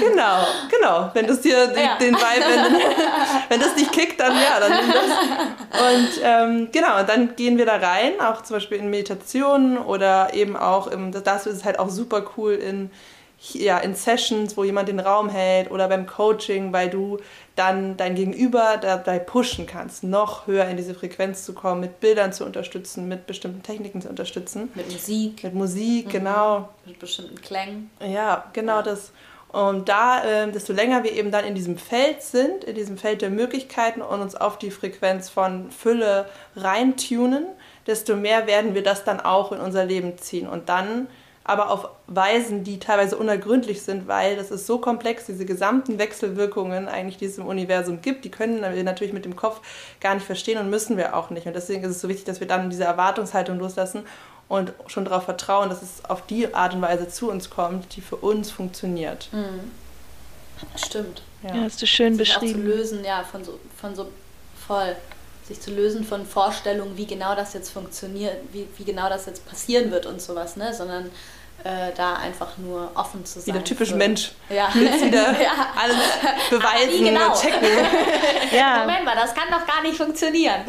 [0.00, 1.10] genau, genau.
[1.14, 1.96] Wenn das dir ja.
[1.96, 2.74] den Vibe, wenn,
[3.48, 5.04] wenn das nicht kickt, dann ja, dann nimm das.
[5.80, 10.34] Und ähm, genau, und dann gehen wir da rein, auch zum Beispiel in Meditationen oder
[10.34, 12.90] eben auch im, das ist halt auch super cool in
[13.52, 17.18] ja, in Sessions, wo jemand den Raum hält oder beim Coaching, weil du
[17.56, 22.32] dann dein Gegenüber dabei pushen kannst, noch höher in diese Frequenz zu kommen, mit Bildern
[22.32, 24.70] zu unterstützen, mit bestimmten Techniken zu unterstützen.
[24.74, 25.42] Mit Musik.
[25.42, 26.10] Mit Musik, mhm.
[26.10, 26.68] genau.
[26.84, 27.90] Mit bestimmten Klängen.
[28.00, 28.82] Ja, genau ja.
[28.82, 29.10] das.
[29.48, 33.22] Und da, äh, desto länger wir eben dann in diesem Feld sind, in diesem Feld
[33.22, 36.26] der Möglichkeiten und uns auf die Frequenz von Fülle
[36.56, 37.46] reintunen,
[37.86, 40.46] desto mehr werden wir das dann auch in unser Leben ziehen.
[40.46, 41.06] Und dann
[41.48, 46.88] aber auf Weisen, die teilweise unergründlich sind, weil das ist so komplex, diese gesamten Wechselwirkungen
[46.88, 49.60] eigentlich, die es im Universum gibt, die können wir natürlich mit dem Kopf
[50.00, 51.46] gar nicht verstehen und müssen wir auch nicht.
[51.46, 54.02] Und deswegen ist es so wichtig, dass wir dann diese Erwartungshaltung loslassen
[54.48, 58.00] und schon darauf vertrauen, dass es auf die Art und Weise zu uns kommt, die
[58.00, 59.28] für uns funktioniert.
[59.30, 59.70] Mhm.
[60.74, 61.22] Stimmt.
[61.44, 61.54] Ja.
[61.54, 62.60] ja, hast du schön sich beschrieben.
[62.60, 64.08] Auch zu lösen, ja, von so, von so
[64.66, 64.96] voll
[65.46, 69.46] sich zu lösen von Vorstellungen, wie genau das jetzt funktioniert, wie, wie genau das jetzt
[69.46, 70.74] passieren wird und sowas, ne?
[70.74, 71.10] Sondern
[71.66, 73.54] äh, da einfach nur offen zu sein.
[73.54, 74.30] Wieder typisch für, Mensch.
[74.48, 74.68] Ja.
[74.72, 75.50] Willst wieder ja.
[75.76, 75.96] alles
[76.50, 77.32] beweisen genau.
[77.32, 77.68] und checken.
[78.56, 78.80] ja.
[78.80, 80.60] Moment mal, das kann doch gar nicht funktionieren.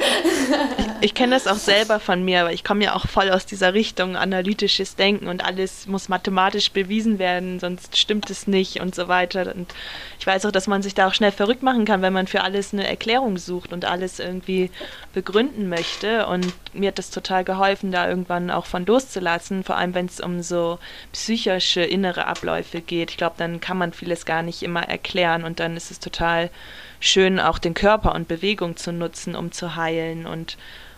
[0.78, 3.46] ich, ich kenne das auch selber von mir, aber ich komme ja auch voll aus
[3.46, 8.96] dieser Richtung analytisches Denken und alles muss mathematisch bewiesen werden, sonst stimmt es nicht und
[8.96, 9.54] so weiter.
[9.54, 9.74] Und
[10.20, 12.42] ich weiß auch, dass man sich da auch schnell verrückt machen kann, wenn man für
[12.42, 14.72] alles eine Erklärung sucht und alles irgendwie
[15.14, 16.26] begründen möchte.
[16.28, 20.20] Und mir hat das total geholfen, da irgendwann auch von loszulassen, vor allem wenn es
[20.20, 20.80] um so
[21.12, 23.12] psychische innere Abläufe geht.
[23.12, 26.50] Ich glaube, dann kann man vieles gar nicht immer erklären und dann ist es total
[27.00, 30.58] schön, auch den Körper und Bewegung zu nutzen, um zu heilen und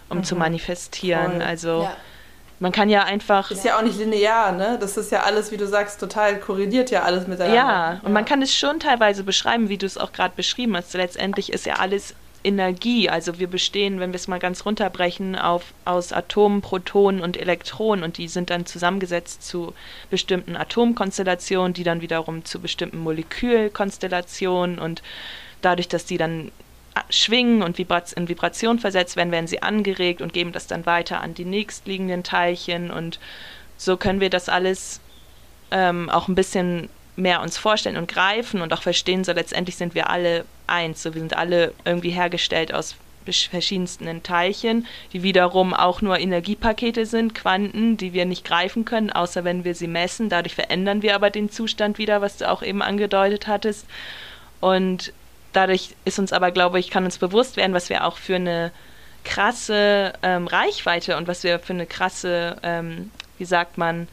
[0.09, 0.23] um mhm.
[0.23, 1.33] zu manifestieren.
[1.33, 1.41] Voll.
[1.41, 1.95] Also ja.
[2.59, 3.51] man kann ja einfach.
[3.51, 4.77] Ist ja auch nicht linear, ne?
[4.79, 7.55] Das ist ja alles, wie du sagst, total korreliert ja alles miteinander.
[7.55, 8.09] Ja, und ja.
[8.09, 10.93] man kann es schon teilweise beschreiben, wie du es auch gerade beschrieben hast.
[10.93, 13.09] Letztendlich ist ja alles Energie.
[13.09, 18.03] Also wir bestehen, wenn wir es mal ganz runterbrechen, auf, aus Atomen, Protonen und Elektronen.
[18.03, 19.73] Und die sind dann zusammengesetzt zu
[20.09, 24.79] bestimmten Atomkonstellationen, die dann wiederum zu bestimmten Molekülkonstellationen.
[24.79, 25.01] Und
[25.61, 26.51] dadurch, dass die dann
[27.09, 31.33] schwingen und in Vibration versetzt werden, werden sie angeregt und geben das dann weiter an
[31.33, 32.91] die nächstliegenden Teilchen.
[32.91, 33.19] Und
[33.77, 35.01] so können wir das alles
[35.71, 39.95] ähm, auch ein bisschen mehr uns vorstellen und greifen und auch verstehen, so letztendlich sind
[39.95, 41.03] wir alle eins.
[41.03, 42.95] So, wir sind alle irgendwie hergestellt aus
[43.25, 49.43] verschiedensten Teilchen, die wiederum auch nur Energiepakete sind, Quanten, die wir nicht greifen können, außer
[49.43, 50.29] wenn wir sie messen.
[50.29, 53.85] Dadurch verändern wir aber den Zustand wieder, was du auch eben angedeutet hattest.
[54.61, 55.13] Und
[55.53, 58.71] dadurch ist uns aber, glaube ich, kann uns bewusst werden, was wir auch für eine
[59.23, 64.07] krasse ähm, Reichweite und was wir für eine krasse, ähm, wie sagt man,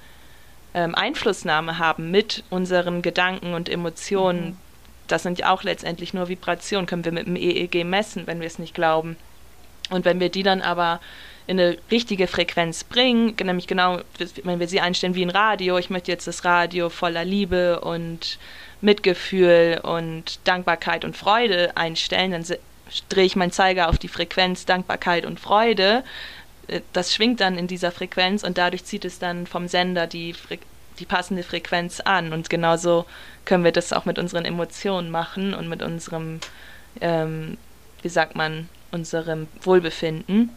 [0.77, 4.51] ähm, Einflussnahme haben mit unseren Gedanken und Emotionen.
[4.51, 4.57] Mhm.
[5.09, 8.47] Das sind ja auch letztendlich nur Vibrationen, können wir mit dem EEG messen, wenn wir
[8.47, 9.17] es nicht glauben.
[9.89, 11.01] Und wenn wir die dann aber
[11.47, 14.01] in eine richtige Frequenz bringen, nämlich genau,
[14.43, 18.39] wenn wir sie einstellen wie ein Radio, ich möchte jetzt das Radio voller Liebe und
[18.81, 22.45] Mitgefühl und Dankbarkeit und Freude einstellen, dann
[23.09, 26.05] drehe ich meinen Zeiger auf die Frequenz Dankbarkeit und Freude
[26.93, 30.59] das schwingt dann in dieser Frequenz und dadurch zieht es dann vom Sender die, Fre
[30.99, 32.33] die passende Frequenz an.
[32.33, 33.05] Und genauso
[33.45, 36.41] können wir das auch mit unseren Emotionen machen und mit unserem,
[37.01, 37.59] ähm,
[38.03, 40.51] wie sagt man, unserem Wohlbefinden.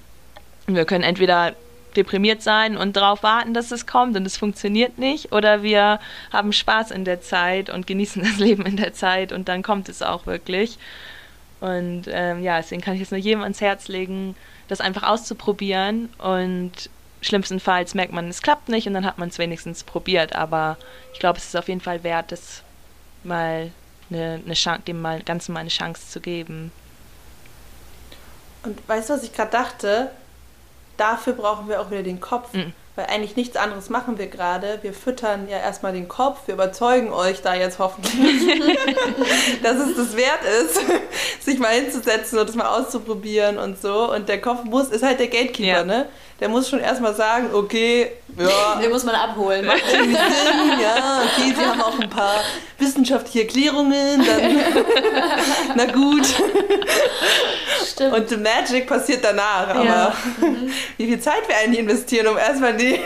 [0.68, 1.56] Wir können entweder
[1.96, 6.00] deprimiert sein und darauf warten, dass es kommt und es funktioniert nicht, oder wir
[6.32, 9.90] haben Spaß in der Zeit und genießen das Leben in der Zeit und dann kommt
[9.90, 10.78] es auch wirklich.
[11.60, 14.36] Und ähm, ja, deswegen kann ich es nur jedem ans Herz legen,
[14.70, 16.72] das einfach auszuprobieren und
[17.22, 20.34] schlimmstenfalls merkt man, es klappt nicht und dann hat man es wenigstens probiert.
[20.36, 20.78] Aber
[21.14, 22.64] ich glaube, es ist auf jeden Fall wert, das
[23.24, 23.72] mal
[24.10, 26.72] eine, eine Chance, dem mal, Ganzen mal eine Chance zu geben.
[28.64, 30.12] Und weißt du, was ich gerade dachte?
[30.96, 32.54] Dafür brauchen wir auch wieder den Kopf.
[32.54, 34.80] Mhm weil eigentlich nichts anderes machen wir gerade.
[34.82, 38.46] Wir füttern ja erstmal den Kopf, wir überzeugen euch da jetzt hoffentlich,
[39.64, 40.82] dass es das wert ist,
[41.40, 44.14] sich mal hinzusetzen und das mal auszuprobieren und so.
[44.14, 45.84] Und der Kopf muss, ist halt der Gatekeeper, ja.
[45.86, 46.10] ne?
[46.40, 48.76] Der muss schon erstmal sagen, okay, ja.
[48.82, 49.66] Den muss man abholen.
[49.66, 52.42] Macht irgendwie Sinn, ja, okay, sie haben auch ein paar
[52.78, 54.60] wissenschaftliche Erklärungen, dann
[55.76, 56.26] na gut.
[57.86, 58.14] Stimmt.
[58.14, 60.14] Und the magic passiert danach, aber ja.
[60.98, 63.00] wie viel Zeit wir eigentlich investieren, um erstmal die.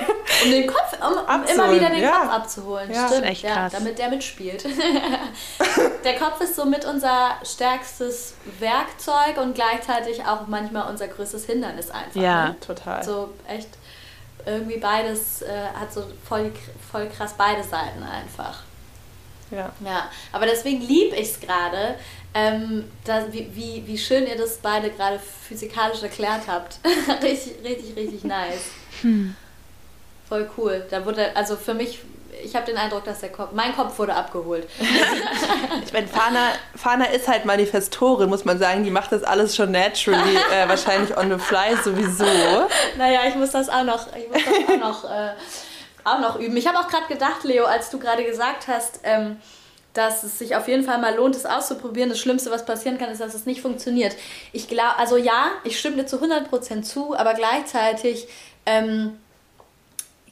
[0.44, 2.12] Um den Kopf, um, um immer wieder den ja.
[2.12, 2.92] Kopf abzuholen.
[2.92, 3.08] Ja.
[3.08, 3.74] Stimmt, echt krass.
[3.74, 4.66] Ja, damit der mitspielt.
[6.04, 12.22] der Kopf ist somit unser stärkstes Werkzeug und gleichzeitig auch manchmal unser größtes Hindernis einfach.
[12.22, 12.56] Ja, ne?
[12.60, 13.04] total.
[13.04, 13.70] So echt
[14.45, 16.52] irgendwie beides äh, hat so voll,
[16.91, 18.64] voll krass beide Seiten einfach.
[19.52, 19.72] Ja.
[19.86, 21.95] Ja, aber deswegen liebe ich es gerade,
[22.34, 22.86] ähm,
[23.32, 26.80] wie, wie, wie schön ihr das beide gerade physikalisch erklärt habt.
[27.22, 28.72] richtig, richtig, richtig nice.
[29.02, 29.36] Hm.
[30.28, 30.86] Voll cool.
[30.90, 32.00] Da wurde, also für mich,
[32.44, 34.68] ich habe den Eindruck, dass der Kopf, mein Kopf wurde abgeholt.
[35.86, 38.84] ich meine, Fana, Fana ist halt Manifestorin, muss man sagen.
[38.84, 42.26] Die macht das alles schon naturally, äh, wahrscheinlich on the fly sowieso.
[42.98, 45.34] Naja, ich muss das auch noch, ich muss das auch noch, äh,
[46.04, 46.56] auch noch üben.
[46.58, 49.38] Ich habe auch gerade gedacht, Leo, als du gerade gesagt hast, ähm,
[49.94, 52.10] dass es sich auf jeden Fall mal lohnt, es auszuprobieren.
[52.10, 54.16] Das Schlimmste, was passieren kann, ist, dass es nicht funktioniert.
[54.52, 58.28] Ich glaube, also ja, ich stimme dir zu 100% zu, aber gleichzeitig
[58.66, 59.20] ähm,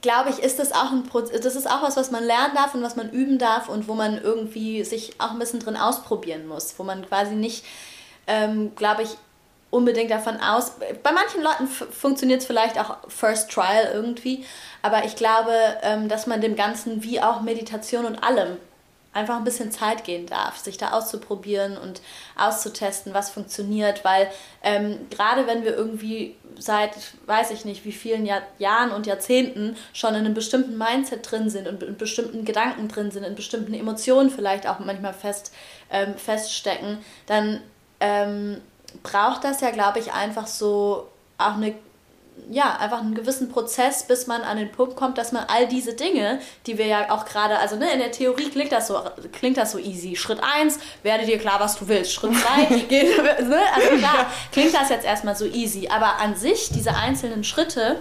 [0.02, 1.04] glaube ich, ist das auch ein
[1.44, 3.94] das ist auch was, was man lernen darf und was man üben darf und wo
[3.94, 7.66] man irgendwie sich auch ein bisschen drin ausprobieren muss, wo man quasi nicht,
[8.28, 9.10] ähm, glaube ich,
[9.70, 10.74] unbedingt davon aus.
[11.02, 14.46] Bei manchen Leuten funktioniert es vielleicht auch First Trial irgendwie,
[14.82, 18.58] aber ich glaube, ähm, dass man dem Ganzen wie auch Meditation und allem
[19.14, 22.02] einfach ein bisschen Zeit gehen darf, sich da auszuprobieren und
[22.38, 24.30] auszutesten, was funktioniert, weil
[24.64, 26.92] ähm, gerade wenn wir irgendwie seit,
[27.26, 31.50] weiß ich nicht, wie vielen Jahr Jahren und Jahrzehnten schon in einem bestimmten Mindset drin
[31.50, 35.54] sind und in bestimmten Gedanken drin sind, in bestimmten Emotionen vielleicht auch manchmal fest,
[35.90, 37.62] ähm, feststecken, dann
[38.00, 38.62] ähm,
[39.04, 41.08] braucht das ja, glaube ich, einfach so
[41.38, 41.76] auch eine
[42.50, 45.94] ja, einfach einen gewissen Prozess, bis man an den Punkt kommt, dass man all diese
[45.94, 49.00] Dinge, die wir ja auch gerade, also ne, in der Theorie klingt das so,
[49.32, 50.16] klingt das so easy.
[50.16, 52.14] Schritt 1, werde dir klar, was du willst.
[52.14, 52.66] Schritt 2,
[53.44, 55.88] ne, also klar, klingt das jetzt erstmal so easy.
[55.88, 57.98] Aber an sich, diese einzelnen Schritte,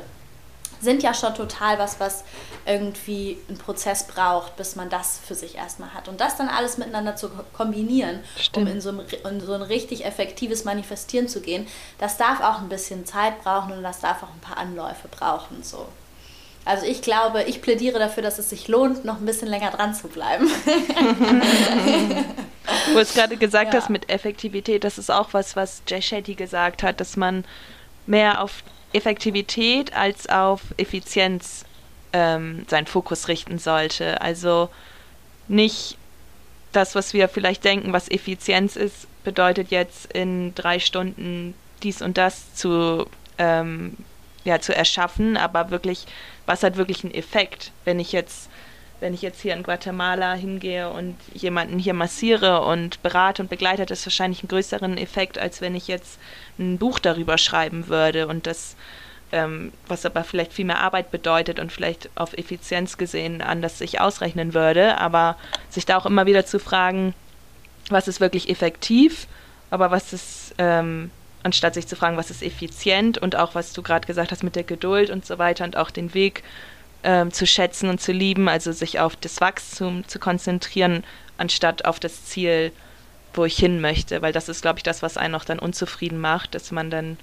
[0.81, 2.25] sind ja schon total was, was
[2.67, 6.09] irgendwie einen Prozess braucht, bis man das für sich erstmal hat.
[6.09, 8.67] Und das dann alles miteinander zu kombinieren, Stimmt.
[8.67, 9.01] um in so, ein,
[9.31, 11.67] in so ein richtig effektives Manifestieren zu gehen,
[11.99, 15.63] das darf auch ein bisschen Zeit brauchen und das darf auch ein paar Anläufe brauchen.
[15.63, 15.87] So.
[16.65, 19.95] Also ich glaube, ich plädiere dafür, dass es sich lohnt, noch ein bisschen länger dran
[19.95, 20.47] zu bleiben.
[22.93, 23.81] du hast gerade gesagt ja.
[23.81, 27.45] hast mit Effektivität, das ist auch was, was Jay Shetty gesagt hat, dass man
[28.07, 28.63] mehr auf
[28.93, 31.65] Effektivität als auf Effizienz
[32.13, 34.21] ähm, seinen Fokus richten sollte.
[34.21, 34.69] Also
[35.49, 35.97] nicht
[36.73, 42.19] das, was wir vielleicht denken, was Effizienz ist, bedeutet jetzt in drei Stunden dies und
[42.19, 43.07] das zu,
[43.39, 43.97] ähm,
[44.45, 46.07] ja, zu erschaffen, aber wirklich,
[46.47, 48.50] was hat wirklich einen Effekt, wenn ich jetzt
[49.01, 53.83] wenn ich jetzt hier in Guatemala hingehe und jemanden hier massiere und berate und begleite,
[53.83, 56.19] hat das wahrscheinlich einen größeren Effekt, als wenn ich jetzt
[56.59, 58.77] ein Buch darüber schreiben würde und das,
[59.33, 64.01] ähm, was aber vielleicht viel mehr Arbeit bedeutet und vielleicht auf Effizienz gesehen anders sich
[64.01, 65.37] ausrechnen würde, aber
[65.71, 67.15] sich da auch immer wieder zu fragen,
[67.89, 69.27] was ist wirklich effektiv,
[69.71, 71.11] aber was ist, ähm,
[71.43, 74.57] anstatt sich zu fragen, was ist effizient und auch was du gerade gesagt hast mit
[74.57, 76.43] der Geduld und so weiter und auch den Weg
[77.03, 81.05] ähm, zu schätzen und zu lieben, also sich auf das Wachstum zu konzentrieren,
[81.39, 82.73] anstatt auf das Ziel,
[83.33, 86.21] wo ich hin möchte, weil das ist, glaube ich, das, was einen auch dann unzufrieden
[86.21, 87.17] macht, dass man dann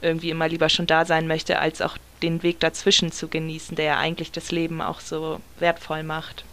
[0.00, 3.84] irgendwie immer lieber schon da sein möchte, als auch den Weg dazwischen zu genießen, der
[3.84, 6.44] ja eigentlich das Leben auch so wertvoll macht.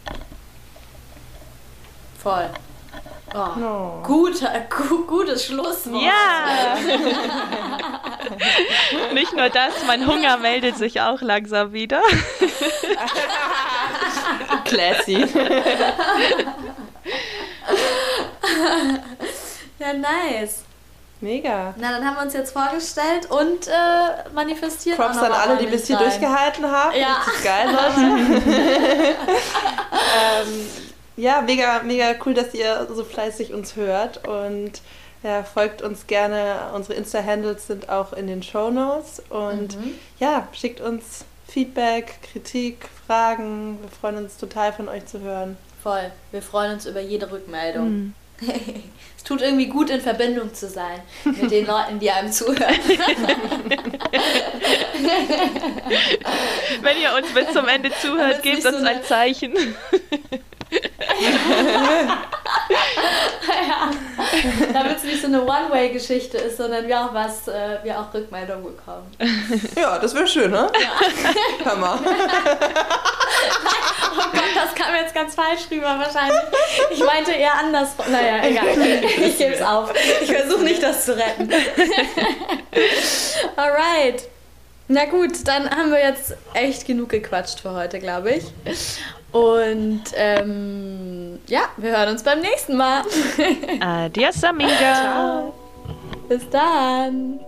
[2.18, 2.50] Voll.
[3.34, 4.00] Oh, no.
[4.02, 6.02] Guter, gu gutes Schlusswort.
[6.02, 6.76] Ja.
[9.12, 12.00] Nicht nur das, mein Hunger meldet sich auch langsam wieder.
[14.64, 15.18] Classy.
[19.78, 20.62] ja, nice.
[21.20, 21.74] Mega.
[21.76, 24.96] Na, dann haben wir uns jetzt vorgestellt und äh, manifestiert.
[24.96, 26.98] Props an alle, die bis hier durchgehalten haben.
[26.98, 27.16] Ja.
[27.16, 28.00] Richtig geil, Leute.
[30.20, 30.68] ähm,
[31.16, 34.82] ja, mega, mega cool, dass ihr so fleißig uns hört und
[35.22, 36.70] ja, folgt uns gerne.
[36.74, 39.94] Unsere Insta-Handles sind auch in den Show Notes und mhm.
[40.20, 43.78] ja, schickt uns Feedback, Kritik, Fragen.
[43.80, 45.56] Wir freuen uns total von euch zu hören.
[45.82, 46.10] Voll.
[46.32, 47.88] Wir freuen uns über jede Rückmeldung.
[47.88, 48.14] Mhm.
[49.16, 52.58] es tut irgendwie gut, in Verbindung zu sein mit den Leuten, die einem zuhören.
[56.82, 59.54] Wenn ihr uns bis zum Ende zuhört, gebt uns so ein Zeichen.
[63.68, 63.90] Ja.
[64.72, 68.64] Damit es nicht so eine One-Way-Geschichte ist, sondern wir auch was, äh, wir auch Rückmeldung
[68.64, 69.10] bekommen.
[69.76, 70.70] Ja, das wäre schön, ne?
[70.80, 71.70] Ja.
[71.70, 71.98] Hammer.
[74.12, 76.40] oh Gott, das kam jetzt ganz falsch rüber wahrscheinlich.
[76.90, 77.90] Ich meinte eher anders.
[78.10, 78.66] Naja, egal.
[79.24, 79.92] Ich gebe es auf.
[80.22, 81.50] Ich versuche nicht, das zu retten.
[83.56, 84.28] Alright.
[84.88, 88.44] Na gut, dann haben wir jetzt echt genug gequatscht für heute, glaube ich.
[89.36, 93.02] Und ähm, ja, wir hören uns beim nächsten Mal.
[93.80, 94.70] Adios, amiga.
[94.78, 95.54] Ciao.
[96.26, 97.40] Bis dann.